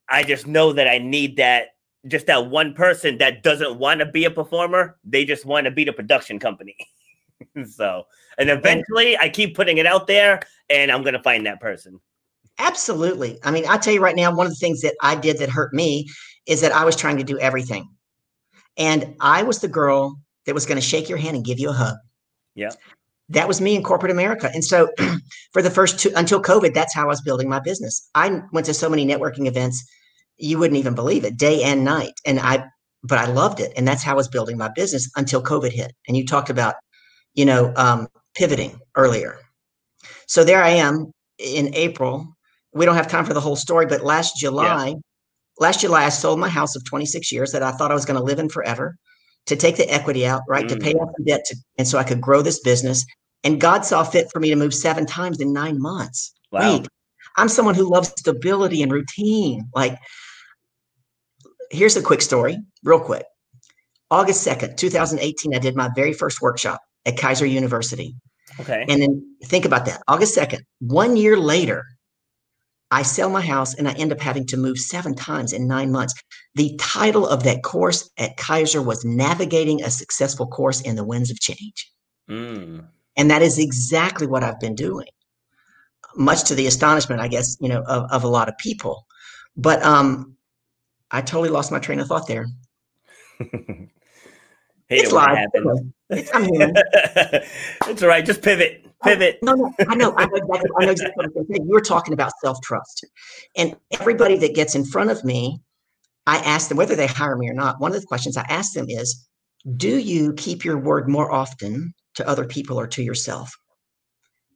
I 0.09 0.23
just 0.23 0.47
know 0.47 0.73
that 0.73 0.87
I 0.87 0.97
need 0.97 1.37
that, 1.37 1.75
just 2.07 2.27
that 2.27 2.49
one 2.49 2.73
person 2.73 3.17
that 3.19 3.43
doesn't 3.43 3.77
want 3.77 3.99
to 3.99 4.05
be 4.05 4.25
a 4.25 4.31
performer. 4.31 4.97
They 5.03 5.25
just 5.25 5.45
want 5.45 5.65
to 5.65 5.71
be 5.71 5.83
the 5.83 5.93
production 5.93 6.39
company. 6.39 6.75
so, 7.69 8.05
and 8.37 8.49
eventually 8.49 9.17
I 9.17 9.29
keep 9.29 9.55
putting 9.55 9.77
it 9.77 9.85
out 9.85 10.07
there 10.07 10.41
and 10.69 10.91
I'm 10.91 11.03
going 11.03 11.13
to 11.13 11.23
find 11.23 11.45
that 11.45 11.61
person. 11.61 11.99
Absolutely. 12.59 13.37
I 13.43 13.51
mean, 13.51 13.65
I 13.67 13.77
tell 13.77 13.93
you 13.93 14.01
right 14.01 14.15
now, 14.15 14.33
one 14.33 14.45
of 14.45 14.51
the 14.51 14.57
things 14.57 14.81
that 14.81 14.95
I 15.01 15.15
did 15.15 15.39
that 15.39 15.49
hurt 15.49 15.73
me 15.73 16.07
is 16.45 16.61
that 16.61 16.71
I 16.71 16.85
was 16.85 16.95
trying 16.95 17.17
to 17.17 17.23
do 17.23 17.37
everything. 17.39 17.89
And 18.77 19.15
I 19.19 19.43
was 19.43 19.59
the 19.59 19.67
girl 19.67 20.17
that 20.45 20.55
was 20.55 20.65
going 20.65 20.77
to 20.77 20.81
shake 20.81 21.09
your 21.09 21.17
hand 21.17 21.35
and 21.35 21.45
give 21.45 21.59
you 21.59 21.69
a 21.69 21.73
hug. 21.73 21.97
Yeah. 22.55 22.71
That 23.29 23.47
was 23.47 23.59
me 23.59 23.75
in 23.75 23.83
corporate 23.83 24.11
America. 24.11 24.51
And 24.53 24.63
so 24.63 24.89
for 25.53 25.61
the 25.61 25.71
first 25.71 25.99
two 25.99 26.11
until 26.15 26.41
COVID, 26.41 26.73
that's 26.73 26.93
how 26.93 27.03
I 27.03 27.07
was 27.07 27.21
building 27.21 27.49
my 27.49 27.59
business. 27.59 28.09
I 28.15 28.41
went 28.51 28.65
to 28.67 28.73
so 28.73 28.89
many 28.89 29.05
networking 29.05 29.47
events, 29.47 29.83
you 30.37 30.59
wouldn't 30.59 30.77
even 30.77 30.95
believe 30.95 31.25
it, 31.25 31.37
day 31.37 31.63
and 31.63 31.83
night. 31.83 32.13
And 32.25 32.39
I 32.39 32.65
but 33.05 33.19
I 33.19 33.25
loved 33.25 33.59
it. 33.59 33.71
And 33.77 33.87
that's 33.87 34.03
how 34.03 34.13
I 34.13 34.15
was 34.15 34.27
building 34.27 34.57
my 34.57 34.69
business 34.69 35.09
until 35.15 35.41
COVID 35.41 35.71
hit. 35.71 35.93
And 36.07 36.17
you 36.17 36.25
talked 36.25 36.49
about, 36.49 36.75
you 37.35 37.45
know, 37.45 37.71
um, 37.75 38.07
pivoting 38.35 38.79
earlier. 38.95 39.37
So 40.27 40.43
there 40.43 40.63
I 40.63 40.69
am 40.69 41.11
in 41.37 41.73
April. 41.75 42.34
We 42.75 42.85
don't 42.85 42.95
have 42.95 43.07
time 43.07 43.25
for 43.25 43.33
the 43.33 43.41
whole 43.41 43.55
story, 43.55 43.85
but 43.87 44.03
last 44.03 44.37
July, 44.37 44.87
yeah 44.89 44.93
last 45.59 45.81
July, 45.81 46.05
I 46.05 46.09
sold 46.09 46.39
my 46.39 46.49
house 46.49 46.75
of 46.75 46.83
26 46.85 47.31
years 47.31 47.51
that 47.51 47.63
I 47.63 47.71
thought 47.71 47.91
I 47.91 47.95
was 47.95 48.05
going 48.05 48.19
to 48.19 48.23
live 48.23 48.39
in 48.39 48.49
forever 48.49 48.97
to 49.47 49.55
take 49.55 49.77
the 49.77 49.91
equity 49.91 50.25
out, 50.25 50.41
right, 50.47 50.65
mm. 50.65 50.69
to 50.69 50.77
pay 50.77 50.93
off 50.93 51.13
the 51.17 51.23
debt, 51.23 51.45
to, 51.45 51.55
and 51.77 51.87
so 51.87 51.97
I 51.97 52.03
could 52.03 52.21
grow 52.21 52.41
this 52.41 52.59
business. 52.59 53.05
And 53.43 53.61
God 53.61 53.85
saw 53.85 54.03
fit 54.03 54.31
for 54.31 54.39
me 54.39 54.49
to 54.49 54.55
move 54.55 54.73
seven 54.73 55.05
times 55.05 55.39
in 55.39 55.53
nine 55.53 55.79
months. 55.79 56.33
Wow. 56.51 56.77
Wait, 56.77 56.87
I'm 57.37 57.49
someone 57.49 57.75
who 57.75 57.89
loves 57.89 58.09
stability 58.17 58.81
and 58.81 58.91
routine. 58.91 59.69
Like, 59.75 59.97
here's 61.69 61.95
a 61.95 62.01
quick 62.01 62.21
story, 62.21 62.57
real 62.83 62.99
quick. 62.99 63.25
August 64.09 64.45
2nd, 64.47 64.77
2018, 64.77 65.55
I 65.55 65.59
did 65.59 65.75
my 65.75 65.89
very 65.95 66.13
first 66.13 66.41
workshop 66.41 66.79
at 67.05 67.17
Keiser 67.17 67.49
University. 67.49 68.15
Okay. 68.59 68.85
And 68.87 69.01
then 69.01 69.35
think 69.45 69.65
about 69.65 69.85
that. 69.85 70.01
August 70.07 70.37
2nd, 70.37 70.61
one 70.79 71.17
year 71.17 71.37
later, 71.37 71.83
I 72.91 73.01
sell 73.01 73.29
my 73.29 73.41
house 73.41 73.73
and 73.73 73.87
I 73.87 73.93
end 73.93 74.11
up 74.11 74.21
having 74.21 74.45
to 74.47 74.57
move 74.57 74.77
seven 74.77 75.15
times 75.15 75.53
in 75.53 75.67
nine 75.67 75.91
months. 75.91 76.13
The 76.53 76.75
title 76.79 77.27
of 77.27 77.43
that 77.43 77.63
course 77.63 78.09
at 78.17 78.37
Keiser 78.37 78.83
was 78.83 79.03
Navigating 79.03 79.83
a 79.83 79.89
Successful 79.89 80.47
Course 80.47 80.81
in 80.81 80.95
the 80.95 81.03
Winds 81.03 81.31
of 81.31 81.39
Change. 81.39 81.91
Mm. 82.29 82.85
And 83.17 83.31
that 83.31 83.41
is 83.41 83.57
exactly 83.57 84.27
what 84.27 84.43
I've 84.43 84.59
been 84.59 84.75
doing, 84.75 85.07
much 86.15 86.43
to 86.45 86.55
the 86.55 86.67
astonishment, 86.67 87.21
I 87.21 87.27
guess, 87.27 87.57
you 87.59 87.69
know, 87.69 87.81
of, 87.81 88.11
of 88.11 88.23
a 88.23 88.27
lot 88.27 88.49
of 88.49 88.57
people. 88.57 89.05
But 89.55 89.81
um, 89.83 90.35
I 91.11 91.21
totally 91.21 91.49
lost 91.49 91.71
my 91.71 91.79
train 91.79 91.99
of 91.99 92.07
thought 92.07 92.27
there. 92.27 92.45
Hate 93.39 93.89
it's 94.89 95.11
it 95.11 95.13
live. 95.13 95.47
It's, 96.09 96.29
it's 97.87 98.03
all 98.03 98.09
right. 98.09 98.25
Just 98.25 98.41
pivot. 98.41 98.85
Oh, 99.03 99.09
pivot. 99.09 99.39
No, 99.41 99.53
no, 99.53 99.71
I 99.87 99.95
know. 99.95 100.13
I 100.17 100.25
know 100.25 100.35
exactly, 100.35 100.69
I 100.79 100.85
know 100.85 100.91
exactly 100.91 101.13
what 101.15 101.25
I'm 101.25 101.33
going 101.33 101.47
to 101.47 101.53
say. 101.53 101.59
You 101.63 101.69
were 101.71 101.81
talking 101.81 102.13
about 102.13 102.31
self 102.43 102.61
trust. 102.61 103.05
And 103.57 103.75
everybody 103.99 104.37
that 104.37 104.55
gets 104.55 104.75
in 104.75 104.85
front 104.85 105.09
of 105.11 105.23
me, 105.23 105.61
I 106.27 106.37
ask 106.37 106.69
them 106.69 106.77
whether 106.77 106.95
they 106.95 107.07
hire 107.07 107.37
me 107.37 107.49
or 107.49 107.53
not. 107.53 107.79
One 107.79 107.93
of 107.93 108.01
the 108.01 108.07
questions 108.07 108.37
I 108.37 108.45
ask 108.49 108.73
them 108.73 108.85
is 108.89 109.27
Do 109.77 109.97
you 109.97 110.33
keep 110.33 110.63
your 110.63 110.77
word 110.77 111.09
more 111.09 111.31
often 111.31 111.93
to 112.15 112.27
other 112.27 112.45
people 112.45 112.79
or 112.79 112.87
to 112.87 113.03
yourself? 113.03 113.53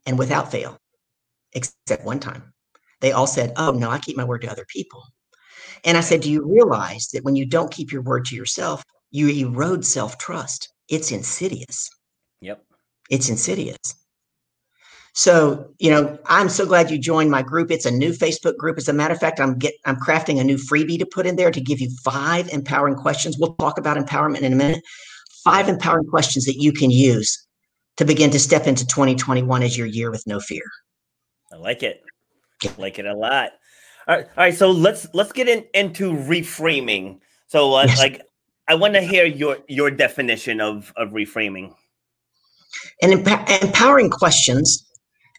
And 0.05 0.17
without 0.17 0.51
fail, 0.51 0.77
except 1.53 2.05
one 2.05 2.19
time, 2.19 2.53
they 3.01 3.11
all 3.11 3.27
said, 3.27 3.53
Oh, 3.57 3.71
no, 3.71 3.89
I 3.89 3.99
keep 3.99 4.17
my 4.17 4.23
word 4.23 4.41
to 4.41 4.51
other 4.51 4.65
people. 4.67 5.03
And 5.85 5.97
I 5.97 6.01
said, 6.01 6.21
Do 6.21 6.31
you 6.31 6.45
realize 6.45 7.09
that 7.13 7.23
when 7.23 7.35
you 7.35 7.45
don't 7.45 7.71
keep 7.71 7.91
your 7.91 8.01
word 8.01 8.25
to 8.25 8.35
yourself, 8.35 8.83
you 9.11 9.29
erode 9.29 9.85
self 9.85 10.17
trust? 10.17 10.71
It's 10.89 11.11
insidious. 11.11 11.89
Yep. 12.41 12.63
It's 13.09 13.29
insidious. 13.29 13.77
So, 15.13 15.71
you 15.79 15.89
know, 15.89 16.17
I'm 16.25 16.49
so 16.49 16.65
glad 16.65 16.91
you 16.91 16.97
joined 16.97 17.31
my 17.31 17.41
group. 17.41 17.71
It's 17.71 17.85
a 17.85 17.91
new 17.91 18.11
Facebook 18.11 18.55
group. 18.57 18.77
As 18.77 18.87
a 18.87 18.93
matter 18.93 19.13
of 19.13 19.19
fact, 19.19 19.39
I'm 19.39 19.57
get 19.57 19.73
I'm 19.85 19.97
crafting 19.97 20.39
a 20.39 20.43
new 20.43 20.57
freebie 20.57 20.99
to 20.99 21.05
put 21.05 21.25
in 21.25 21.35
there 21.35 21.51
to 21.51 21.59
give 21.61 21.81
you 21.81 21.89
five 22.03 22.47
empowering 22.49 22.95
questions. 22.95 23.37
We'll 23.37 23.55
talk 23.55 23.77
about 23.77 23.97
empowerment 23.97 24.41
in 24.41 24.53
a 24.53 24.55
minute. 24.55 24.83
Five 25.43 25.67
empowering 25.67 26.07
questions 26.07 26.45
that 26.45 26.55
you 26.55 26.71
can 26.71 26.91
use 26.91 27.45
to 27.97 28.05
begin 28.05 28.29
to 28.31 28.39
step 28.39 28.67
into 28.67 28.85
2021 28.85 29.63
as 29.63 29.77
your 29.77 29.87
year 29.87 30.11
with 30.11 30.25
no 30.27 30.39
fear. 30.39 30.63
I 31.51 31.57
like 31.57 31.83
it. 31.83 32.01
I 32.63 32.71
like 32.77 32.99
it 32.99 33.05
a 33.05 33.15
lot. 33.15 33.51
All 34.07 34.15
right, 34.15 34.25
all 34.25 34.31
right. 34.37 34.55
So 34.55 34.71
let's 34.71 35.07
let's 35.13 35.31
get 35.31 35.49
in, 35.49 35.65
into 35.73 36.11
reframing. 36.13 37.19
So, 37.47 37.73
uh, 37.73 37.85
Yes. 37.87 37.97
like, 37.97 38.21
I 38.69 38.75
want 38.75 38.95
to 38.95 39.01
hear 39.01 39.25
your 39.25 39.59
your 39.69 39.91
definition 39.91 40.61
of 40.61 40.93
of 40.97 41.09
reframing. 41.11 41.73
and 43.01 43.13
emp- 43.13 43.49
empowering 43.63 44.09
questions. 44.09 44.85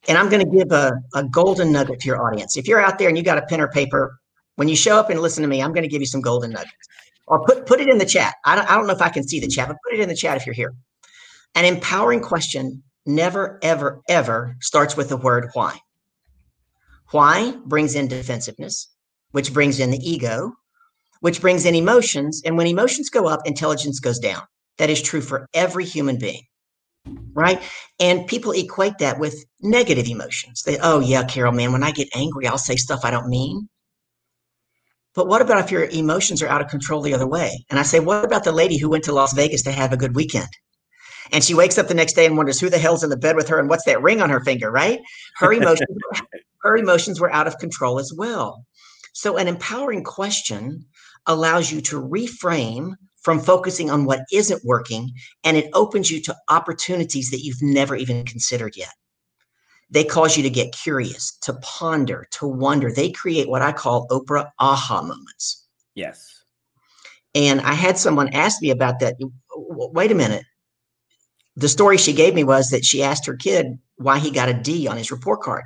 And 0.08 0.18
I'm 0.18 0.30
going 0.30 0.44
to 0.44 0.58
give 0.58 0.72
a, 0.72 0.94
a 1.14 1.24
golden 1.24 1.72
nugget 1.72 2.00
to 2.00 2.06
your 2.06 2.26
audience. 2.26 2.56
If 2.56 2.68
you're 2.68 2.80
out 2.80 2.98
there 2.98 3.08
and 3.08 3.18
you 3.18 3.24
got 3.24 3.38
a 3.38 3.42
pen 3.46 3.60
or 3.60 3.68
paper, 3.68 4.18
when 4.56 4.68
you 4.68 4.76
show 4.76 4.98
up 4.98 5.10
and 5.10 5.20
listen 5.20 5.42
to 5.42 5.48
me, 5.48 5.62
I'm 5.62 5.72
going 5.72 5.82
to 5.82 5.88
give 5.88 6.02
you 6.02 6.06
some 6.06 6.22
golden 6.22 6.52
nuggets. 6.52 6.72
Or 7.26 7.44
put 7.44 7.66
put 7.66 7.80
it 7.80 7.88
in 7.88 7.98
the 7.98 8.06
chat. 8.06 8.34
I 8.46 8.56
don't, 8.56 8.70
I 8.70 8.76
don't 8.76 8.86
know 8.86 8.94
if 8.94 9.02
I 9.02 9.10
can 9.10 9.28
see 9.28 9.40
the 9.40 9.48
chat, 9.48 9.68
but 9.68 9.76
put 9.84 9.94
it 9.94 10.00
in 10.00 10.08
the 10.08 10.16
chat 10.16 10.36
if 10.36 10.46
you're 10.46 10.54
here. 10.54 10.74
An 11.56 11.64
empowering 11.66 12.20
question 12.20 12.82
never, 13.06 13.58
ever, 13.62 14.02
ever 14.08 14.56
starts 14.60 14.96
with 14.96 15.08
the 15.10 15.16
word 15.18 15.50
why. 15.54 15.78
Why 17.12 17.54
brings 17.66 17.94
in 17.96 18.08
defensiveness, 18.08 18.88
which 19.32 19.52
brings 19.52 19.80
in 19.80 19.90
the 19.90 19.98
ego, 19.98 20.54
which 21.20 21.40
brings 21.40 21.64
in 21.64 21.74
emotions. 21.74 22.42
And 22.44 22.56
when 22.56 22.66
emotions 22.66 23.10
go 23.10 23.26
up, 23.26 23.40
intelligence 23.44 24.00
goes 24.00 24.18
down. 24.18 24.42
That 24.78 24.90
is 24.90 25.00
true 25.00 25.20
for 25.20 25.46
every 25.54 25.84
human 25.84 26.18
being 26.18 26.42
right? 27.34 27.62
And 27.98 28.26
people 28.26 28.52
equate 28.52 28.98
that 28.98 29.18
with 29.18 29.44
negative 29.60 30.06
emotions. 30.06 30.62
They, 30.62 30.78
oh 30.78 31.00
yeah, 31.00 31.24
Carol, 31.24 31.52
man, 31.52 31.72
when 31.72 31.82
I 31.82 31.92
get 31.92 32.08
angry, 32.14 32.46
I'll 32.46 32.58
say 32.58 32.76
stuff 32.76 33.00
I 33.04 33.10
don't 33.10 33.28
mean. 33.28 33.68
But 35.14 35.26
what 35.26 35.42
about 35.42 35.64
if 35.64 35.70
your 35.70 35.84
emotions 35.86 36.42
are 36.42 36.48
out 36.48 36.60
of 36.60 36.68
control 36.68 37.02
the 37.02 37.14
other 37.14 37.26
way? 37.26 37.64
And 37.68 37.80
I 37.80 37.82
say, 37.82 37.98
what 37.98 38.24
about 38.24 38.44
the 38.44 38.52
lady 38.52 38.78
who 38.78 38.88
went 38.88 39.04
to 39.04 39.12
Las 39.12 39.32
Vegas 39.32 39.62
to 39.62 39.72
have 39.72 39.92
a 39.92 39.96
good 39.96 40.14
weekend? 40.14 40.48
And 41.32 41.42
she 41.42 41.54
wakes 41.54 41.78
up 41.78 41.88
the 41.88 41.94
next 41.94 42.14
day 42.14 42.26
and 42.26 42.36
wonders 42.36 42.60
who 42.60 42.70
the 42.70 42.78
hell's 42.78 43.02
in 43.02 43.10
the 43.10 43.16
bed 43.16 43.36
with 43.36 43.48
her 43.48 43.58
and 43.58 43.68
what's 43.68 43.84
that 43.84 44.02
ring 44.02 44.20
on 44.20 44.30
her 44.30 44.40
finger, 44.40 44.70
right? 44.70 45.00
Her 45.36 45.52
emotions, 45.52 45.98
her 46.62 46.76
emotions 46.76 47.20
were 47.20 47.32
out 47.32 47.46
of 47.46 47.58
control 47.58 47.98
as 47.98 48.12
well. 48.16 48.64
So 49.12 49.36
an 49.36 49.48
empowering 49.48 50.04
question 50.04 50.86
allows 51.26 51.70
you 51.72 51.80
to 51.82 52.00
reframe 52.00 52.94
from 53.22 53.40
focusing 53.40 53.90
on 53.90 54.04
what 54.04 54.24
isn't 54.32 54.64
working 54.64 55.12
and 55.44 55.56
it 55.56 55.70
opens 55.74 56.10
you 56.10 56.20
to 56.22 56.36
opportunities 56.48 57.30
that 57.30 57.40
you've 57.40 57.62
never 57.62 57.94
even 57.94 58.24
considered 58.24 58.76
yet. 58.76 58.92
They 59.90 60.04
cause 60.04 60.36
you 60.36 60.42
to 60.44 60.50
get 60.50 60.72
curious, 60.72 61.36
to 61.42 61.54
ponder, 61.54 62.26
to 62.32 62.46
wonder. 62.46 62.92
They 62.92 63.10
create 63.10 63.48
what 63.48 63.62
I 63.62 63.72
call 63.72 64.06
Oprah 64.08 64.50
aha 64.58 65.02
moments. 65.02 65.66
Yes. 65.94 66.44
And 67.34 67.60
I 67.60 67.74
had 67.74 67.98
someone 67.98 68.32
ask 68.32 68.62
me 68.62 68.70
about 68.70 69.00
that. 69.00 69.16
Wait 69.52 70.12
a 70.12 70.14
minute. 70.14 70.44
The 71.56 71.68
story 71.68 71.98
she 71.98 72.12
gave 72.12 72.34
me 72.34 72.44
was 72.44 72.70
that 72.70 72.84
she 72.84 73.02
asked 73.02 73.26
her 73.26 73.36
kid 73.36 73.78
why 73.96 74.18
he 74.18 74.30
got 74.30 74.48
a 74.48 74.54
D 74.54 74.86
on 74.86 74.96
his 74.96 75.10
report 75.10 75.42
card. 75.42 75.64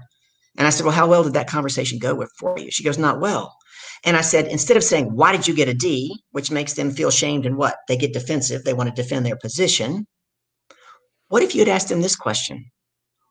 And 0.56 0.66
I 0.66 0.70
said, 0.70 0.84
Well, 0.84 0.94
how 0.94 1.06
well 1.06 1.22
did 1.22 1.34
that 1.34 1.48
conversation 1.48 1.98
go 1.98 2.14
with 2.14 2.32
for 2.38 2.58
you? 2.58 2.70
She 2.70 2.84
goes, 2.84 2.98
Not 2.98 3.20
well. 3.20 3.56
And 4.04 4.16
I 4.16 4.20
said, 4.20 4.46
instead 4.48 4.76
of 4.76 4.84
saying, 4.84 5.06
Why 5.14 5.32
did 5.32 5.48
you 5.48 5.54
get 5.54 5.68
a 5.68 5.74
D? 5.74 6.14
which 6.32 6.50
makes 6.50 6.74
them 6.74 6.90
feel 6.90 7.10
shamed 7.10 7.46
and 7.46 7.56
what? 7.56 7.76
They 7.88 7.96
get 7.96 8.12
defensive. 8.12 8.64
They 8.64 8.74
want 8.74 8.94
to 8.94 9.02
defend 9.02 9.24
their 9.24 9.36
position. 9.36 10.06
What 11.28 11.42
if 11.42 11.54
you 11.54 11.60
had 11.60 11.68
asked 11.68 11.88
them 11.88 12.02
this 12.02 12.16
question? 12.16 12.70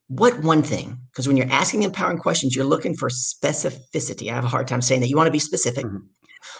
What 0.07 0.41
one 0.43 0.63
thing? 0.63 0.99
Because 1.11 1.27
when 1.27 1.37
you're 1.37 1.51
asking 1.51 1.83
empowering 1.83 2.17
questions, 2.17 2.55
you're 2.55 2.65
looking 2.65 2.95
for 2.95 3.09
specificity. 3.09 4.29
I 4.31 4.35
have 4.35 4.43
a 4.45 4.49
hard 4.49 4.67
time 4.67 4.81
saying 4.81 5.01
that. 5.01 5.07
You 5.09 5.15
want 5.15 5.27
to 5.27 5.31
be 5.31 5.39
specific. 5.39 5.85
Mhm. 5.85 6.01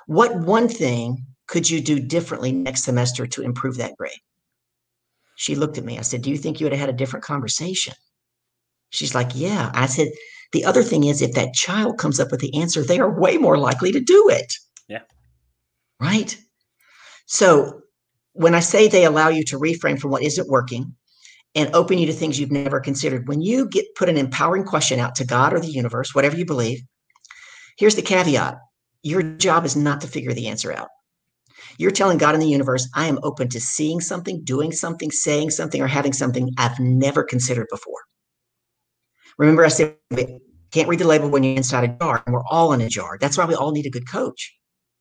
What 0.08 0.36
one 0.36 0.68
thing 0.68 1.26
could 1.48 1.70
you 1.70 1.82
do 1.82 2.00
differently 2.00 2.52
next 2.52 2.84
semester 2.84 3.28
to 3.28 3.42
improve 3.42 3.78
that 3.78 3.96
grade? 3.98 4.20
She 5.36 5.56
looked 5.56 5.78
at 5.78 5.84
me. 5.84 5.98
I 5.98 6.02
said, 6.04 6.22
Do 6.22 6.30
you 6.30 6.38
think 6.38 6.60
you 6.60 6.66
would 6.66 6.74
have 6.74 6.80
had 6.80 6.90
a 6.90 6.98
different 6.98 7.26
conversation? 7.26 7.94
She's 8.92 9.16
like, 9.16 9.32
Yeah. 9.36 9.72
I 9.74 9.88
said, 9.88 10.10
The 10.54 10.64
other 10.64 10.84
thing 10.84 11.04
is, 11.04 11.22
if 11.22 11.34
that 11.34 11.54
child 11.54 11.98
comes 11.98 12.20
up 12.20 12.32
with 12.32 12.40
the 12.40 12.56
answer, 12.56 12.84
they 12.84 13.00
are 13.00 13.20
way 13.20 13.38
more 13.38 13.58
likely 13.58 13.92
to 13.92 14.00
do 14.00 14.30
it. 14.30 14.54
Yeah. 14.88 15.02
Right. 16.00 16.38
So 17.26 17.82
when 18.34 18.56
I 18.56 18.60
say 18.60 18.88
they 18.88 19.06
allow 19.06 19.30
you 19.30 19.44
to 19.46 19.60
reframe 19.60 20.00
from 20.00 20.12
what 20.12 20.24
isn't 20.24 20.48
working 20.48 20.96
and 21.56 21.74
open 21.74 21.98
you 21.98 22.06
to 22.06 22.14
things 22.14 22.40
you've 22.40 22.52
never 22.52 22.80
considered, 22.80 23.28
when 23.28 23.42
you 23.42 23.68
get 23.68 23.96
put 23.96 24.10
an 24.10 24.18
empowering 24.18 24.64
question 24.64 25.00
out 25.00 25.16
to 25.16 25.26
God 25.26 25.54
or 25.54 25.60
the 25.60 25.68
universe, 25.68 26.14
whatever 26.14 26.38
you 26.38 26.46
believe, 26.46 26.82
here's 27.78 27.96
the 27.96 28.02
caveat 28.02 28.58
your 29.02 29.22
job 29.22 29.66
is 29.66 29.76
not 29.76 30.00
to 30.02 30.08
figure 30.08 30.34
the 30.34 30.48
answer 30.48 30.72
out. 30.72 30.88
You're 31.78 31.92
telling 31.92 32.18
God 32.18 32.36
and 32.36 32.42
the 32.42 32.48
universe, 32.48 32.88
I 32.96 33.08
am 33.08 33.20
open 33.22 33.50
to 33.50 33.60
seeing 33.60 34.00
something, 34.00 34.44
doing 34.44 34.72
something, 34.72 35.12
saying 35.12 35.50
something, 35.50 35.82
or 35.82 35.88
having 35.88 36.14
something 36.14 36.52
I've 36.58 36.80
never 36.80 37.24
considered 37.24 37.68
before. 37.70 38.00
Remember, 39.38 39.66
I 39.66 39.70
said, 39.70 39.96
we 40.12 40.40
can't 40.72 40.88
read 40.88 41.00
the 41.00 41.08
label 41.08 41.30
when 41.30 41.44
you're 41.44 41.56
inside 41.56 41.84
a 41.84 41.98
jar, 42.00 42.24
and 42.26 42.34
we're 42.34 42.46
all 42.50 42.74
in 42.74 42.82
a 42.82 42.90
jar. 42.90 43.18
That's 43.20 43.38
why 43.38 43.46
we 43.46 43.56
all 43.56 43.72
need 43.72 43.86
a 43.86 43.90
good 43.90 44.10
coach. 44.10 44.56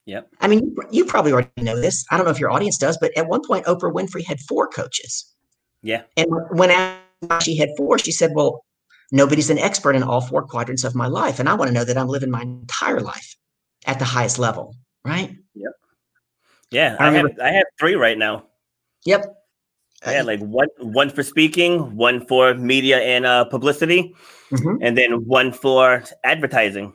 Yep. 0.06 0.28
I 0.40 0.48
mean, 0.48 0.60
you, 0.60 0.76
you 0.90 1.04
probably 1.04 1.32
already 1.32 1.50
know 1.58 1.80
this. 1.80 2.04
I 2.10 2.16
don't 2.16 2.26
know 2.26 2.32
if 2.32 2.40
your 2.40 2.50
audience 2.50 2.76
does, 2.76 2.98
but 3.00 3.16
at 3.16 3.28
one 3.28 3.42
point, 3.46 3.66
Oprah 3.66 3.92
Winfrey 3.92 4.24
had 4.24 4.40
four 4.40 4.68
coaches. 4.68 5.32
Yeah. 5.82 6.02
And 6.16 6.26
when 6.50 6.70
asked 6.70 7.44
she 7.44 7.56
had 7.56 7.70
four, 7.76 7.98
she 7.98 8.12
said, 8.12 8.32
Well, 8.34 8.64
nobody's 9.12 9.50
an 9.50 9.58
expert 9.58 9.94
in 9.94 10.02
all 10.02 10.20
four 10.20 10.42
quadrants 10.42 10.84
of 10.84 10.94
my 10.94 11.06
life. 11.06 11.38
And 11.38 11.48
I 11.48 11.54
want 11.54 11.68
to 11.68 11.74
know 11.74 11.84
that 11.84 11.96
I'm 11.96 12.08
living 12.08 12.30
my 12.30 12.42
entire 12.42 13.00
life 13.00 13.36
at 13.86 13.98
the 13.98 14.04
highest 14.04 14.38
level. 14.38 14.74
Right. 15.04 15.36
Yeah. 16.72 16.96
I 16.98 17.08
I, 17.08 17.12
have 17.12 17.26
I 17.42 17.48
have 17.52 17.64
three 17.78 17.94
right 17.94 18.16
now. 18.16 18.46
Yep. 19.04 19.26
Yeah, 20.06 20.22
like 20.22 20.40
one 20.40 20.68
one 20.78 21.10
for 21.10 21.22
speaking, 21.22 21.96
one 21.96 22.26
for 22.26 22.54
media 22.54 22.98
and 22.98 23.24
uh, 23.24 23.44
publicity, 23.44 24.14
Mhm. 24.50 24.78
and 24.82 24.98
then 24.98 25.24
one 25.26 25.52
for 25.52 26.02
advertising. 26.24 26.94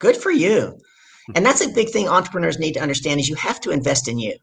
Good 0.00 0.16
for 0.16 0.30
you. 0.32 0.78
And 1.34 1.46
that's 1.46 1.60
a 1.60 1.68
big 1.68 1.90
thing 1.90 2.08
entrepreneurs 2.08 2.58
need 2.58 2.74
to 2.74 2.80
understand 2.80 3.20
is 3.20 3.28
you 3.28 3.36
have 3.36 3.60
to 3.60 3.70
invest 3.70 4.08
in 4.08 4.18
you. 4.18 4.34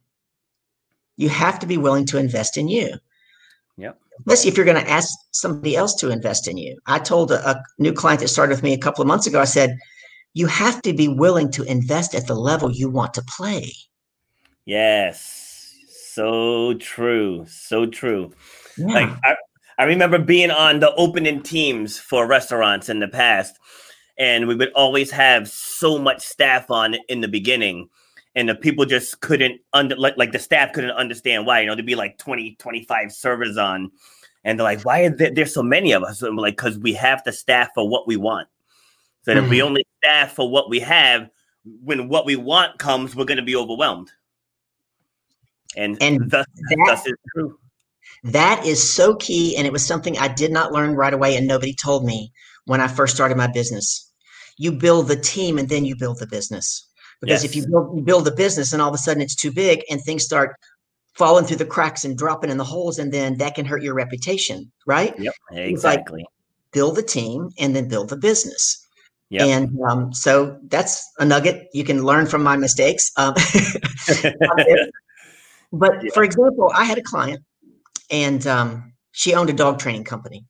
You 1.17 1.27
have 1.29 1.59
to 1.59 1.67
be 1.67 1.77
willing 1.77 2.05
to 2.07 2.17
invest 2.17 2.57
in 2.57 2.69
you. 2.69 2.95
Yep. 3.77 3.99
Especially 4.19 4.49
if 4.51 4.57
you're 4.57 4.65
going 4.65 4.83
to 4.83 4.89
ask 4.89 5.09
somebody 5.31 5.75
else 5.75 5.93
to 5.95 6.09
invest 6.09 6.47
in 6.47 6.57
you. 6.57 6.77
I 6.85 6.99
told 6.99 7.31
a, 7.31 7.49
a 7.49 7.61
new 7.77 7.91
client 7.91 8.21
that 8.21 8.29
started 8.29 8.53
with 8.53 8.63
me 8.63 8.73
a 8.73 8.77
couple 8.77 9.01
of 9.01 9.07
months 9.07 9.27
ago, 9.27 9.41
I 9.41 9.45
said, 9.45 9.77
you 10.33 10.47
have 10.47 10.81
to 10.83 10.93
be 10.93 11.07
willing 11.09 11.51
to 11.51 11.63
invest 11.63 12.15
at 12.15 12.27
the 12.27 12.35
level 12.35 12.71
you 12.71 12.89
want 12.89 13.13
to 13.15 13.23
play. 13.23 13.73
Yes, 14.65 15.38
so 16.13 16.73
true, 16.75 17.45
so 17.47 17.85
true. 17.85 18.31
Yeah. 18.77 18.87
Like 18.87 19.09
I, 19.23 19.35
I 19.77 19.83
remember 19.85 20.19
being 20.19 20.51
on 20.51 20.79
the 20.79 20.93
opening 20.95 21.41
teams 21.41 21.97
for 21.97 22.27
restaurants 22.27 22.89
in 22.89 22.99
the 22.99 23.07
past, 23.07 23.57
and 24.17 24.47
we 24.47 24.55
would 24.55 24.71
always 24.73 25.11
have 25.11 25.47
so 25.47 25.97
much 25.97 26.21
staff 26.21 26.69
on 26.69 26.95
in 27.07 27.21
the 27.21 27.27
beginning. 27.27 27.89
and 28.35 28.47
the 28.47 28.55
people 28.55 28.85
just 28.85 29.21
couldn't 29.21 29.59
under 29.73 29.95
like, 29.95 30.17
like 30.17 30.31
the 30.31 30.39
staff 30.39 30.73
couldn't 30.73 30.91
understand 30.91 31.45
why. 31.45 31.61
You 31.61 31.67
know, 31.67 31.75
there'd 31.75 31.85
be 31.85 31.95
like 31.95 32.17
20, 32.17 32.55
25 32.55 33.11
servers 33.11 33.57
on, 33.57 33.91
and 34.43 34.59
they're 34.59 34.63
like, 34.63 34.83
"Why 34.83 35.01
are 35.01 35.09
there, 35.09 35.33
there 35.33 35.45
so 35.45 35.63
many 35.63 35.91
of 35.91 36.03
us?" 36.03 36.21
And 36.21 36.29
I'm 36.29 36.37
like, 36.37 36.55
"Because 36.55 36.77
we 36.77 36.93
have 36.93 37.23
the 37.23 37.31
staff 37.31 37.69
for 37.73 37.87
what 37.87 38.07
we 38.07 38.17
want. 38.17 38.47
So 39.23 39.33
mm-hmm. 39.33 39.43
if 39.43 39.49
we 39.49 39.57
mm-hmm. 39.57 39.67
only 39.67 39.85
staff 40.03 40.33
for 40.33 40.49
what 40.49 40.69
we 40.69 40.79
have, 40.79 41.29
when 41.83 42.07
what 42.07 42.25
we 42.25 42.35
want 42.35 42.79
comes, 42.79 43.15
we're 43.15 43.25
going 43.25 43.37
to 43.37 43.43
be 43.43 43.55
overwhelmed." 43.55 44.11
And 45.75 45.97
and 46.01 46.29
thus, 46.29 46.45
that, 46.69 46.83
thus 46.87 47.05
is 47.05 47.13
true. 47.33 47.57
That 48.23 48.65
is 48.65 48.91
so 48.91 49.15
key, 49.15 49.55
and 49.55 49.65
it 49.65 49.73
was 49.73 49.85
something 49.85 50.17
I 50.17 50.27
did 50.27 50.51
not 50.51 50.71
learn 50.71 50.95
right 50.95 51.13
away, 51.13 51.35
and 51.35 51.47
nobody 51.47 51.73
told 51.73 52.05
me 52.05 52.31
when 52.65 52.81
I 52.81 52.87
first 52.87 53.15
started 53.15 53.37
my 53.37 53.47
business. 53.47 54.11
You 54.57 54.71
build 54.71 55.07
the 55.07 55.15
team, 55.15 55.57
and 55.57 55.69
then 55.69 55.85
you 55.85 55.95
build 55.95 56.19
the 56.19 56.27
business. 56.27 56.85
Because 57.21 57.43
yes. 57.43 57.51
if 57.51 57.55
you 57.55 57.67
build, 57.67 57.97
you 57.97 58.03
build 58.03 58.25
the 58.25 58.31
business 58.31 58.71
and 58.71 58.81
all 58.81 58.87
of 58.87 58.95
a 58.95 58.97
sudden 58.97 59.21
it's 59.21 59.35
too 59.35 59.51
big 59.51 59.83
and 59.89 60.01
things 60.01 60.23
start 60.23 60.55
falling 61.15 61.43
through 61.43 61.57
the 61.57 61.65
cracks 61.65 62.05
and 62.05 62.17
dropping 62.17 62.49
in 62.49 62.57
the 62.57 62.63
holes, 62.63 62.97
and 62.97 63.11
then 63.11 63.37
that 63.37 63.55
can 63.55 63.65
hurt 63.65 63.83
your 63.83 63.93
reputation, 63.93 64.71
right? 64.85 65.13
Yep, 65.19 65.33
exactly. 65.51 66.21
Like 66.21 66.27
build 66.71 66.95
the 66.95 67.03
team 67.03 67.49
and 67.59 67.75
then 67.75 67.87
build 67.87 68.09
the 68.09 68.17
business. 68.17 68.85
Yep. 69.29 69.41
And 69.41 69.79
um, 69.87 70.13
so 70.13 70.57
that's 70.67 71.07
a 71.19 71.25
nugget 71.25 71.67
you 71.73 71.83
can 71.83 72.03
learn 72.03 72.25
from 72.25 72.41
my 72.41 72.57
mistakes. 72.57 73.11
Um, 73.17 73.35
but 75.71 76.11
for 76.13 76.23
example, 76.23 76.71
I 76.75 76.85
had 76.85 76.97
a 76.97 77.03
client 77.03 77.43
and 78.11 78.45
um, 78.47 78.93
she 79.11 79.33
owned 79.33 79.49
a 79.49 79.53
dog 79.53 79.79
training 79.79 80.03
company. 80.03 80.45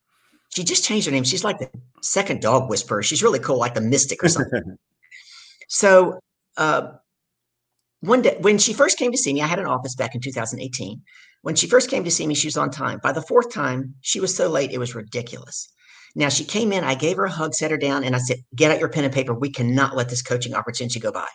She 0.55 0.63
just 0.63 0.84
changed 0.84 1.05
her 1.05 1.11
name. 1.11 1.24
She's 1.24 1.43
like 1.43 1.59
the 1.59 1.70
second 2.01 2.41
dog 2.41 2.70
whisperer. 2.70 3.03
She's 3.03 3.22
really 3.22 3.39
cool, 3.39 3.57
like 3.57 3.76
the 3.76 3.82
mystic 3.82 4.24
or 4.24 4.30
something. 4.30 4.78
so 5.67 6.20
uh, 6.57 6.93
one 8.01 8.22
day 8.22 8.38
when 8.39 8.57
she 8.57 8.74
first 8.74 8.97
came 8.97 9.11
to 9.11 9.17
see 9.17 9.34
me, 9.34 9.41
I 9.41 9.47
had 9.47 9.59
an 9.59 9.67
office 9.67 9.95
back 9.95 10.15
in 10.15 10.22
2018. 10.22 11.01
When 11.41 11.55
she 11.55 11.67
first 11.67 11.89
came 11.89 12.03
to 12.03 12.11
see 12.11 12.28
me, 12.28 12.36
she 12.36 12.47
was 12.47 12.57
on 12.57 12.72
time. 12.72 12.99
By 13.01 13.11
the 13.11 13.22
fourth 13.22 13.53
time, 13.53 13.95
she 14.01 14.20
was 14.20 14.36
so 14.36 14.49
late, 14.49 14.72
it 14.72 14.78
was 14.78 14.95
ridiculous. 14.95 15.70
Now 16.15 16.30
she 16.30 16.43
came 16.43 16.72
in, 16.72 16.84
I 16.84 16.95
gave 16.95 17.17
her 17.17 17.26
a 17.26 17.32
hug, 17.32 17.53
set 17.53 17.72
her 17.72 17.78
down, 17.78 18.03
and 18.03 18.15
I 18.15 18.20
said, 18.20 18.38
Get 18.55 18.72
out 18.72 18.80
your 18.80 18.89
pen 18.89 19.05
and 19.05 19.13
paper. 19.13 19.34
We 19.34 19.51
cannot 19.51 19.95
let 19.95 20.09
this 20.09 20.22
coaching 20.22 20.53
opportunity 20.53 20.99
go 20.99 21.11
by. 21.11 21.28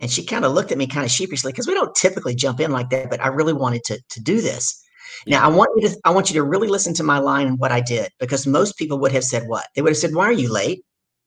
And 0.00 0.10
she 0.10 0.24
kind 0.24 0.44
of 0.44 0.52
looked 0.52 0.72
at 0.72 0.78
me 0.78 0.86
kind 0.86 1.04
of 1.04 1.10
sheepishly 1.10 1.52
because 1.52 1.66
we 1.66 1.74
don't 1.74 1.94
typically 1.94 2.34
jump 2.34 2.58
in 2.58 2.70
like 2.70 2.90
that, 2.90 3.10
but 3.10 3.20
I 3.20 3.28
really 3.28 3.52
wanted 3.52 3.84
to, 3.84 4.00
to 4.08 4.20
do 4.20 4.40
this. 4.40 4.82
Now 5.26 5.44
I 5.44 5.48
want 5.48 5.70
you 5.76 5.88
to 5.88 5.96
I 6.04 6.10
want 6.10 6.30
you 6.30 6.34
to 6.34 6.42
really 6.42 6.68
listen 6.68 6.94
to 6.94 7.02
my 7.02 7.18
line 7.18 7.46
and 7.46 7.58
what 7.58 7.72
I 7.72 7.80
did 7.80 8.10
because 8.18 8.46
most 8.46 8.78
people 8.78 8.98
would 9.00 9.12
have 9.12 9.24
said 9.24 9.42
what? 9.48 9.66
They 9.74 9.82
would 9.82 9.90
have 9.90 9.98
said, 9.98 10.14
Why 10.14 10.24
are 10.24 10.32
you 10.32 10.50
late? 10.50 10.82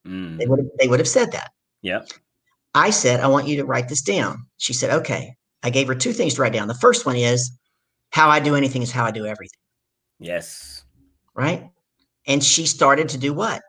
Mm. 0.08 0.38
They 0.40 0.48
would 0.48 0.60
have, 0.60 0.68
they 0.80 0.88
would 0.88 1.00
have 1.00 1.08
said 1.08 1.32
that. 1.32 1.52
Yeah. 1.82 2.02
I 2.76 2.90
said, 2.90 3.20
I 3.20 3.28
want 3.28 3.48
you 3.48 3.58
to 3.58 3.66
write 3.66 3.88
this 3.88 4.02
down. 4.02 4.48
She 4.58 4.74
said, 4.74 4.90
okay. 4.92 5.36
I 5.62 5.70
gave 5.70 5.88
her 5.88 5.96
two 5.96 6.12
things 6.12 6.34
to 6.34 6.42
write 6.42 6.54
down. 6.54 6.68
The 6.68 6.74
first 6.74 7.06
one 7.06 7.16
is 7.16 7.52
how 8.10 8.30
I 8.30 8.40
do 8.40 8.56
anything 8.56 8.82
is 8.82 8.92
how 8.92 9.06
I 9.06 9.12
do 9.12 9.26
everything. 9.26 9.60
Yes. 10.20 10.84
Right. 11.36 11.70
And 12.28 12.44
she 12.44 12.66
started 12.66 13.10
to 13.10 13.18
do 13.18 13.34
what? 13.34 13.62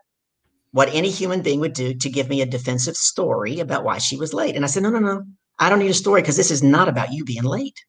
What 0.75 0.89
any 0.91 1.09
human 1.09 1.41
being 1.41 1.61
would 1.61 1.71
do 1.71 1.93
to 1.93 2.09
give 2.09 2.27
me 2.27 2.41
a 2.41 2.45
defensive 2.45 2.97
story 2.97 3.61
about 3.61 3.85
why 3.85 3.97
she 3.97 4.17
was 4.17 4.33
late. 4.33 4.57
And 4.57 4.65
I 4.65 4.67
said, 4.67 4.83
no, 4.83 4.89
no, 4.89 4.99
no. 4.99 5.23
I 5.57 5.69
don't 5.69 5.79
need 5.79 5.89
a 5.89 5.93
story 5.93 6.21
because 6.21 6.35
this 6.35 6.51
is 6.51 6.61
not 6.61 6.89
about 6.89 7.13
you 7.13 7.23
being 7.23 7.43
late. 7.43 7.79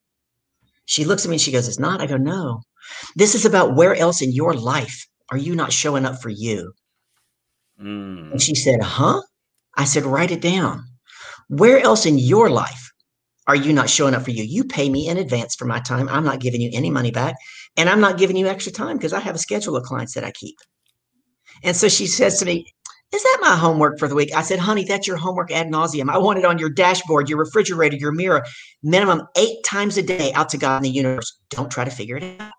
She 0.84 1.05
looks 1.05 1.24
at 1.24 1.28
me 1.28 1.34
and 1.34 1.41
she 1.41 1.51
goes, 1.51 1.66
It's 1.66 1.80
not. 1.80 2.01
I 2.01 2.07
go, 2.07 2.16
No. 2.16 2.62
This 3.16 3.34
is 3.34 3.45
about 3.45 3.74
where 3.74 3.97
else 3.97 4.22
in 4.22 4.30
your 4.30 4.55
life 4.55 5.05
are 5.32 5.37
you 5.37 5.57
not 5.57 5.72
showing 5.72 6.05
up 6.05 6.22
for 6.22 6.28
you? 6.28 6.74
Mm. 7.82 8.30
And 8.30 8.41
she 8.41 8.55
said, 8.55 8.80
Huh? 8.80 9.20
I 9.76 9.84
said, 9.84 10.05
Write 10.05 10.30
it 10.30 10.41
down. 10.41 10.84
Where 11.49 11.80
else 11.80 12.07
in 12.07 12.20
your 12.20 12.49
life 12.51 12.93
are 13.49 13.57
you 13.57 13.72
not 13.72 13.91
showing 13.91 14.14
up 14.14 14.22
for 14.22 14.30
you? 14.30 14.45
You 14.45 14.62
pay 14.62 14.89
me 14.89 15.09
in 15.09 15.18
advance 15.18 15.57
for 15.57 15.64
my 15.64 15.80
time. 15.80 16.09
I'm 16.09 16.24
not 16.24 16.39
giving 16.39 16.61
you 16.61 16.70
any 16.72 16.91
money 16.91 17.11
back. 17.11 17.34
And 17.76 17.89
I'm 17.89 18.01
not 18.01 18.16
giving 18.16 18.37
you 18.37 18.47
extra 18.47 18.70
time 18.70 18.97
because 18.97 19.12
I 19.12 19.18
have 19.18 19.34
a 19.34 19.39
schedule 19.39 19.76
of 19.76 19.82
clients 19.82 20.14
that 20.14 20.22
I 20.22 20.30
keep. 20.30 20.57
And 21.63 21.77
so 21.77 21.89
she 21.89 22.07
says 22.07 22.39
to 22.41 22.45
me, 22.45 22.67
Is 23.13 23.23
that 23.23 23.39
my 23.41 23.57
homework 23.57 23.99
for 23.99 24.09
the 24.09 24.15
week? 24.15 24.35
I 24.35 24.43
said, 24.43 24.59
Honey, 24.59 24.85
that's 24.85 25.07
your 25.07 25.17
homework 25.17 25.51
ad 25.51 25.69
nauseum. 25.69 26.11
I 26.11 26.19
want 26.19 26.39
it 26.39 26.45
on 26.45 26.59
your 26.59 26.71
dashboard, 26.71 27.29
your 27.29 27.39
refrigerator, 27.39 27.97
your 27.97 28.13
mirror, 28.13 28.45
minimum 28.83 29.23
eight 29.37 29.63
times 29.65 29.97
a 29.97 30.03
day 30.03 30.33
out 30.35 30.49
to 30.51 30.59
God 30.59 30.79
in 30.79 30.83
the 30.85 30.91
universe. 30.91 31.39
Don't 31.51 31.71
try 31.71 31.85
to 31.85 31.91
figure 31.91 32.17
it 32.17 32.41
out. 32.41 32.53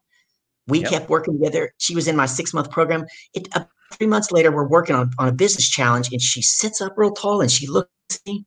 We 0.67 0.81
yep. 0.81 0.89
kept 0.89 1.09
working 1.09 1.39
together. 1.39 1.73
She 1.77 1.95
was 1.95 2.07
in 2.07 2.15
my 2.15 2.25
six 2.25 2.53
month 2.53 2.71
program. 2.71 3.05
It, 3.33 3.47
uh, 3.55 3.63
three 3.93 4.07
months 4.07 4.31
later, 4.31 4.51
we're 4.51 4.67
working 4.67 4.95
on, 4.95 5.11
on 5.17 5.27
a 5.29 5.31
business 5.31 5.69
challenge, 5.69 6.11
and 6.11 6.21
she 6.21 6.41
sits 6.41 6.81
up 6.81 6.93
real 6.97 7.11
tall 7.11 7.41
and 7.41 7.49
she 7.49 7.67
looks 7.67 7.89
at 8.11 8.19
me 8.25 8.45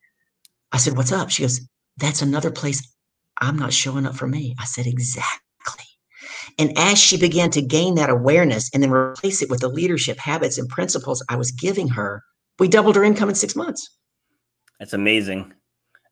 I 0.73 0.79
said, 0.79 0.97
What's 0.97 1.13
up? 1.13 1.31
She 1.31 1.43
goes, 1.43 1.61
That's 1.97 2.23
another 2.23 2.51
place 2.51 2.95
I'm 3.41 3.57
not 3.57 3.73
showing 3.73 4.07
up 4.07 4.15
for 4.15 4.27
me. 4.27 4.55
I 4.59 4.65
said, 4.65 4.87
Exactly. 4.87 5.47
And 6.61 6.77
as 6.77 6.99
she 6.99 7.17
began 7.17 7.51
to 7.53 7.63
gain 7.63 7.95
that 7.95 8.11
awareness 8.11 8.71
and 8.75 8.83
then 8.83 8.91
replace 8.91 9.41
it 9.41 9.49
with 9.49 9.61
the 9.61 9.69
leadership 9.69 10.19
habits 10.19 10.59
and 10.59 10.69
principles 10.69 11.25
I 11.31 11.37
was 11.37 11.51
giving 11.51 11.89
her, 11.89 12.23
we 12.59 12.69
doubled 12.69 12.97
her 12.97 13.03
income 13.03 13.31
in 13.31 13.35
six 13.35 13.57
months. 13.57 13.89
That's 14.79 14.93
amazing. 14.93 15.55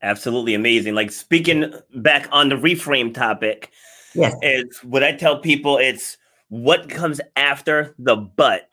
Absolutely 0.00 0.54
amazing. 0.54 0.94
Like 0.94 1.12
speaking 1.12 1.74
back 1.96 2.28
on 2.32 2.48
the 2.48 2.54
reframe 2.54 3.12
topic, 3.12 3.70
yes. 4.14 4.34
is 4.40 4.78
what 4.82 5.04
I 5.04 5.12
tell 5.12 5.38
people 5.38 5.76
it's 5.76 6.16
what 6.48 6.88
comes 6.88 7.20
after 7.36 7.94
the 7.98 8.16
but 8.16 8.70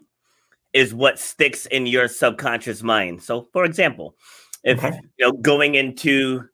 is 0.71 0.93
what 0.93 1.19
sticks 1.19 1.65
in 1.65 1.88
your 1.88 2.07
subconscious 2.07 2.84
mind. 2.84 3.21
So, 3.21 3.47
for 3.51 3.65
example, 3.65 4.15
if 4.63 4.80
okay. 4.80 4.97
you 5.17 5.26
know 5.26 5.34
going 5.34 5.76
into 5.76 6.47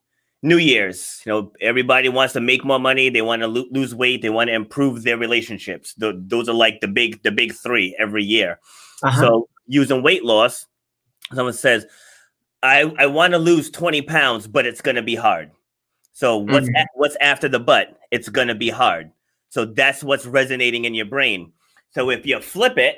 New 0.44 0.58
Year's, 0.58 1.22
you 1.26 1.32
know, 1.32 1.52
everybody 1.62 2.10
wants 2.10 2.34
to 2.34 2.42
make 2.42 2.66
more 2.66 2.80
money. 2.80 3.10
They 3.10 3.22
want 3.22 3.44
to 3.44 3.48
lo- 3.48 3.68
lose 3.70 3.94
weight. 3.94 4.24
They 4.24 4.32
want 4.32 4.48
to 4.48 4.56
improve 4.56 5.04
their 5.04 5.18
relationships. 5.18 5.94
The, 5.94 6.20
those 6.26 6.50
are 6.50 6.54
like 6.54 6.82
the 6.82 6.88
big, 6.88 7.22
the 7.22 7.32
big 7.32 7.54
three 7.54 7.96
every 8.00 8.24
year. 8.24 8.60
Uh-huh. 9.04 9.22
So 9.22 9.50
using 9.68 10.02
weight 10.02 10.26
loss, 10.26 10.66
someone 11.34 11.54
says, 11.54 11.86
"I 12.64 12.92
I 12.98 13.06
want 13.06 13.34
to 13.34 13.40
lose 13.40 13.70
twenty 13.70 14.02
pounds, 14.02 14.48
but 14.48 14.66
it's 14.66 14.82
going 14.82 14.96
to 14.96 15.04
be 15.04 15.16
hard." 15.16 15.52
So 16.14 16.38
what's 16.38 16.68
mm-hmm. 16.68 16.76
a- 16.76 16.88
what's 16.96 17.16
after 17.22 17.48
the 17.48 17.60
but? 17.60 18.00
It's 18.10 18.30
going 18.30 18.48
to 18.48 18.56
be 18.56 18.70
hard. 18.70 19.12
So 19.50 19.66
that's 19.66 20.04
what's 20.04 20.26
resonating 20.26 20.86
in 20.86 20.96
your 20.96 21.06
brain. 21.06 21.52
So 21.92 22.10
if 22.10 22.26
you 22.26 22.40
flip 22.40 22.78
it 22.78 22.98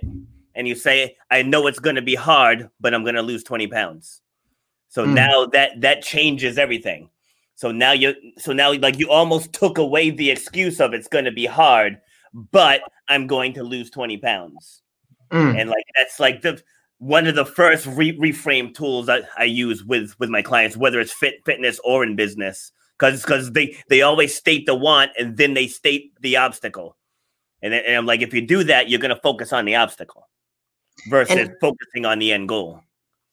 and 0.56 0.68
you 0.68 0.76
say, 0.76 1.18
"I 1.30 1.42
know 1.42 1.68
it's 1.68 1.80
going 1.80 1.98
to 1.98 2.02
be 2.02 2.16
hard, 2.16 2.70
but 2.80 2.94
I'm 2.94 3.04
going 3.04 3.16
to 3.16 3.22
lose 3.22 3.44
twenty 3.44 3.68
pounds," 3.68 4.22
So 4.88 5.06
mm. 5.06 5.14
now 5.14 5.46
that 5.48 5.82
that 5.82 6.04
changes 6.04 6.58
everything. 6.58 7.10
So 7.56 7.72
now 7.72 7.92
you 7.92 8.16
so 8.38 8.52
now 8.52 8.74
like 8.74 9.00
you 9.00 9.10
almost 9.10 9.54
took 9.54 9.78
away 9.78 10.10
the 10.10 10.32
excuse 10.32 10.80
of 10.80 10.94
it's 10.94 11.08
going 11.08 11.26
to 11.26 11.32
be 11.32 11.46
hard, 11.46 11.98
but 12.34 12.82
I'm 13.08 13.28
going 13.28 13.54
to 13.54 13.64
lose 13.64 13.90
20 13.90 14.18
pounds. 14.18 14.82
Mm. 15.32 15.60
And 15.60 15.70
like 15.70 15.86
that's 15.96 16.20
like 16.20 16.42
the 16.42 16.62
one 16.98 17.28
of 17.28 17.36
the 17.36 17.46
first 17.46 17.86
re- 17.86 18.18
reframe 18.18 18.74
tools 18.74 19.08
that 19.08 19.28
I 19.38 19.44
use 19.44 19.84
with 19.84 20.18
with 20.20 20.30
my 20.30 20.42
clients, 20.42 20.78
whether 20.78 21.00
it's 21.00 21.14
fit 21.14 21.36
fitness 21.46 21.80
or 21.84 22.04
in 22.04 22.16
business, 22.16 22.72
because 22.98 23.22
because 23.22 23.52
they 23.52 23.78
they 23.90 24.02
always 24.02 24.36
state 24.36 24.66
the 24.66 24.76
want 24.76 25.12
and 25.18 25.38
then 25.38 25.54
they 25.54 25.68
state 25.68 26.14
the 26.22 26.38
obstacle, 26.38 26.98
and, 27.62 27.74
and 27.74 27.96
I'm 27.96 28.06
like, 28.06 28.22
if 28.22 28.34
you 28.34 28.46
do 28.46 28.64
that, 28.66 28.90
you're 28.90 29.00
going 29.00 29.16
to 29.16 29.22
focus 29.22 29.54
on 29.54 29.66
the 29.66 29.76
obstacle 29.76 30.28
versus 31.10 31.36
and, 31.36 31.56
focusing 31.60 32.06
on 32.06 32.20
the 32.20 32.32
end 32.32 32.48
goal 32.48 32.82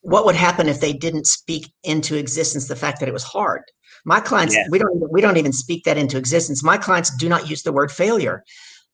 what 0.03 0.25
would 0.25 0.35
happen 0.35 0.69
if 0.69 0.81
they 0.81 0.93
didn't 0.93 1.27
speak 1.27 1.71
into 1.85 2.17
existence 2.17 2.69
the 2.69 2.77
fact 2.77 3.01
that 3.01 3.09
it 3.09 3.13
was 3.13 3.23
hard 3.23 3.63
my 4.05 4.21
clients 4.21 4.55
yeah. 4.55 4.65
we 4.71 4.79
don't 4.79 5.13
we 5.13 5.21
don't 5.21 5.37
even 5.37 5.53
speak 5.53 5.85
that 5.85 5.99
into 5.99 6.17
existence 6.17 6.63
my 6.63 6.77
clients 6.77 7.15
do 7.17 7.29
not 7.29 7.49
use 7.49 7.63
the 7.63 7.73
word 7.73 7.91
failure 7.91 8.45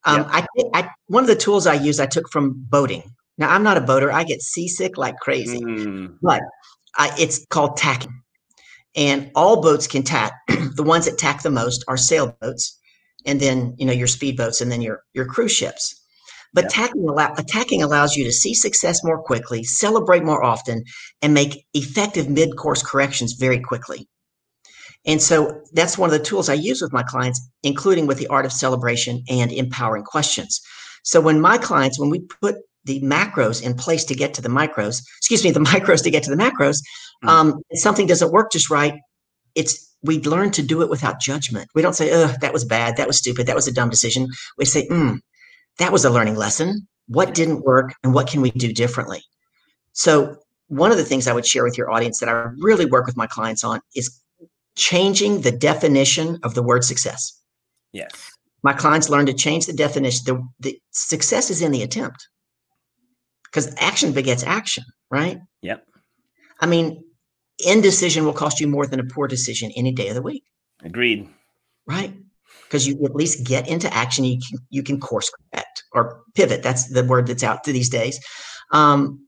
um, 0.04 0.20
yeah. 0.20 0.46
I, 0.74 0.80
I, 0.80 0.88
one 1.06 1.22
of 1.22 1.28
the 1.28 1.36
tools 1.36 1.66
i 1.66 1.74
use 1.74 2.00
i 2.00 2.06
took 2.06 2.30
from 2.30 2.54
boating 2.68 3.02
now 3.38 3.50
i'm 3.50 3.62
not 3.62 3.76
a 3.76 3.80
boater 3.80 4.12
i 4.12 4.24
get 4.24 4.42
seasick 4.42 4.96
like 4.96 5.16
crazy 5.16 5.60
mm. 5.60 6.16
but 6.22 6.42
I, 6.96 7.14
it's 7.18 7.44
called 7.50 7.76
tacking 7.76 8.22
and 8.94 9.30
all 9.34 9.60
boats 9.60 9.86
can 9.86 10.02
tack 10.02 10.32
the 10.48 10.82
ones 10.82 11.04
that 11.04 11.18
tack 11.18 11.42
the 11.42 11.50
most 11.50 11.84
are 11.88 11.96
sailboats 11.96 12.78
and 13.24 13.40
then 13.40 13.74
you 13.78 13.86
know 13.86 13.92
your 13.92 14.06
speedboats 14.06 14.60
and 14.60 14.70
then 14.70 14.80
your 14.80 15.02
your 15.12 15.26
cruise 15.26 15.52
ships 15.52 16.02
but 16.56 16.64
yeah. 16.64 16.68
attacking, 16.68 17.06
allow, 17.06 17.34
attacking 17.36 17.82
allows 17.82 18.16
you 18.16 18.24
to 18.24 18.32
see 18.32 18.54
success 18.54 19.04
more 19.04 19.22
quickly, 19.22 19.62
celebrate 19.62 20.24
more 20.24 20.42
often, 20.42 20.84
and 21.20 21.34
make 21.34 21.66
effective 21.74 22.30
mid 22.30 22.56
course 22.56 22.82
corrections 22.82 23.34
very 23.34 23.60
quickly. 23.60 24.08
And 25.06 25.22
so 25.22 25.62
that's 25.72 25.96
one 25.96 26.10
of 26.10 26.18
the 26.18 26.24
tools 26.24 26.48
I 26.48 26.54
use 26.54 26.82
with 26.82 26.92
my 26.92 27.02
clients, 27.02 27.40
including 27.62 28.06
with 28.06 28.18
the 28.18 28.26
art 28.26 28.44
of 28.44 28.52
celebration 28.52 29.22
and 29.28 29.52
empowering 29.52 30.02
questions. 30.02 30.60
So 31.04 31.20
when 31.20 31.40
my 31.40 31.58
clients, 31.58 31.98
when 31.98 32.10
we 32.10 32.20
put 32.20 32.56
the 32.84 33.00
macros 33.02 33.62
in 33.62 33.74
place 33.74 34.04
to 34.04 34.14
get 34.14 34.34
to 34.34 34.42
the 34.42 34.48
micros, 34.48 35.02
excuse 35.18 35.44
me, 35.44 35.52
the 35.52 35.60
micros 35.74 36.02
to 36.02 36.10
get 36.10 36.24
to 36.24 36.30
the 36.30 36.36
macros, 36.36 36.82
mm-hmm. 37.22 37.28
um, 37.28 37.62
something 37.74 38.06
doesn't 38.06 38.32
work 38.32 38.50
just 38.50 38.68
right. 38.70 38.94
It's 39.54 39.84
we 40.02 40.20
learn 40.22 40.50
to 40.52 40.62
do 40.62 40.82
it 40.82 40.90
without 40.90 41.20
judgment. 41.20 41.68
We 41.74 41.82
don't 41.82 41.94
say, 41.94 42.10
"Oh, 42.12 42.34
that 42.40 42.52
was 42.52 42.64
bad. 42.64 42.96
That 42.96 43.06
was 43.06 43.16
stupid. 43.16 43.46
That 43.46 43.56
was 43.56 43.66
a 43.66 43.72
dumb 43.72 43.88
decision." 43.88 44.28
We 44.58 44.64
say, 44.66 44.86
mm, 44.88 45.20
that 45.78 45.92
was 45.92 46.04
a 46.04 46.10
learning 46.10 46.36
lesson. 46.36 46.86
What 47.08 47.34
didn't 47.34 47.62
work 47.62 47.94
and 48.02 48.12
what 48.12 48.28
can 48.28 48.40
we 48.40 48.50
do 48.50 48.72
differently? 48.72 49.22
So, 49.92 50.36
one 50.68 50.90
of 50.90 50.98
the 50.98 51.04
things 51.04 51.26
I 51.26 51.32
would 51.32 51.46
share 51.46 51.64
with 51.64 51.78
your 51.78 51.90
audience 51.90 52.18
that 52.18 52.28
I 52.28 52.48
really 52.58 52.84
work 52.84 53.06
with 53.06 53.16
my 53.16 53.26
clients 53.26 53.64
on 53.64 53.80
is 53.94 54.20
changing 54.76 55.40
the 55.40 55.52
definition 55.52 56.38
of 56.42 56.54
the 56.54 56.62
word 56.62 56.84
success. 56.84 57.40
Yes. 57.92 58.10
My 58.62 58.72
clients 58.72 59.08
learn 59.08 59.26
to 59.26 59.32
change 59.34 59.66
the 59.66 59.72
definition. 59.72 60.22
The, 60.26 60.48
the 60.60 60.80
success 60.90 61.50
is 61.50 61.62
in 61.62 61.72
the 61.72 61.82
attempt 61.82 62.28
because 63.44 63.74
action 63.78 64.12
begets 64.12 64.42
action, 64.42 64.84
right? 65.10 65.38
Yep. 65.62 65.86
I 66.60 66.66
mean, 66.66 67.04
indecision 67.64 68.24
will 68.24 68.32
cost 68.32 68.60
you 68.60 68.68
more 68.68 68.86
than 68.86 69.00
a 69.00 69.04
poor 69.04 69.28
decision 69.28 69.70
any 69.76 69.92
day 69.92 70.08
of 70.08 70.14
the 70.14 70.22
week, 70.22 70.44
Agreed. 70.82 71.28
right? 71.86 72.14
Because 72.64 72.86
you 72.86 73.02
at 73.04 73.14
least 73.14 73.46
get 73.46 73.68
into 73.68 73.92
action. 73.94 74.24
You 74.24 74.38
can, 74.38 74.58
you 74.70 74.82
can 74.82 75.00
course 75.00 75.30
correct 75.30 75.84
or 75.92 76.22
pivot. 76.34 76.62
That's 76.62 76.88
the 76.88 77.04
word 77.04 77.26
that's 77.26 77.44
out 77.44 77.64
these 77.64 77.88
days. 77.88 78.18
Um, 78.72 79.26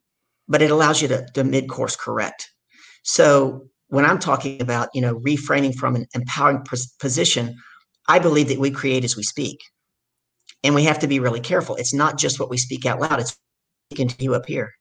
but 0.49 0.63
it 0.63 0.71
allows 0.71 1.01
you 1.01 1.09
to, 1.09 1.27
to 1.35 1.45
mid 1.45 1.69
course 1.69 1.95
correct. 1.95 2.51
So 3.03 3.69
when 3.89 4.05
I'm 4.05 4.19
talking 4.19 4.61
about, 4.61 4.89
you 4.95 5.01
know, 5.01 5.17
reframing 5.21 5.75
from 5.75 5.97
an 5.97 6.07
empowering 6.15 6.65
position, 7.01 7.57
I 8.09 8.19
believe 8.19 8.49
that 8.49 8.59
we 8.59 8.71
create 8.71 9.05
as 9.05 9.17
we 9.17 9.23
speak. 9.23 9.59
And 10.65 10.75
we 10.75 10.85
have 10.85 10.99
to 11.01 11.07
be 11.07 11.21
really 11.21 11.41
careful. 11.41 11.77
It's 11.77 11.95
not 11.95 12.19
just 12.19 12.41
what 12.41 12.51
we 12.51 12.59
speak 12.59 12.85
out 12.85 13.01
loud, 13.01 13.21
it's 13.21 13.37
speaking 13.91 14.09
to 14.09 14.23
you 14.23 14.35
up 14.35 14.47
here. 14.47 14.73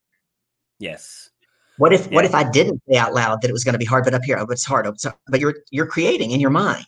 Yes. 0.79 1.29
What 1.77 1.93
if 1.93 2.09
what 2.11 2.25
if 2.25 2.33
I 2.33 2.49
didn't 2.49 2.81
say 2.89 2.97
out 2.97 3.13
loud 3.13 3.41
that 3.41 3.49
it 3.49 3.53
was 3.53 3.63
going 3.63 3.73
to 3.73 3.79
be 3.79 3.85
hard, 3.85 4.03
but 4.03 4.15
up 4.15 4.23
here, 4.23 4.37
oh, 4.39 4.47
it's 4.49 4.65
hard. 4.65 4.87
Oh, 4.87 4.93
it's- 4.93 5.13
but 5.27 5.39
you're 5.39 5.55
you're 5.69 5.85
creating 5.85 6.31
in 6.31 6.39
your 6.39 6.49
mind. 6.49 6.87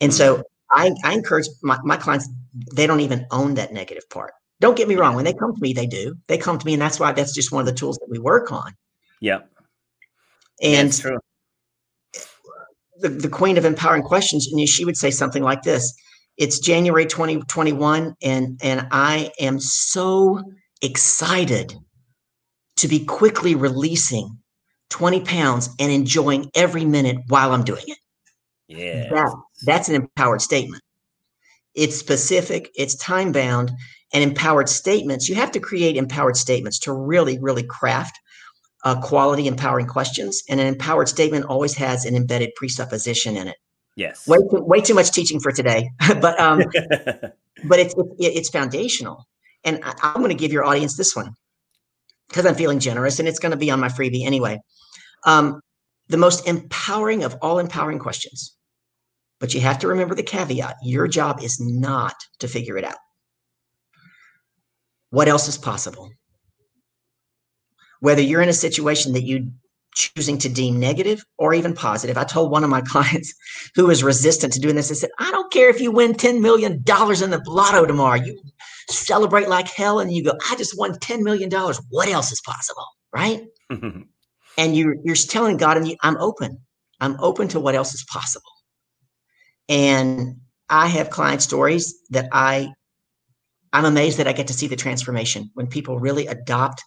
And 0.00 0.14
so 0.14 0.36
mm-hmm. 0.36 0.42
I, 0.70 0.92
I 1.04 1.14
encourage 1.14 1.46
my, 1.62 1.78
my 1.82 1.96
clients, 1.96 2.28
they 2.74 2.86
don't 2.86 3.00
even 3.00 3.26
own 3.32 3.54
that 3.54 3.72
negative 3.72 4.08
part. 4.10 4.32
Don't 4.60 4.76
get 4.76 4.86
me 4.86 4.94
wrong. 4.94 5.16
When 5.16 5.24
they 5.24 5.32
come 5.32 5.54
to 5.54 5.60
me, 5.60 5.72
they 5.72 5.86
do. 5.86 6.16
They 6.28 6.38
come 6.38 6.58
to 6.58 6.66
me, 6.66 6.74
and 6.74 6.82
that's 6.82 7.00
why 7.00 7.12
that's 7.12 7.34
just 7.34 7.52
one 7.52 7.60
of 7.60 7.66
the 7.66 7.72
tools 7.72 7.98
that 7.98 8.08
we 8.08 8.18
work 8.18 8.52
on. 8.52 8.74
Yeah, 9.20 9.40
And 10.62 10.88
it's 10.88 10.98
true. 10.98 11.18
the, 13.00 13.08
the 13.08 13.28
queen 13.28 13.58
of 13.58 13.64
empowering 13.64 14.02
questions 14.02 14.48
and 14.50 14.68
she 14.68 14.84
would 14.84 14.96
say 14.96 15.10
something 15.10 15.42
like 15.42 15.62
this 15.62 15.94
it's 16.36 16.58
january 16.58 17.06
2021 17.06 18.14
and 18.22 18.58
and 18.62 18.86
i 18.90 19.30
am 19.40 19.60
so 19.60 20.42
excited 20.82 21.74
to 22.76 22.88
be 22.88 23.04
quickly 23.04 23.54
releasing 23.54 24.38
20 24.90 25.20
pounds 25.20 25.68
and 25.78 25.92
enjoying 25.92 26.50
every 26.54 26.84
minute 26.84 27.16
while 27.28 27.52
i'm 27.52 27.64
doing 27.64 27.84
it 27.86 27.98
Yeah. 28.68 29.08
that, 29.10 29.32
that's 29.64 29.88
an 29.88 29.94
empowered 29.96 30.42
statement 30.42 30.82
it's 31.74 31.96
specific 31.96 32.70
it's 32.74 32.96
time 32.96 33.30
bound 33.32 33.70
and 34.12 34.24
empowered 34.24 34.68
statements 34.68 35.28
you 35.28 35.34
have 35.36 35.52
to 35.52 35.60
create 35.60 35.96
empowered 35.96 36.36
statements 36.36 36.78
to 36.80 36.92
really 36.92 37.38
really 37.38 37.62
craft 37.64 38.18
uh, 38.88 38.98
quality 39.00 39.46
empowering 39.46 39.86
questions 39.86 40.42
and 40.48 40.60
an 40.60 40.66
empowered 40.66 41.08
statement 41.08 41.44
always 41.44 41.74
has 41.74 42.06
an 42.06 42.16
embedded 42.16 42.50
presupposition 42.56 43.36
in 43.36 43.48
it. 43.48 43.56
Yes. 43.96 44.26
way 44.26 44.38
too, 44.38 44.62
way 44.62 44.80
too 44.80 44.94
much 44.94 45.10
teaching 45.10 45.40
for 45.40 45.50
today 45.50 45.90
but 46.20 46.38
um 46.38 46.62
but 47.64 47.80
it's 47.80 47.94
it, 47.94 48.32
it's 48.38 48.48
foundational. 48.48 49.26
And 49.64 49.80
I, 49.84 49.92
i'm 50.02 50.22
going 50.22 50.28
to 50.28 50.34
give 50.34 50.52
your 50.52 50.64
audience 50.64 50.96
this 50.96 51.14
one 51.16 51.34
because 52.28 52.46
i'm 52.46 52.54
feeling 52.54 52.78
generous 52.78 53.18
and 53.18 53.28
it's 53.28 53.40
going 53.40 53.50
to 53.50 53.58
be 53.58 53.70
on 53.70 53.80
my 53.80 53.88
freebie 53.88 54.24
anyway. 54.24 54.58
Um 55.26 55.60
the 56.08 56.16
most 56.16 56.48
empowering 56.48 57.24
of 57.24 57.36
all 57.42 57.58
empowering 57.58 57.98
questions. 57.98 58.56
But 59.40 59.52
you 59.52 59.60
have 59.60 59.78
to 59.80 59.88
remember 59.88 60.14
the 60.14 60.22
caveat 60.22 60.76
your 60.82 61.06
job 61.08 61.42
is 61.42 61.60
not 61.60 62.14
to 62.38 62.48
figure 62.48 62.78
it 62.78 62.84
out. 62.84 62.96
What 65.10 65.28
else 65.28 65.46
is 65.48 65.58
possible 65.58 66.10
whether 68.00 68.22
you're 68.22 68.42
in 68.42 68.48
a 68.48 68.54
situation 68.54 69.12
that 69.12 69.24
you 69.24 69.50
choosing 69.94 70.38
to 70.38 70.48
deem 70.48 70.78
negative 70.78 71.24
or 71.38 71.52
even 71.52 71.74
positive. 71.74 72.16
I 72.16 72.24
told 72.24 72.50
one 72.50 72.64
of 72.64 72.70
my 72.70 72.80
clients 72.86 73.34
who 73.74 73.86
was 73.86 74.02
resistant 74.02 74.52
to 74.54 74.60
doing 74.60 74.76
this, 74.76 74.90
I 74.90 74.94
said, 74.94 75.10
I 75.18 75.30
don't 75.30 75.52
care 75.52 75.68
if 75.68 75.80
you 75.80 75.90
win 75.90 76.12
$10 76.12 76.40
million 76.40 76.74
in 76.74 76.82
the 76.82 77.42
lotto 77.46 77.84
tomorrow. 77.84 78.16
You 78.16 78.40
celebrate 78.88 79.48
like 79.48 79.68
hell 79.68 79.98
and 79.98 80.12
you 80.12 80.24
go, 80.24 80.32
I 80.50 80.56
just 80.56 80.78
won 80.78 80.94
$10 80.94 81.20
million. 81.20 81.50
What 81.90 82.08
else 82.08 82.32
is 82.32 82.40
possible? 82.40 82.86
Right. 83.12 83.42
And 84.56 84.76
you're 84.76 84.96
you're 85.04 85.14
telling 85.14 85.56
God, 85.56 85.76
and 85.76 85.86
you, 85.86 85.94
I'm 86.02 86.16
open. 86.16 86.58
I'm 87.00 87.16
open 87.20 87.46
to 87.46 87.60
what 87.60 87.76
else 87.76 87.94
is 87.94 88.04
possible. 88.10 88.50
And 89.68 90.40
I 90.68 90.88
have 90.88 91.10
client 91.10 91.42
stories 91.42 91.94
that 92.10 92.28
I 92.32 92.72
I'm 93.72 93.84
amazed 93.84 94.18
that 94.18 94.26
I 94.26 94.32
get 94.32 94.48
to 94.48 94.52
see 94.52 94.66
the 94.66 94.74
transformation 94.74 95.52
when 95.54 95.68
people 95.68 96.00
really 96.00 96.26
adopt 96.26 96.82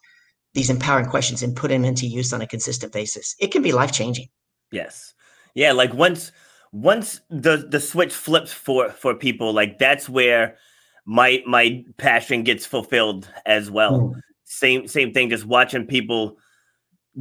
these 0.54 0.70
empowering 0.70 1.06
questions 1.06 1.44
and 1.44 1.56
put 1.56 1.70
them 1.70 1.86
into 1.86 2.06
use 2.06 2.34
on 2.34 2.42
a 2.42 2.48
consistent 2.48 2.92
basis. 2.92 3.36
It 3.40 3.52
can 3.52 3.62
be 3.62 3.72
life 3.72 3.92
changing. 3.92 4.28
Yes. 4.72 5.14
Yeah, 5.56 5.72
like 5.72 5.94
once 5.94 6.32
once 6.72 7.22
the 7.30 7.68
the 7.70 7.80
switch 7.80 8.14
flips 8.14 8.54
for 8.54 8.90
for 8.90 9.16
people, 9.16 9.54
like 9.54 9.80
that's 9.80 10.08
where 10.08 10.58
my 11.06 11.44
my 11.46 11.84
passion 11.98 12.44
gets 12.44 12.66
fulfilled 12.66 13.30
as 13.46 13.70
well. 13.70 14.00
Mm. 14.00 14.22
Same 14.46 14.88
same 14.88 15.14
thing 15.14 15.30
just 15.30 15.46
watching 15.46 15.86
people 15.86 16.38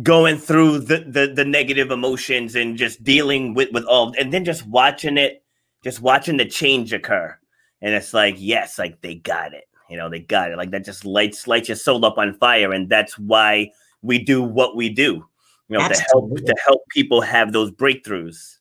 going 0.03 0.37
through 0.37 0.79
the, 0.79 0.99
the 0.99 1.33
the 1.35 1.45
negative 1.45 1.91
emotions 1.91 2.55
and 2.55 2.77
just 2.77 3.03
dealing 3.03 3.55
with 3.55 3.71
with 3.73 3.85
all 3.85 4.15
and 4.19 4.33
then 4.33 4.45
just 4.45 4.65
watching 4.67 5.19
it 5.19 5.43
just 5.83 6.01
watching 6.01 6.37
the 6.37 6.45
change 6.45 6.93
occur. 6.93 7.37
And 7.83 7.95
it's 7.95 8.13
like, 8.13 8.37
yes, 8.39 8.79
like 8.79 9.01
they 9.01 9.15
got 9.15 9.55
it. 9.55 9.65
You 9.91 9.97
know, 9.97 10.09
they 10.09 10.21
got 10.21 10.53
it. 10.53 10.57
Like 10.57 10.71
that 10.71 10.85
just 10.85 11.05
lights 11.05 11.47
lights 11.47 11.69
your 11.69 11.77
soul 11.77 12.05
up 12.05 12.17
on 12.17 12.35
fire 12.35 12.73
and 12.73 12.89
that's 12.89 13.19
why 13.19 13.73
we 14.03 14.19
do 14.19 14.43
what 14.43 14.77
we 14.77 14.89
do. 14.89 15.27
You 15.69 15.79
know, 15.79 15.89
to 15.89 16.05
help 16.13 16.37
to 16.37 16.55
help 16.65 16.83
people 16.91 17.21
have 17.21 17.53
those 17.53 17.71
breakthroughs. 17.71 18.57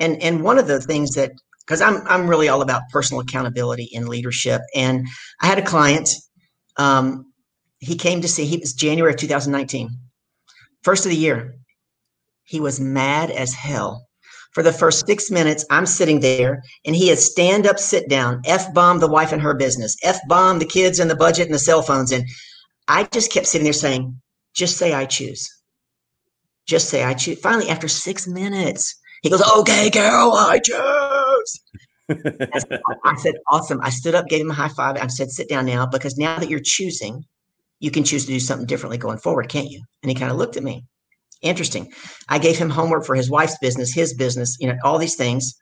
And 0.00 0.20
and 0.22 0.42
one 0.42 0.58
of 0.58 0.66
the 0.66 0.80
things 0.80 1.12
that 1.12 1.32
because 1.68 1.82
I'm 1.82 2.02
I'm 2.06 2.26
really 2.26 2.48
all 2.48 2.62
about 2.62 2.82
personal 2.90 3.20
accountability 3.20 3.84
in 3.92 4.06
leadership. 4.06 4.62
And 4.74 5.06
I 5.42 5.46
had 5.46 5.58
a 5.58 5.64
client. 5.64 6.08
Um, 6.78 7.32
he 7.78 7.94
came 7.94 8.22
to 8.22 8.28
see. 8.28 8.46
He 8.46 8.56
was 8.56 8.72
January 8.72 9.12
of 9.12 9.18
2019, 9.18 9.90
first 10.82 11.04
of 11.04 11.10
the 11.10 11.16
year. 11.16 11.56
He 12.44 12.58
was 12.58 12.80
mad 12.80 13.30
as 13.30 13.52
hell. 13.52 14.07
For 14.58 14.64
the 14.64 14.72
first 14.72 15.06
six 15.06 15.30
minutes, 15.30 15.64
I'm 15.70 15.86
sitting 15.86 16.18
there, 16.18 16.64
and 16.84 16.96
he 16.96 17.10
is 17.10 17.24
stand 17.24 17.64
up, 17.64 17.78
sit 17.78 18.08
down, 18.08 18.42
f 18.44 18.74
bomb 18.74 18.98
the 18.98 19.06
wife 19.06 19.30
and 19.30 19.40
her 19.40 19.54
business, 19.54 19.96
f 20.02 20.18
bomb 20.26 20.58
the 20.58 20.64
kids 20.64 20.98
and 20.98 21.08
the 21.08 21.14
budget 21.14 21.46
and 21.46 21.54
the 21.54 21.60
cell 21.60 21.80
phones, 21.80 22.10
and 22.10 22.24
I 22.88 23.04
just 23.04 23.30
kept 23.30 23.46
sitting 23.46 23.62
there 23.62 23.72
saying, 23.72 24.20
"Just 24.54 24.76
say 24.76 24.92
I 24.92 25.04
choose." 25.04 25.48
Just 26.66 26.88
say 26.88 27.04
I 27.04 27.14
choose. 27.14 27.38
Finally, 27.38 27.68
after 27.68 27.86
six 27.86 28.26
minutes, 28.26 28.96
he 29.22 29.30
goes, 29.30 29.48
"Okay, 29.58 29.90
Carol, 29.90 30.32
I 30.32 30.58
choose." 30.58 31.60
I 32.10 32.58
said- 32.58 32.80
I 33.04 33.14
said, 33.14 33.34
awesome. 33.48 33.80
I 33.80 33.90
stood 33.90 34.16
up, 34.16 34.26
gave 34.26 34.40
him 34.40 34.50
a 34.50 34.54
high 34.54 34.70
five. 34.70 34.96
I 34.96 35.06
said, 35.06 35.30
sit 35.30 35.48
down 35.48 35.66
now 35.66 35.86
because 35.86 36.18
now 36.18 36.36
that 36.40 36.50
you're 36.50 36.58
choosing, 36.58 37.24
you 37.78 37.92
can 37.92 38.02
choose 38.02 38.26
to 38.26 38.32
do 38.32 38.40
something 38.40 38.66
differently 38.66 38.98
going 38.98 39.18
forward, 39.18 39.48
can't 39.48 39.70
you? 39.70 39.84
And 40.02 40.10
he 40.10 40.16
kind 40.16 40.32
of 40.32 40.36
looked 40.36 40.56
at 40.56 40.64
me. 40.64 40.84
Interesting. 41.42 41.92
I 42.28 42.38
gave 42.38 42.58
him 42.58 42.70
homework 42.70 43.04
for 43.04 43.14
his 43.14 43.30
wife's 43.30 43.58
business, 43.58 43.92
his 43.92 44.14
business, 44.14 44.56
you 44.60 44.66
know, 44.66 44.76
all 44.82 44.98
these 44.98 45.14
things. 45.14 45.54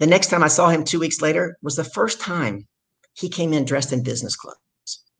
The 0.00 0.06
next 0.06 0.28
time 0.28 0.42
I 0.42 0.48
saw 0.48 0.68
him 0.68 0.84
two 0.84 1.00
weeks 1.00 1.20
later 1.20 1.56
was 1.62 1.76
the 1.76 1.84
first 1.84 2.20
time 2.20 2.66
he 3.14 3.28
came 3.28 3.52
in 3.52 3.64
dressed 3.64 3.92
in 3.92 4.02
business 4.02 4.36
clothes. 4.36 4.56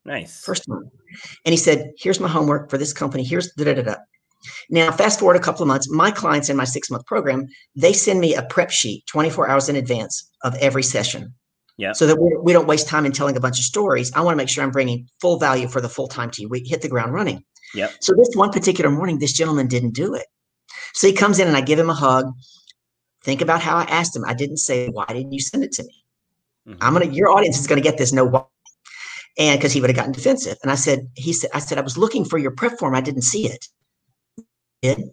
nice. 0.05 0.45
First 0.45 0.65
time. 0.69 0.91
And 1.45 1.53
he 1.53 1.57
said, 1.57 1.93
here's 1.99 2.21
my 2.21 2.29
homework 2.29 2.71
for 2.71 2.79
this 2.79 2.93
company. 2.93 3.25
Here's 3.25 3.53
da 3.55 3.65
da 3.65 3.75
da 3.75 3.83
da. 3.83 3.95
Now, 4.71 4.93
fast 4.93 5.19
forward 5.19 5.37
a 5.37 5.41
couple 5.41 5.63
of 5.63 5.69
months, 5.69 5.91
my 5.91 6.11
clients 6.11 6.49
in 6.49 6.57
my 6.57 6.65
six 6.65 6.91
month 6.91 7.07
program, 7.07 7.47
they 7.75 7.93
send 7.93 8.21
me 8.21 8.35
a 8.35 8.43
prep 8.43 8.71
sheet 8.71 9.05
24 9.07 9.49
hours 9.49 9.69
in 9.69 9.77
advance 9.77 10.31
of 10.45 10.55
every 10.57 10.83
session. 10.83 11.35
Yeah. 11.79 11.93
So 11.93 12.07
that 12.09 12.21
we, 12.21 12.37
we 12.43 12.53
don't 12.53 12.67
waste 12.67 12.89
time 12.89 13.07
in 13.07 13.13
telling 13.13 13.37
a 13.37 13.41
bunch 13.41 13.59
of 13.59 13.65
stories. 13.65 14.13
I 14.13 14.21
want 14.21 14.35
to 14.35 14.37
make 14.37 14.49
sure 14.49 14.65
I'm 14.65 14.71
bringing 14.71 15.09
full 15.21 15.39
value 15.39 15.69
for 15.69 15.81
the 15.81 15.89
full 15.89 16.09
time 16.09 16.31
team. 16.31 16.49
We 16.51 16.61
hit 16.61 16.83
the 16.83 16.89
ground 16.89 17.15
running. 17.15 17.45
Yeah. 17.73 17.89
So 18.01 18.15
this 18.15 18.31
one 18.35 18.51
particular 18.51 18.91
morning, 18.91 19.19
this 19.19 19.33
gentleman 19.33 19.69
didn't 19.69 19.95
do 19.95 20.15
it. 20.15 20.27
So 20.93 21.07
he 21.07 21.13
comes 21.13 21.39
in 21.39 21.47
and 21.47 21.57
I 21.57 21.61
give 21.61 21.79
him 21.79 21.89
a 21.89 21.95
hug. 21.95 22.33
Think 23.23 23.41
about 23.41 23.63
how 23.63 23.77
I 23.77 23.85
asked 23.85 24.15
him. 24.17 24.25
I 24.25 24.35
didn't 24.35 24.59
say, 24.59 24.89
why 24.89 25.07
didn't 25.07 25.33
you 25.33 25.41
send 25.41 25.65
it 25.65 25.73
to 25.73 25.85
me? 25.85 26.05
Mhm. 26.69 26.79
I'm 26.81 26.93
gonna 26.93 27.07
your 27.07 27.29
audience 27.29 27.59
is 27.61 27.67
gonna 27.67 27.81
get 27.81 27.97
this 27.97 28.13
no 28.13 28.25
why. 28.25 28.45
And 29.39 29.59
because 29.59 29.73
he 29.73 29.81
would 29.81 29.89
have 29.89 29.97
gotten 29.97 30.13
defensive. 30.13 30.59
And 30.63 30.73
I 30.73 30.75
said, 30.75 31.09
he 31.15 31.33
said, 31.33 31.51
I 31.55 31.61
said, 31.61 31.79
I 31.79 31.83
was 31.83 31.97
looking 31.97 32.25
for 32.25 32.39
your 32.39 32.51
prep 32.51 32.77
form. 32.77 32.97
I 32.97 33.01
didn't 33.01 33.23
see 33.23 33.47
it. 33.47 33.69
Did 34.83 35.11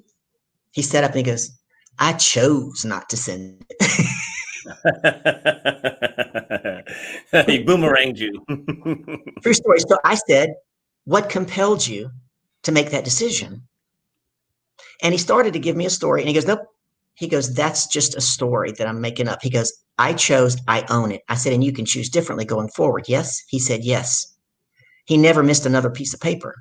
he 0.71 0.81
sat 0.81 1.03
up 1.03 1.11
and 1.11 1.17
he 1.17 1.23
goes, 1.23 1.51
I 1.99 2.13
chose 2.13 2.83
not 2.83 3.07
to 3.09 3.17
send 3.17 3.63
it. 3.69 3.77
he 7.47 7.63
boomeranged 7.63 8.17
you. 8.17 8.45
True 9.41 9.53
story. 9.53 9.79
So 9.79 9.97
I 10.03 10.15
said, 10.15 10.55
What 11.05 11.29
compelled 11.29 11.87
you 11.87 12.11
to 12.63 12.71
make 12.71 12.91
that 12.91 13.03
decision? 13.03 13.63
And 15.01 15.13
he 15.13 15.17
started 15.17 15.53
to 15.53 15.59
give 15.59 15.75
me 15.75 15.85
a 15.85 15.89
story. 15.89 16.21
And 16.21 16.27
he 16.27 16.33
goes, 16.33 16.47
Nope. 16.47 16.61
He 17.15 17.27
goes, 17.27 17.53
That's 17.53 17.87
just 17.87 18.15
a 18.15 18.21
story 18.21 18.71
that 18.73 18.87
I'm 18.87 19.01
making 19.01 19.27
up. 19.27 19.41
He 19.41 19.49
goes, 19.49 19.71
I 19.97 20.13
chose, 20.13 20.57
I 20.67 20.85
own 20.89 21.11
it. 21.11 21.21
I 21.29 21.35
said, 21.35 21.53
And 21.53 21.63
you 21.63 21.71
can 21.71 21.85
choose 21.85 22.09
differently 22.09 22.45
going 22.45 22.69
forward. 22.69 23.05
Yes. 23.07 23.43
He 23.47 23.59
said, 23.59 23.83
Yes. 23.83 24.33
He 25.05 25.17
never 25.17 25.43
missed 25.43 25.65
another 25.65 25.89
piece 25.89 26.13
of 26.13 26.19
paper. 26.19 26.55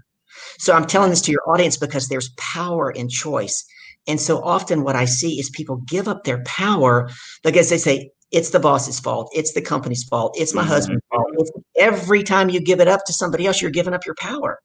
So 0.59 0.75
I'm 0.75 0.87
telling 0.87 1.11
this 1.11 1.23
to 1.23 1.33
your 1.33 1.49
audience 1.49 1.77
because 1.77 2.09
there's 2.09 2.31
power 2.37 2.91
in 2.91 3.09
choice. 3.09 3.65
And 4.07 4.21
so 4.21 4.43
often 4.43 4.85
what 4.85 4.97
I 4.97 5.05
see 5.07 5.41
is 5.41 5.51
people 5.51 5.77
give 5.87 6.09
up 6.09 6.25
their 6.25 6.43
power 6.45 7.09
because 7.43 7.71
they 7.71 7.79
say, 7.79 8.11
it's 8.31 8.51
the 8.51 8.59
boss's 8.59 8.99
fault. 8.99 9.31
It's 9.33 9.53
the 9.53 9.63
company's 9.63 10.03
fault. 10.03 10.35
It's 10.37 10.55
my 10.55 10.63
mm-hmm. 10.63 10.71
husband's 10.71 11.05
fault. 11.11 11.29
It's 11.39 11.53
every 11.79 12.25
time 12.25 12.49
you 12.49 12.61
give 12.61 12.81
it 12.81 12.89
up 12.89 13.05
to 13.07 13.13
somebody 13.13 13.47
else, 13.47 13.63
you're 13.63 13.71
giving 13.71 13.95
up 13.95 14.05
your 14.05 14.17
power. 14.17 14.59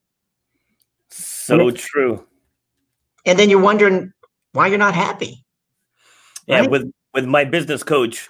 So 1.12 1.70
true. 1.72 2.26
And 3.26 3.38
then 3.38 3.50
you're 3.50 3.62
wondering 3.62 4.12
why 4.54 4.68
you're 4.68 4.80
not 4.80 4.96
happy. 4.96 5.46
Yeah, 6.48 6.62
right? 6.62 6.72
with 6.72 6.92
with 7.14 7.26
my 7.26 7.44
business 7.44 7.84
coach, 7.84 8.30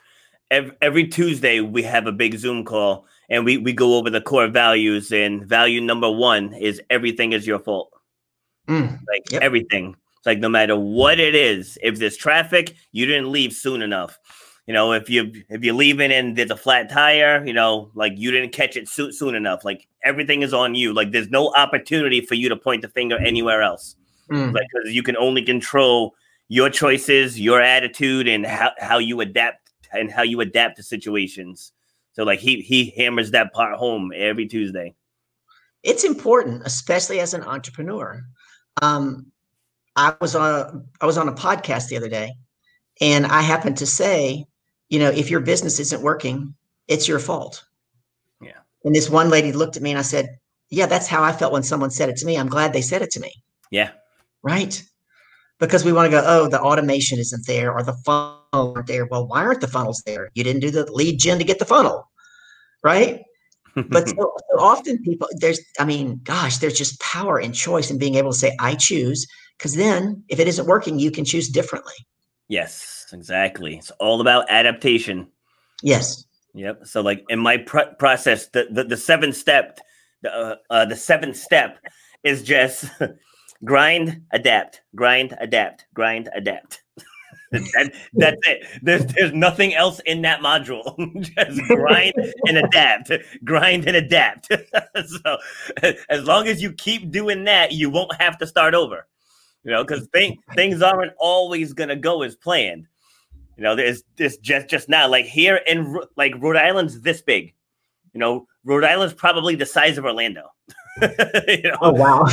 every, 0.51 0.72
every 0.82 1.07
Tuesday 1.07 1.62
we 1.62 1.84
have 1.84 2.05
a 2.05 2.12
big 2.12 2.38
Zoom 2.38 2.66
call 2.66 3.05
and 3.30 3.45
we 3.45 3.57
we 3.57 3.72
go 3.72 3.95
over 3.95 4.10
the 4.10 4.22
core 4.22 4.47
values. 4.47 5.12
And 5.12 5.45
value 5.45 5.80
number 5.80 6.12
one 6.12 6.53
is 6.53 6.82
everything 6.89 7.32
is 7.32 7.47
your 7.47 7.60
fault. 7.60 7.91
Mm, 8.68 8.99
like 9.07 9.32
yep. 9.32 9.41
everything. 9.41 9.95
It's 10.20 10.26
like 10.26 10.39
no 10.39 10.49
matter 10.49 10.78
what 10.78 11.17
it 11.20 11.34
is, 11.34 11.78
if 11.82 11.97
there's 11.97 12.17
traffic, 12.17 12.76
you 12.91 13.05
didn't 13.05 13.32
leave 13.32 13.53
soon 13.53 13.82
enough. 13.82 14.20
You 14.67 14.74
know, 14.74 14.91
if 14.91 15.09
you 15.09 15.32
if 15.49 15.63
you're 15.63 15.74
leaving 15.74 16.11
and 16.11 16.36
there's 16.36 16.51
a 16.51 16.57
flat 16.57 16.89
tire, 16.89 17.43
you 17.45 17.53
know, 17.53 17.89
like 17.95 18.13
you 18.17 18.30
didn't 18.30 18.51
catch 18.51 18.76
it 18.76 18.89
soon, 18.89 19.13
soon 19.13 19.34
enough. 19.34 19.63
Like 19.63 19.88
everything 20.03 20.41
is 20.41 20.53
on 20.53 20.76
you. 20.76 20.93
Like 20.93 21.11
there's 21.11 21.30
no 21.30 21.53
opportunity 21.55 22.22
for 22.22 22.36
you 22.36 22.49
to 22.49 22.55
point 22.55 22.82
the 22.82 22.89
finger 22.89 23.17
anywhere 23.17 23.61
else. 23.61 23.95
Mm. 24.30 24.53
Like 24.53 24.67
because 24.74 24.93
you 24.93 25.03
can 25.03 25.15
only 25.17 25.41
control 25.41 26.13
your 26.49 26.70
choices, 26.70 27.39
your 27.39 27.61
attitude, 27.61 28.28
and 28.28 28.45
how, 28.45 28.72
how 28.78 28.97
you 28.97 29.22
adapt 29.22 29.72
and 29.93 30.11
how 30.11 30.24
you 30.24 30.41
adapt 30.41 30.76
to 30.78 30.84
situations. 30.84 31.72
So 32.11 32.24
like 32.24 32.39
he 32.39 32.61
he 32.61 32.93
hammers 32.97 33.32
that 33.32 33.53
part 33.53 33.78
home 33.78 34.11
every 34.13 34.47
Tuesday. 34.47 34.93
It's 35.84 36.03
important, 36.03 36.63
especially 36.65 37.22
as 37.22 37.34
an 37.34 37.43
entrepreneur. 37.43 38.22
Um, 38.82 39.32
I 40.00 40.16
was 40.22 40.36
on 40.36 40.50
a, 40.50 40.84
I 41.02 41.06
was 41.06 41.18
on 41.18 41.28
a 41.28 41.34
podcast 41.34 41.88
the 41.88 41.97
other 41.97 42.10
day, 42.10 42.34
and 43.02 43.26
I 43.26 43.41
happened 43.41 43.78
to 43.78 43.86
say, 43.86 44.45
you 44.89 45.00
know, 45.00 45.10
if 45.10 45.30
your 45.30 45.41
business 45.41 45.80
isn't 45.80 46.02
working, 46.02 46.56
it's 46.88 47.08
your 47.08 47.20
fault. 47.20 47.64
Yeah. 48.41 48.60
And 48.84 48.95
this 48.95 49.10
one 49.10 49.30
lady 49.30 49.52
looked 49.52 49.78
at 49.78 49.84
me 49.84 49.91
and 49.91 50.00
I 50.00 50.04
said, 50.04 50.39
"Yeah, 50.70 50.86
that's 50.86 51.08
how 51.08 51.24
I 51.24 51.32
felt 51.32 51.54
when 51.54 51.64
someone 51.64 51.91
said 51.91 52.10
it 52.10 52.18
to 52.18 52.26
me. 52.26 52.38
I'm 52.38 52.50
glad 52.50 52.74
they 52.74 52.82
said 52.82 53.02
it 53.02 53.12
to 53.12 53.20
me." 53.20 53.32
Yeah. 53.72 53.91
Right 54.41 54.82
because 55.60 55.84
we 55.84 55.91
want 55.91 56.08
to 56.08 56.12
go, 56.12 56.24
oh, 56.26 56.47
the 56.47 56.60
automation 56.60 57.20
isn't 57.20 57.45
there 57.45 57.72
or 57.72 57.84
the 57.84 57.93
funnel 57.93 58.39
aren't 58.54 58.88
there. 58.88 59.06
Well, 59.06 59.28
why 59.28 59.43
aren't 59.43 59.62
the 59.62 59.68
funnels 59.68 60.02
there? 60.06 60.30
You 60.34 60.43
didn't 60.43 60.62
do 60.62 60.72
the 60.72 60.91
lead 60.91 61.20
gen 61.20 61.38
to 61.38 61.43
get 61.43 61.60
the 61.60 61.66
funnel, 61.66 62.10
right? 62.82 63.22
But 63.76 64.09
so, 64.09 64.15
so, 64.51 64.59
often 64.59 65.01
people, 65.03 65.28
there's, 65.39 65.59
I 65.80 65.86
mean, 65.86 66.20
gosh, 66.24 66.57
there's 66.57 66.78
just 66.78 66.99
power 66.99 67.38
and 67.39 67.53
choice 67.53 67.89
and 67.89 67.99
being 67.99 68.15
able 68.15 68.32
to 68.32 68.38
say, 68.38 68.55
I 68.59 68.76
choose, 68.76 69.28
because 69.57 69.76
then 69.76 70.24
if 70.30 70.39
it 70.39 70.47
isn't 70.47 70.67
working, 70.67 70.99
you 70.99 71.11
can 71.11 71.26
choose 71.26 71.49
differently. 71.49 71.93
Yes, 72.47 73.05
exactly. 73.13 73.78
It's 73.78 73.91
all 73.99 74.22
about 74.22 74.49
adaptation. 74.49 75.28
Yes. 75.84 76.26
Yep. 76.53 76.88
So, 76.88 77.01
like 77.01 77.24
in 77.30 77.39
my 77.39 77.57
pr- 77.57 77.93
process, 77.99 78.47
the, 78.47 78.67
the 78.72 78.84
the 78.84 78.97
seventh 78.97 79.36
step, 79.36 79.80
the 80.24 80.34
uh, 80.34 80.55
uh, 80.70 80.86
the 80.86 80.95
seventh 80.95 81.38
step 81.38 81.78
is 82.24 82.43
just 82.43 82.86
grind, 83.63 84.24
adapt, 84.32 84.82
grind, 84.95 85.38
adapt, 85.39 85.86
grind, 85.93 86.30
adapt. 86.34 86.82
That, 87.52 87.93
that's 88.14 88.47
it. 88.47 88.68
There's 88.82 89.06
there's 89.08 89.34
nothing 89.34 89.74
else 89.74 90.00
in 90.06 90.22
that 90.22 90.41
module. 90.41 90.95
Just 91.36 91.62
grind 91.68 92.14
and 92.45 92.58
adapt, 92.58 93.12
grind 93.43 93.88
and 93.88 93.97
adapt. 93.97 94.47
so 95.08 95.38
as 96.10 96.26
long 96.26 96.47
as 96.47 96.62
you 96.62 96.74
keep 96.74 97.12
doing 97.12 97.43
that, 97.45 97.72
you 97.72 97.89
won't 97.89 98.14
have 98.22 98.38
to 98.39 98.47
start 98.47 98.74
over. 98.74 99.08
You 99.64 99.72
know, 99.72 99.84
because 99.84 100.08
thing, 100.08 100.38
things 100.56 100.82
aren't 100.82 101.14
always 101.18 101.74
gonna 101.74 101.95
go 101.95 102.22
as 102.22 102.36
planned. 102.36 102.88
You 103.58 103.64
know, 103.64 103.76
there's 103.76 104.04
this 104.16 104.38
just 104.38 104.68
just 104.68 104.88
now, 104.88 105.08
like 105.10 105.26
here 105.26 105.60
in 105.68 106.00
like 106.16 106.34
Rhode 106.39 106.56
Island's 106.56 107.02
this 107.02 107.22
big. 107.22 107.54
You 108.14 108.20
know, 108.20 108.47
Rhode 108.64 108.84
Island's 108.84 109.14
probably 109.14 109.56
the 109.56 109.66
size 109.66 109.97
of 109.97 110.06
Orlando. 110.06 110.43
you 111.02 111.64
know? 111.64 111.78
Oh 111.82 111.91
wow! 111.91 112.26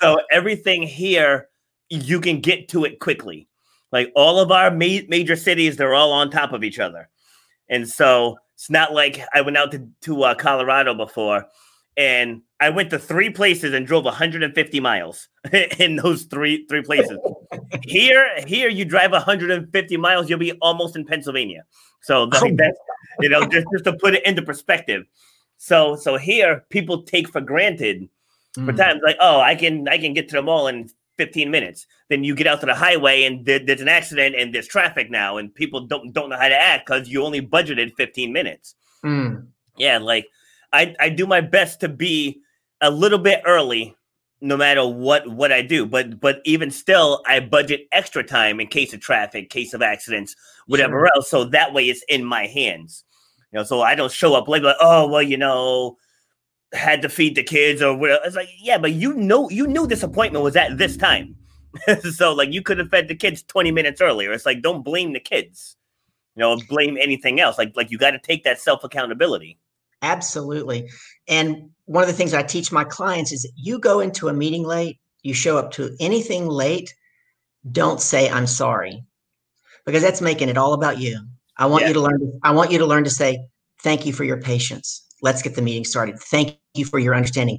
so 0.00 0.20
everything 0.30 0.82
here, 0.82 1.48
you 1.88 2.20
can 2.20 2.40
get 2.40 2.68
to 2.68 2.84
it 2.84 3.00
quickly. 3.00 3.48
Like 3.92 4.12
all 4.14 4.40
of 4.40 4.50
our 4.50 4.70
ma- 4.70 5.06
major 5.08 5.36
cities, 5.36 5.76
they're 5.76 5.94
all 5.94 6.12
on 6.12 6.30
top 6.30 6.52
of 6.52 6.64
each 6.64 6.78
other, 6.78 7.08
and 7.68 7.88
so 7.88 8.36
it's 8.54 8.70
not 8.70 8.92
like 8.92 9.20
I 9.34 9.42
went 9.42 9.56
out 9.56 9.70
to 9.72 9.88
to 10.02 10.22
uh, 10.24 10.34
Colorado 10.34 10.94
before, 10.94 11.46
and 11.96 12.42
I 12.60 12.70
went 12.70 12.90
to 12.90 12.98
three 12.98 13.30
places 13.30 13.74
and 13.74 13.86
drove 13.86 14.04
150 14.04 14.80
miles 14.80 15.28
in 15.78 15.96
those 15.96 16.24
three 16.24 16.66
three 16.66 16.82
places. 16.82 17.18
here, 17.82 18.30
here 18.46 18.68
you 18.68 18.84
drive 18.84 19.12
150 19.12 19.96
miles, 19.96 20.28
you'll 20.28 20.38
be 20.38 20.52
almost 20.62 20.96
in 20.96 21.04
Pennsylvania. 21.04 21.64
So 22.02 22.26
the, 22.26 22.36
oh. 22.44 22.56
that's 22.56 22.78
you 23.20 23.28
know 23.28 23.46
just 23.46 23.66
just 23.72 23.84
to 23.84 23.92
put 23.94 24.14
it 24.14 24.24
into 24.26 24.42
perspective. 24.42 25.04
So 25.58 25.96
so 25.96 26.16
here 26.16 26.64
people 26.70 27.02
take 27.02 27.28
for 27.28 27.40
granted 27.40 28.08
mm. 28.56 28.66
for 28.66 28.72
times 28.72 29.00
like 29.04 29.16
oh 29.20 29.40
I 29.40 29.54
can 29.54 29.88
I 29.88 29.98
can 29.98 30.14
get 30.14 30.28
to 30.30 30.36
the 30.36 30.42
mall 30.42 30.68
in 30.68 30.88
15 31.18 31.50
minutes. 31.50 31.86
Then 32.08 32.24
you 32.24 32.34
get 32.34 32.46
out 32.46 32.60
to 32.60 32.66
the 32.66 32.74
highway 32.74 33.24
and 33.24 33.44
there, 33.44 33.58
there's 33.58 33.80
an 33.80 33.88
accident 33.88 34.34
and 34.36 34.54
there's 34.54 34.68
traffic 34.68 35.10
now 35.10 35.36
and 35.36 35.54
people 35.54 35.86
don't 35.86 36.12
don't 36.12 36.30
know 36.30 36.38
how 36.38 36.48
to 36.48 36.60
act 36.60 36.86
because 36.86 37.08
you 37.08 37.24
only 37.24 37.40
budgeted 37.40 37.94
15 37.94 38.32
minutes. 38.32 38.74
Mm. 39.04 39.46
Yeah, 39.76 39.98
like 39.98 40.26
I 40.72 40.94
I 41.00 41.08
do 41.08 41.26
my 41.26 41.40
best 41.40 41.80
to 41.80 41.88
be 41.88 42.40
a 42.80 42.90
little 42.90 43.18
bit 43.18 43.42
early 43.46 43.96
no 44.40 44.56
matter 44.56 44.86
what 44.86 45.26
what 45.28 45.52
I 45.52 45.62
do. 45.62 45.86
But 45.86 46.20
but 46.20 46.40
even 46.44 46.70
still, 46.70 47.22
I 47.26 47.40
budget 47.40 47.88
extra 47.92 48.22
time 48.22 48.60
in 48.60 48.66
case 48.68 48.92
of 48.92 49.00
traffic, 49.00 49.50
case 49.50 49.74
of 49.74 49.82
accidents, 49.82 50.36
whatever 50.66 51.00
sure. 51.00 51.10
else. 51.14 51.30
So 51.30 51.44
that 51.44 51.72
way, 51.72 51.88
it's 51.88 52.04
in 52.08 52.24
my 52.24 52.46
hands. 52.46 53.04
You 53.52 53.58
know, 53.58 53.64
so 53.64 53.80
I 53.82 53.94
don't 53.94 54.12
show 54.12 54.34
up 54.34 54.48
late, 54.48 54.62
like, 54.62 54.76
oh 54.80 55.08
well, 55.08 55.22
you 55.22 55.36
know, 55.36 55.96
had 56.72 57.02
to 57.02 57.08
feed 57.08 57.34
the 57.34 57.42
kids 57.42 57.82
or 57.82 57.96
whatever. 57.96 58.20
It's 58.24 58.36
like, 58.36 58.48
yeah, 58.58 58.78
but 58.78 58.92
you 58.92 59.14
know, 59.14 59.48
you 59.50 59.66
knew 59.66 59.86
this 59.86 60.02
appointment 60.02 60.44
was 60.44 60.56
at 60.56 60.78
this 60.78 60.96
time. 60.96 61.36
so 62.12 62.32
like 62.32 62.52
you 62.52 62.62
could 62.62 62.78
have 62.78 62.90
fed 62.90 63.08
the 63.08 63.14
kids 63.14 63.42
20 63.42 63.70
minutes 63.70 64.00
earlier. 64.00 64.32
It's 64.32 64.46
like 64.46 64.62
don't 64.62 64.82
blame 64.82 65.12
the 65.12 65.20
kids. 65.20 65.76
You 66.34 66.40
know, 66.40 66.60
blame 66.68 66.98
anything 67.00 67.40
else. 67.40 67.58
Like 67.58 67.72
like 67.76 67.90
you 67.90 67.98
got 67.98 68.10
to 68.12 68.18
take 68.18 68.44
that 68.44 68.60
self 68.60 68.84
accountability. 68.84 69.58
Absolutely. 70.02 70.88
And 71.28 71.70
one 71.86 72.02
of 72.02 72.08
the 72.08 72.14
things 72.14 72.34
I 72.34 72.42
teach 72.42 72.70
my 72.70 72.84
clients 72.84 73.32
is 73.32 73.50
you 73.56 73.78
go 73.78 74.00
into 74.00 74.28
a 74.28 74.32
meeting 74.32 74.62
late, 74.62 74.98
you 75.22 75.34
show 75.34 75.56
up 75.56 75.70
to 75.72 75.96
anything 76.00 76.48
late, 76.48 76.94
don't 77.72 78.00
say 78.00 78.28
I'm 78.28 78.46
sorry. 78.46 79.04
Because 79.84 80.02
that's 80.02 80.20
making 80.20 80.48
it 80.48 80.58
all 80.58 80.74
about 80.74 80.98
you. 80.98 81.18
I 81.58 81.66
want 81.66 81.82
yeah. 81.82 81.88
you 81.88 81.94
to 81.94 82.00
learn. 82.00 82.40
I 82.42 82.50
want 82.50 82.70
you 82.70 82.78
to 82.78 82.86
learn 82.86 83.04
to 83.04 83.10
say, 83.10 83.38
thank 83.80 84.04
you 84.04 84.12
for 84.12 84.24
your 84.24 84.40
patience. 84.40 85.05
Let's 85.26 85.42
get 85.42 85.56
the 85.56 85.62
meeting 85.62 85.84
started. 85.84 86.20
Thank 86.20 86.56
you 86.74 86.84
for 86.84 87.00
your 87.00 87.12
understanding. 87.12 87.58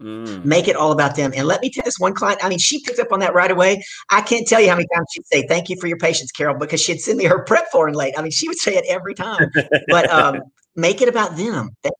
Mm. 0.00 0.44
Make 0.44 0.66
it 0.66 0.74
all 0.74 0.90
about 0.90 1.14
them. 1.14 1.32
And 1.36 1.46
let 1.46 1.60
me 1.60 1.70
tell 1.70 1.84
this 1.84 2.00
one 2.00 2.12
client, 2.12 2.44
I 2.44 2.48
mean, 2.48 2.58
she 2.58 2.82
picked 2.82 2.98
up 2.98 3.12
on 3.12 3.20
that 3.20 3.34
right 3.34 3.52
away. 3.52 3.84
I 4.10 4.20
can't 4.20 4.48
tell 4.48 4.60
you 4.60 4.68
how 4.68 4.74
many 4.74 4.88
times 4.92 5.06
she'd 5.14 5.26
say, 5.26 5.46
Thank 5.46 5.68
you 5.68 5.76
for 5.80 5.86
your 5.86 5.96
patience, 5.96 6.32
Carol, 6.32 6.58
because 6.58 6.80
she'd 6.82 6.98
send 6.98 7.18
me 7.18 7.24
her 7.26 7.38
prep 7.46 7.70
for 7.70 7.86
and 7.86 7.94
late. 7.94 8.14
I 8.18 8.22
mean, 8.22 8.32
she 8.32 8.48
would 8.48 8.58
say 8.58 8.74
it 8.74 8.84
every 8.88 9.14
time. 9.14 9.48
But 9.86 10.10
um, 10.10 10.40
make 10.74 11.00
it 11.00 11.08
about 11.08 11.36
them. 11.36 11.70
Thank, 11.84 11.94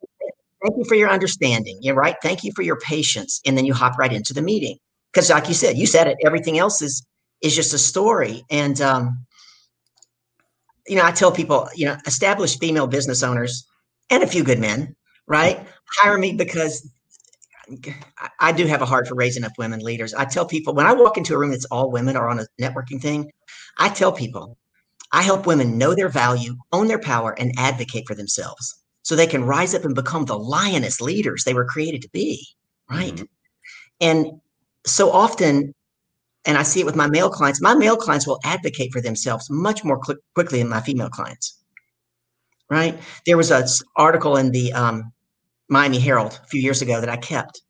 thank 0.65 0.77
you 0.77 0.85
for 0.89 0.97
your 0.97 1.09
understanding. 1.09 1.79
You're 1.81 1.95
right. 1.95 2.17
Thank 2.21 2.43
you 2.43 2.51
for 2.57 2.63
your 2.63 2.81
patience. 2.81 3.41
And 3.47 3.57
then 3.57 3.65
you 3.65 3.73
hop 3.73 3.97
right 3.97 4.13
into 4.13 4.35
the 4.35 4.43
meeting. 4.43 4.79
Because 5.13 5.31
like 5.31 5.47
you 5.47 5.55
said, 5.55 5.79
you 5.79 5.87
said 5.87 6.09
it, 6.09 6.17
everything 6.27 6.59
else 6.59 6.83
is 6.83 7.07
is 7.43 7.55
just 7.55 7.73
a 7.75 7.79
story. 7.79 8.43
And 8.51 8.81
um, 8.81 9.25
you 10.87 10.97
know, 10.97 11.05
I 11.05 11.13
tell 11.13 11.33
people, 11.33 11.69
you 11.75 11.87
know, 11.87 11.97
established 12.07 12.61
female 12.61 12.87
business 12.87 13.23
owners 13.23 13.67
and 14.11 14.23
a 14.23 14.27
few 14.27 14.45
good 14.45 14.59
men, 14.59 14.95
right? 15.27 15.67
Hire 15.99 16.19
me 16.19 16.33
because 16.33 16.91
I 18.39 18.53
do 18.53 18.67
have 18.67 18.83
a 18.83 18.87
heart 18.87 19.09
for 19.09 19.15
raising 19.15 19.45
up 19.45 19.53
women 19.57 19.81
leaders. 19.81 20.13
I 20.13 20.27
tell 20.27 20.45
people 20.47 20.75
when 20.75 20.87
I 20.87 20.93
walk 20.93 21.17
into 21.17 21.35
a 21.35 21.39
room 21.39 21.51
that's 21.51 21.65
all 21.67 21.91
women 21.91 22.17
or 22.17 22.29
on 22.29 22.41
a 22.41 22.47
networking 22.61 23.01
thing, 23.01 23.31
I 23.79 23.89
tell 23.89 24.13
people 24.13 24.59
I 25.13 25.23
help 25.23 25.47
women 25.47 25.79
know 25.79 25.95
their 25.95 26.09
value, 26.09 26.57
own 26.73 26.89
their 26.89 26.99
power, 26.99 27.33
and 27.39 27.53
advocate 27.57 28.05
for 28.07 28.15
themselves 28.15 28.75
so 29.03 29.15
they 29.15 29.27
can 29.27 29.45
rise 29.45 29.75
up 29.75 29.85
and 29.85 29.95
become 29.95 30.25
the 30.25 30.39
lioness 30.39 31.01
leaders 31.01 31.45
they 31.45 31.55
were 31.55 31.65
created 31.65 32.03
to 32.03 32.09
be, 32.11 32.47
right? 32.91 33.15
Mm-hmm. 33.15 33.25
And 34.01 34.41
so 34.87 35.11
often 35.11 35.75
and 36.47 36.59
I 36.59 36.63
see 36.63 36.81
it 36.81 36.87
with 36.87 36.97
my 36.97 37.07
male 37.07 37.31
clients. 37.31 37.61
My 37.61 37.75
male 37.75 37.97
clients 37.97 38.27
will 38.27 38.41
advocate 38.45 38.93
for 38.93 39.01
themselves 39.01 39.49
much 39.51 39.85
more 39.85 40.01
cl- 40.05 40.19
quickly 40.35 40.59
than 40.59 40.69
my 40.69 40.81
female 40.81 41.09
clients. 41.09 41.63
Right? 42.71 42.99
There 43.27 43.37
was 43.37 43.51
an 43.51 43.67
article 43.97 44.37
in 44.37 44.51
the 44.51 44.73
um, 44.73 45.13
Miami 45.69 45.99
Herald 45.99 46.41
a 46.43 46.47
few 46.47 46.61
years 46.61 46.83
ago 46.83 47.01
that 47.01 47.09
I 47.09 47.17
kept, 47.17 47.61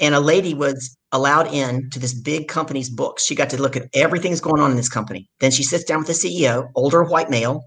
and 0.00 0.14
a 0.14 0.20
lady 0.20 0.54
was 0.54 0.96
allowed 1.12 1.52
in 1.52 1.88
to 1.90 1.98
this 1.98 2.14
big 2.14 2.48
company's 2.48 2.90
books. 2.90 3.24
She 3.24 3.34
got 3.34 3.50
to 3.50 3.62
look 3.62 3.76
at 3.76 3.88
everything 3.94 4.32
that's 4.32 4.40
going 4.40 4.60
on 4.60 4.70
in 4.70 4.76
this 4.76 4.88
company. 4.88 5.30
Then 5.40 5.50
she 5.50 5.62
sits 5.62 5.84
down 5.84 6.00
with 6.00 6.08
the 6.08 6.12
CEO, 6.12 6.68
older 6.74 7.04
white 7.04 7.30
male, 7.30 7.64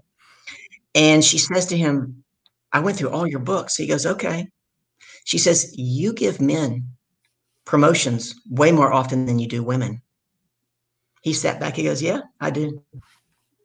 and 0.94 1.24
she 1.24 1.38
says 1.38 1.66
to 1.66 1.76
him, 1.76 2.22
"I 2.72 2.80
went 2.80 2.96
through 2.96 3.10
all 3.10 3.26
your 3.26 3.40
books." 3.40 3.76
He 3.76 3.86
goes, 3.86 4.06
"Okay." 4.06 4.46
She 5.24 5.38
says, 5.38 5.74
You 5.76 6.12
give 6.12 6.40
men 6.40 6.88
promotions 7.64 8.34
way 8.50 8.72
more 8.72 8.92
often 8.92 9.26
than 9.26 9.38
you 9.38 9.46
do 9.46 9.62
women. 9.62 10.02
He 11.22 11.32
sat 11.32 11.58
back. 11.58 11.76
He 11.76 11.84
goes, 11.84 12.02
Yeah, 12.02 12.20
I 12.40 12.50
do. 12.50 12.82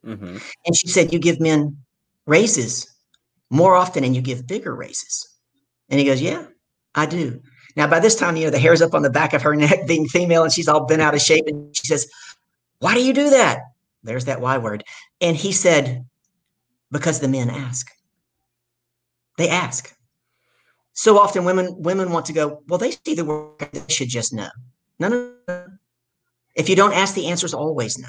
Mm-hmm. 0.04 0.38
And 0.66 0.76
she 0.76 0.88
said, 0.88 1.12
You 1.12 1.18
give 1.18 1.40
men 1.40 1.76
raises 2.26 2.92
more 3.50 3.74
often 3.74 4.04
and 4.04 4.14
you 4.14 4.22
give 4.22 4.46
bigger 4.46 4.74
raises. 4.74 5.28
And 5.90 6.00
he 6.00 6.06
goes, 6.06 6.22
Yeah, 6.22 6.46
I 6.94 7.06
do. 7.06 7.40
Now, 7.76 7.86
by 7.86 8.00
this 8.00 8.16
time, 8.16 8.36
you 8.36 8.44
know, 8.44 8.50
the 8.50 8.58
hair's 8.58 8.82
up 8.82 8.94
on 8.94 9.02
the 9.02 9.10
back 9.10 9.34
of 9.34 9.42
her 9.42 9.54
neck, 9.56 9.86
being 9.86 10.08
female, 10.08 10.44
and 10.44 10.52
she's 10.52 10.68
all 10.68 10.86
bent 10.86 11.02
out 11.02 11.14
of 11.14 11.20
shape. 11.20 11.44
And 11.46 11.76
she 11.76 11.86
says, 11.86 12.08
Why 12.78 12.94
do 12.94 13.04
you 13.04 13.12
do 13.12 13.30
that? 13.30 13.60
There's 14.02 14.24
that 14.26 14.40
Y 14.40 14.56
word. 14.58 14.84
And 15.20 15.36
he 15.36 15.52
said, 15.52 16.06
Because 16.90 17.20
the 17.20 17.28
men 17.28 17.50
ask. 17.50 17.90
They 19.36 19.48
ask. 19.48 19.94
So 20.92 21.16
often 21.16 21.44
women 21.44 21.76
women 21.78 22.10
want 22.10 22.26
to 22.26 22.32
go, 22.32 22.62
well, 22.66 22.78
they 22.78 22.90
see 22.90 23.14
the 23.14 23.24
work, 23.24 23.70
they 23.70 23.82
should 23.88 24.08
just 24.08 24.32
know. 24.32 24.48
No, 24.98 25.08
no, 25.08 25.32
no. 25.46 25.66
If 26.58 26.68
you 26.68 26.76
don't 26.76 26.92
ask, 26.92 27.14
the 27.14 27.28
answer 27.28 27.46
is 27.46 27.54
always 27.54 27.98
no. 27.98 28.08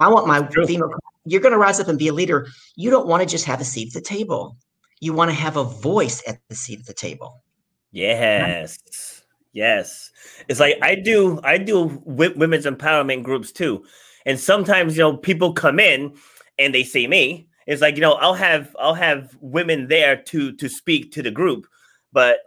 I 0.00 0.08
want 0.08 0.26
my 0.26 0.48
female, 0.64 0.94
you're 1.24 1.40
going 1.40 1.52
to 1.52 1.58
rise 1.58 1.80
up 1.80 1.88
and 1.88 1.98
be 1.98 2.08
a 2.08 2.12
leader. 2.12 2.46
You 2.76 2.88
don't 2.88 3.06
want 3.06 3.22
to 3.22 3.28
just 3.28 3.44
have 3.44 3.60
a 3.60 3.64
seat 3.64 3.88
at 3.88 3.94
the 3.94 4.00
table. 4.00 4.56
You 5.00 5.12
want 5.12 5.30
to 5.30 5.34
have 5.34 5.56
a 5.56 5.64
voice 5.64 6.22
at 6.26 6.38
the 6.48 6.54
seat 6.54 6.80
of 6.80 6.86
the 6.86 6.94
table. 6.94 7.42
Yes. 7.90 9.22
Yes. 9.52 10.10
It's 10.48 10.60
like 10.60 10.78
I 10.82 10.94
do 10.94 11.40
I 11.44 11.58
do 11.58 12.00
women's 12.06 12.64
empowerment 12.64 13.22
groups 13.22 13.52
too. 13.52 13.84
And 14.24 14.38
sometimes, 14.38 14.96
you 14.96 15.02
know, 15.02 15.16
people 15.16 15.52
come 15.52 15.78
in 15.78 16.14
and 16.58 16.74
they 16.74 16.84
see 16.84 17.06
me. 17.06 17.48
It's 17.66 17.82
like, 17.82 17.96
you 17.96 18.00
know, 18.00 18.14
I'll 18.14 18.34
have 18.34 18.74
I'll 18.78 18.94
have 18.94 19.36
women 19.40 19.88
there 19.88 20.16
to 20.16 20.52
to 20.52 20.68
speak 20.68 21.12
to 21.12 21.22
the 21.22 21.30
group, 21.30 21.66
but 22.12 22.38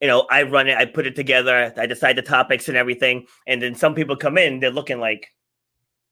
you 0.00 0.08
know, 0.08 0.26
I 0.30 0.42
run 0.42 0.68
it, 0.68 0.76
I 0.76 0.84
put 0.84 1.06
it 1.06 1.16
together, 1.16 1.72
I 1.76 1.86
decide 1.86 2.16
the 2.16 2.22
topics 2.22 2.68
and 2.68 2.76
everything, 2.76 3.26
and 3.46 3.62
then 3.62 3.74
some 3.74 3.94
people 3.94 4.16
come 4.16 4.36
in, 4.36 4.60
they're 4.60 4.70
looking 4.70 5.00
like, 5.00 5.32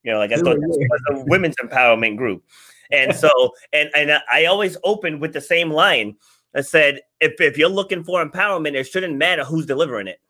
you 0.03 0.13
know, 0.13 0.19
like 0.19 0.33
I 0.33 0.37
thought 0.37 0.57
this 0.61 0.77
was 0.77 1.03
a 1.11 1.25
women's 1.27 1.57
empowerment 1.57 2.17
group. 2.17 2.45
And 2.91 3.15
so, 3.15 3.31
and 3.73 3.91
and 3.95 4.13
I 4.31 4.45
always 4.47 4.77
open 4.85 5.21
with 5.21 5.33
the 5.33 5.41
same 5.41 5.71
line. 5.71 6.17
I 6.55 6.61
said, 6.61 7.01
if 7.21 7.41
if 7.41 7.59
you're 7.59 7.69
looking 7.69 8.05
for 8.05 8.25
empowerment, 8.25 8.75
it 8.75 8.85
shouldn't 8.85 9.17
matter 9.17 9.45
who's 9.45 9.67
delivering 9.67 10.07
it. 10.07 10.21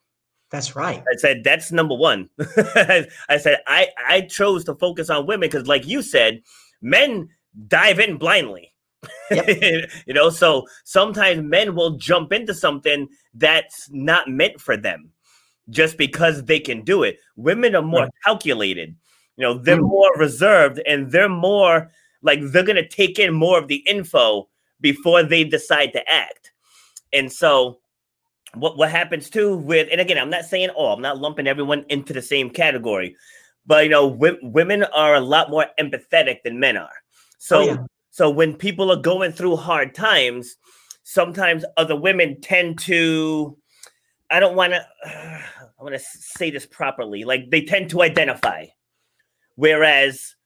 That's 0.50 0.76
right. 0.76 1.02
I 1.12 1.16
said 1.16 1.42
that's 1.42 1.72
number 1.72 1.96
one. 1.96 2.30
I 2.38 3.38
said 3.40 3.59
I 3.66 3.88
I 4.09 4.22
chose 4.22 4.64
to 4.64 4.74
focus 4.76 5.11
on 5.11 5.26
women 5.26 5.48
because, 5.48 5.66
like 5.66 5.86
you 5.86 6.02
said, 6.02 6.42
men 6.80 7.28
dive 7.66 7.98
in 7.98 8.16
blindly. 8.16 8.73
Yep. 9.30 9.90
you 10.07 10.14
know, 10.14 10.30
so 10.30 10.66
sometimes 10.84 11.42
men 11.42 11.74
will 11.74 11.96
jump 11.96 12.32
into 12.32 12.55
something 12.55 13.09
that's 13.34 13.88
not 13.90 14.28
meant 14.28 14.61
for 14.61 14.76
them 14.76 15.11
just 15.70 15.96
because 15.96 16.44
they 16.44 16.61
can 16.61 16.82
do 16.82 17.02
it. 17.02 17.18
Women 17.36 17.74
are 17.74 17.82
more 17.82 18.02
right. 18.02 18.12
calculated. 18.24 18.94
You 19.36 19.42
know, 19.42 19.55
they're 19.55 19.78
mm. 19.78 19.88
more 19.88 20.12
reserved 20.16 20.80
and 20.86 21.11
they're 21.11 21.28
more 21.28 21.90
like 22.22 22.40
they're 22.42 22.62
going 22.62 22.76
to 22.76 22.88
take 22.88 23.18
in 23.18 23.34
more 23.34 23.59
of 23.59 23.68
the 23.68 23.82
info 23.86 24.48
before 24.80 25.22
they 25.22 25.44
decide 25.44 25.92
to 25.92 26.11
act. 26.11 26.52
And 27.12 27.32
so 27.32 27.78
what 28.55 28.76
what 28.76 28.90
happens 28.90 29.30
too 29.30 29.57
with 29.57 29.88
and 29.90 30.00
again, 30.00 30.18
I'm 30.18 30.30
not 30.30 30.44
saying 30.44 30.70
all, 30.70 30.94
I'm 30.94 31.02
not 31.02 31.18
lumping 31.18 31.46
everyone 31.46 31.84
into 31.88 32.12
the 32.12 32.22
same 32.22 32.50
category. 32.50 33.16
But 33.66 33.84
you 33.84 33.90
know, 33.90 34.11
w- 34.11 34.38
women 34.42 34.84
are 34.84 35.14
a 35.14 35.20
lot 35.20 35.50
more 35.50 35.66
empathetic 35.80 36.42
than 36.42 36.61
men 36.61 36.76
are. 36.76 36.92
So 37.38 37.59
oh, 37.59 37.64
yeah. 37.64 37.76
So 38.14 38.30
when 38.30 38.54
people 38.54 38.92
are 38.92 39.02
going 39.02 39.32
through 39.32 39.56
hard 39.56 39.92
times, 39.92 40.54
sometimes 41.02 41.64
other 41.76 41.96
women 41.96 42.40
tend 42.40 42.78
to 42.82 43.58
I 44.30 44.38
don't 44.38 44.54
want 44.54 44.72
to 44.72 44.86
uh, 45.04 45.40
I 45.80 45.82
want 45.82 45.96
to 45.96 45.98
say 45.98 46.48
this 46.48 46.64
properly. 46.64 47.24
Like 47.24 47.50
they 47.50 47.62
tend 47.62 47.90
to 47.90 48.02
identify. 48.02 48.66
Whereas 49.56 50.36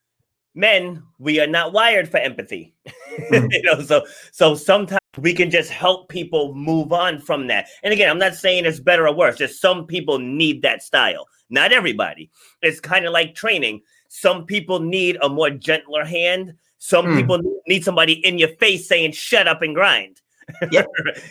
men, 0.55 1.03
we 1.19 1.39
are 1.39 1.45
not 1.45 1.71
wired 1.71 2.09
for 2.09 2.17
empathy. 2.17 2.73
Mm. 3.31 3.51
you 3.51 3.61
know, 3.63 3.81
so 3.81 4.05
so 4.31 4.55
sometimes 4.55 4.99
we 5.17 5.33
can 5.33 5.51
just 5.51 5.69
help 5.69 6.07
people 6.09 6.55
move 6.55 6.93
on 6.93 7.19
from 7.19 7.47
that. 7.47 7.67
And 7.83 7.91
again, 7.91 8.09
I'm 8.09 8.19
not 8.19 8.35
saying 8.35 8.65
it's 8.65 8.79
better 8.79 9.07
or 9.07 9.13
worse. 9.13 9.35
Just 9.35 9.59
some 9.59 9.85
people 9.85 10.19
need 10.19 10.61
that 10.61 10.83
style. 10.83 11.27
Not 11.49 11.73
everybody. 11.73 12.29
It's 12.61 12.79
kind 12.79 13.05
of 13.05 13.11
like 13.11 13.35
training. 13.35 13.81
Some 14.07 14.45
people 14.45 14.79
need 14.79 15.17
a 15.21 15.27
more 15.27 15.49
gentler 15.49 16.05
hand. 16.05 16.53
Some 16.79 17.07
mm. 17.07 17.17
people 17.17 17.39
need 17.67 17.83
somebody 17.83 18.13
in 18.25 18.37
your 18.37 18.49
face 18.55 18.87
saying 18.87 19.11
"shut 19.11 19.47
up 19.47 19.61
and 19.61 19.75
grind." 19.75 20.21
Yep. 20.71 20.87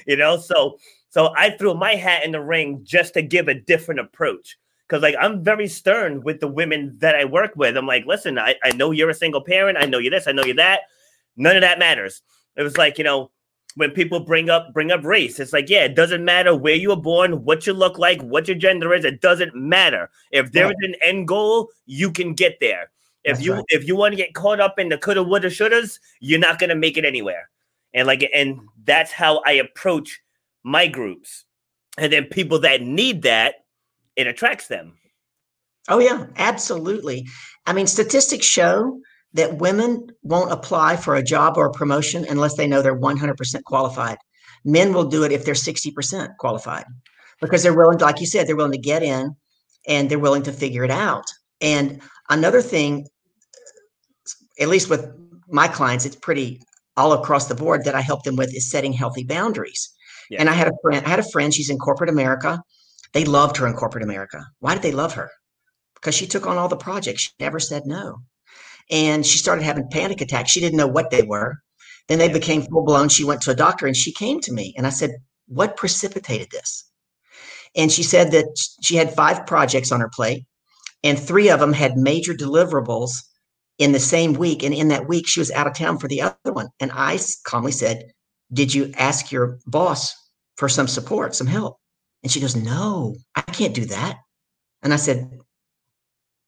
you 0.07 0.16
know, 0.16 0.36
so 0.36 0.78
so 1.09 1.34
I 1.36 1.51
threw 1.51 1.74
my 1.74 1.96
hat 1.96 2.24
in 2.24 2.30
the 2.30 2.40
ring 2.40 2.80
just 2.84 3.14
to 3.14 3.22
give 3.22 3.49
a 3.49 3.55
different 3.55 3.99
approach 3.99 4.57
because 4.86 5.03
like 5.03 5.16
I'm 5.20 5.42
very 5.42 5.66
stern 5.66 6.22
with 6.22 6.38
the 6.38 6.49
women 6.49 6.96
that 6.99 7.16
I 7.16 7.24
work 7.24 7.53
with. 7.57 7.76
I'm 7.76 7.86
like, 7.86 8.07
listen, 8.07 8.38
I, 8.38 8.55
I 8.62 8.70
know 8.76 8.92
you're 8.92 9.11
a 9.11 9.14
single 9.14 9.42
parent. 9.42 9.78
I 9.78 9.86
know 9.86 9.99
you 9.99 10.11
this. 10.11 10.28
I 10.28 10.32
know 10.32 10.44
you 10.44 10.55
that. 10.55 10.82
None 11.36 11.57
of 11.57 11.62
that 11.62 11.78
matters. 11.78 12.22
It 12.57 12.62
was 12.62 12.76
like 12.76 12.96
you 12.99 13.05
know 13.05 13.30
when 13.74 13.90
people 13.90 14.20
bring 14.20 14.51
up 14.51 14.72
bring 14.72 14.90
up 14.90 15.05
race, 15.05 15.40
it's 15.40 15.53
like 15.53 15.68
yeah, 15.68 15.84
it 15.84 15.94
doesn't 15.94 16.24
matter 16.24 16.55
where 16.55 16.74
you 16.74 16.90
were 16.90 16.96
born, 16.96 17.44
what 17.44 17.66
you 17.66 17.72
look 17.72 17.99
like, 17.99 18.20
what 18.22 18.49
your 18.49 18.57
gender 18.57 18.94
is. 18.94 19.05
It 19.05 19.20
doesn't 19.20 19.55
matter. 19.55 20.11
If 20.30 20.53
there 20.53 20.66
is 20.66 20.76
an 20.82 20.94
end 21.03 21.28
goal, 21.28 21.70
you 21.86 22.11
can 22.11 22.34
get 22.34 22.59
there. 22.61 22.90
If 23.25 23.37
That's 23.37 23.45
you 23.45 23.55
right. 23.55 23.64
if 23.69 23.87
you 23.87 23.97
want 23.97 24.12
to 24.12 24.16
get 24.16 24.35
caught 24.35 24.61
up 24.61 24.79
in 24.79 24.89
the 24.89 24.99
coulda, 24.99 25.23
woulda, 25.23 25.49
shouldas, 25.49 25.99
you're 26.21 26.39
not 26.39 26.59
gonna 26.59 26.75
make 26.75 26.97
it 26.97 27.05
anywhere. 27.05 27.51
And 27.95 28.07
like 28.07 28.29
and 28.35 28.61
that's 28.85 29.12
how 29.12 29.43
I 29.47 29.53
approach 29.53 30.21
my 30.62 30.87
groups. 30.87 31.45
And 31.97 32.12
then 32.12 32.25
people 32.27 32.61
that 32.61 32.83
need 32.83 33.23
that 33.23 33.57
it 34.19 34.27
attracts 34.27 34.66
them. 34.66 34.95
Oh, 35.89 36.01
yeah, 36.01 36.27
absolutely. 36.37 37.27
I 37.66 37.73
mean, 37.73 37.87
statistics 37.87 38.45
show 38.45 39.01
that 39.33 39.59
women 39.59 40.11
won't 40.23 40.53
apply 40.53 40.97
for 40.97 41.14
a 41.14 41.23
job 41.23 41.57
or 41.57 41.66
a 41.66 41.73
promotion 41.73 42.27
unless 42.29 42.57
they 42.57 42.66
know 42.66 42.83
they're 42.83 42.99
100% 42.99 43.62
qualified. 43.64 44.19
Men 44.64 44.93
will 44.93 45.05
do 45.05 45.23
it 45.23 45.33
if 45.33 45.45
they're 45.45 45.55
60% 45.55 46.37
qualified 46.39 46.85
because 47.41 47.62
they're 47.62 47.77
willing, 47.77 47.99
to, 47.99 48.05
like 48.05 48.21
you 48.21 48.27
said, 48.27 48.47
they're 48.47 48.57
willing 48.57 48.73
to 48.73 48.79
get 48.79 49.03
in 49.03 49.35
and 49.87 50.11
they're 50.11 50.19
willing 50.19 50.43
to 50.43 50.53
figure 50.53 50.85
it 50.85 50.91
out. 50.91 51.25
And 51.61 52.03
another 52.31 52.62
thing, 52.62 53.07
at 54.61 54.68
least 54.68 54.91
with 54.91 55.11
my 55.49 55.68
clients, 55.68 56.05
it's 56.05 56.16
pretty 56.16 56.61
all 56.97 57.12
across 57.12 57.47
the 57.47 57.55
board 57.55 57.85
that 57.85 57.95
I 57.95 58.01
help 58.01 58.24
them 58.24 58.37
with 58.37 58.55
is 58.55 58.70
setting 58.70 58.93
healthy 58.93 59.24
boundaries. 59.24 59.89
Yeah. 60.31 60.41
And 60.41 60.51
I 60.51 60.53
had 60.53 60.68
a 60.68 60.72
friend, 60.83 61.05
I 61.07 61.09
had 61.09 61.20
a 61.20 61.31
friend, 61.31 61.55
she's 61.55 61.70
in 61.70 61.79
corporate 61.79 62.11
America 62.11 62.61
they 63.12 63.24
loved 63.24 63.57
her 63.57 63.66
in 63.66 63.74
corporate 63.74 64.05
America. 64.05 64.47
Why 64.61 64.74
did 64.74 64.83
they 64.83 64.93
love 64.93 65.14
her? 65.14 65.31
Because 65.95 66.14
she 66.14 66.26
took 66.26 66.47
on 66.47 66.59
all 66.59 66.68
the 66.68 66.76
projects. 66.76 67.22
She 67.22 67.31
never 67.41 67.59
said 67.59 67.87
no. 67.87 68.18
And 68.91 69.26
she 69.26 69.39
started 69.39 69.64
having 69.64 69.89
panic 69.91 70.20
attacks. 70.20 70.51
She 70.51 70.61
didn't 70.61 70.79
know 70.79 70.87
what 70.87 71.11
they 71.11 71.22
were. 71.22 71.57
Then 72.09 72.18
they 72.18 72.33
became 72.33 72.62
full 72.62 72.85
blown. 72.85 73.09
She 73.09 73.24
went 73.24 73.43
to 73.43 73.51
a 73.51 73.57
doctor 73.57 73.87
and 73.87 73.97
she 73.97 74.12
came 74.12 74.41
to 74.41 74.53
me 74.53 74.74
and 74.76 74.87
I 74.87 74.91
said, 74.91 75.11
What 75.47 75.76
precipitated 75.76 76.49
this? 76.51 76.85
And 77.76 77.93
she 77.93 78.03
said 78.03 78.31
that 78.33 78.47
she 78.83 78.97
had 78.97 79.14
five 79.14 79.47
projects 79.47 79.93
on 79.93 80.01
her 80.01 80.09
plate 80.09 80.47
and 81.05 81.18
three 81.18 81.49
of 81.49 81.61
them 81.61 81.72
had 81.72 81.96
major 81.96 82.34
deliverables 82.34 83.11
in 83.78 83.92
the 83.92 84.01
same 84.01 84.32
week. 84.34 84.62
And 84.62 84.74
in 84.74 84.88
that 84.88 85.09
week, 85.09 85.26
she 85.26 85.40
was 85.40 85.51
out 85.53 85.66
of 85.66 85.74
town 85.74 85.99
for 85.99 86.09
the 86.09 86.22
other 86.22 86.53
one. 86.53 86.68
And 86.80 86.90
I 86.92 87.18
calmly 87.44 87.72
said, 87.72 88.12
Did 88.53 88.74
you 88.74 88.92
ask 88.96 89.30
your 89.30 89.59
boss 89.66 90.14
for 90.57 90.68
some 90.68 90.88
support, 90.88 91.34
some 91.34 91.46
help? 91.46 91.78
And 92.22 92.32
she 92.32 92.40
goes, 92.40 92.57
No, 92.57 93.14
I 93.34 93.42
can't 93.42 93.74
do 93.74 93.84
that. 93.86 94.18
And 94.82 94.92
I 94.92 94.96
said, 94.96 95.30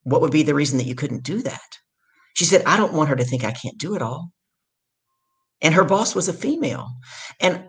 What 0.03 0.20
would 0.20 0.32
be 0.32 0.42
the 0.42 0.55
reason 0.55 0.78
that 0.78 0.86
you 0.86 0.94
couldn't 0.94 1.22
do 1.22 1.40
that? 1.42 1.61
She 2.34 2.44
said, 2.44 2.62
I 2.66 2.76
don't 2.76 2.94
want 2.94 3.09
her 3.09 3.16
to 3.16 3.24
think 3.24 3.44
I 3.44 3.53
can't 3.53 3.78
do 3.78 3.94
it 3.94 4.03
all. 4.03 4.32
And 5.62 5.74
her 5.74 5.84
boss 5.84 6.14
was 6.14 6.28
a 6.28 6.32
female. 6.32 6.88
And 7.38 7.64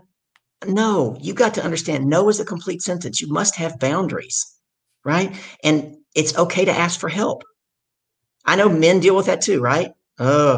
no, 0.65 1.17
you 1.19 1.33
got 1.33 1.55
to 1.55 1.63
understand 1.63 2.05
no 2.05 2.29
is 2.29 2.39
a 2.39 2.45
complete 2.45 2.81
sentence. 2.81 3.19
You 3.21 3.27
must 3.27 3.55
have 3.55 3.79
boundaries, 3.79 4.39
right? 5.03 5.35
And 5.63 5.97
it's 6.15 6.37
okay 6.37 6.65
to 6.65 6.71
ask 6.71 6.99
for 6.99 7.09
help. 7.09 7.43
I 8.45 8.55
know 8.55 8.69
men 8.69 8.99
deal 8.99 9.15
with 9.15 9.27
that 9.27 9.41
too, 9.41 9.61
right? 9.61 9.93
Oh, 10.19 10.49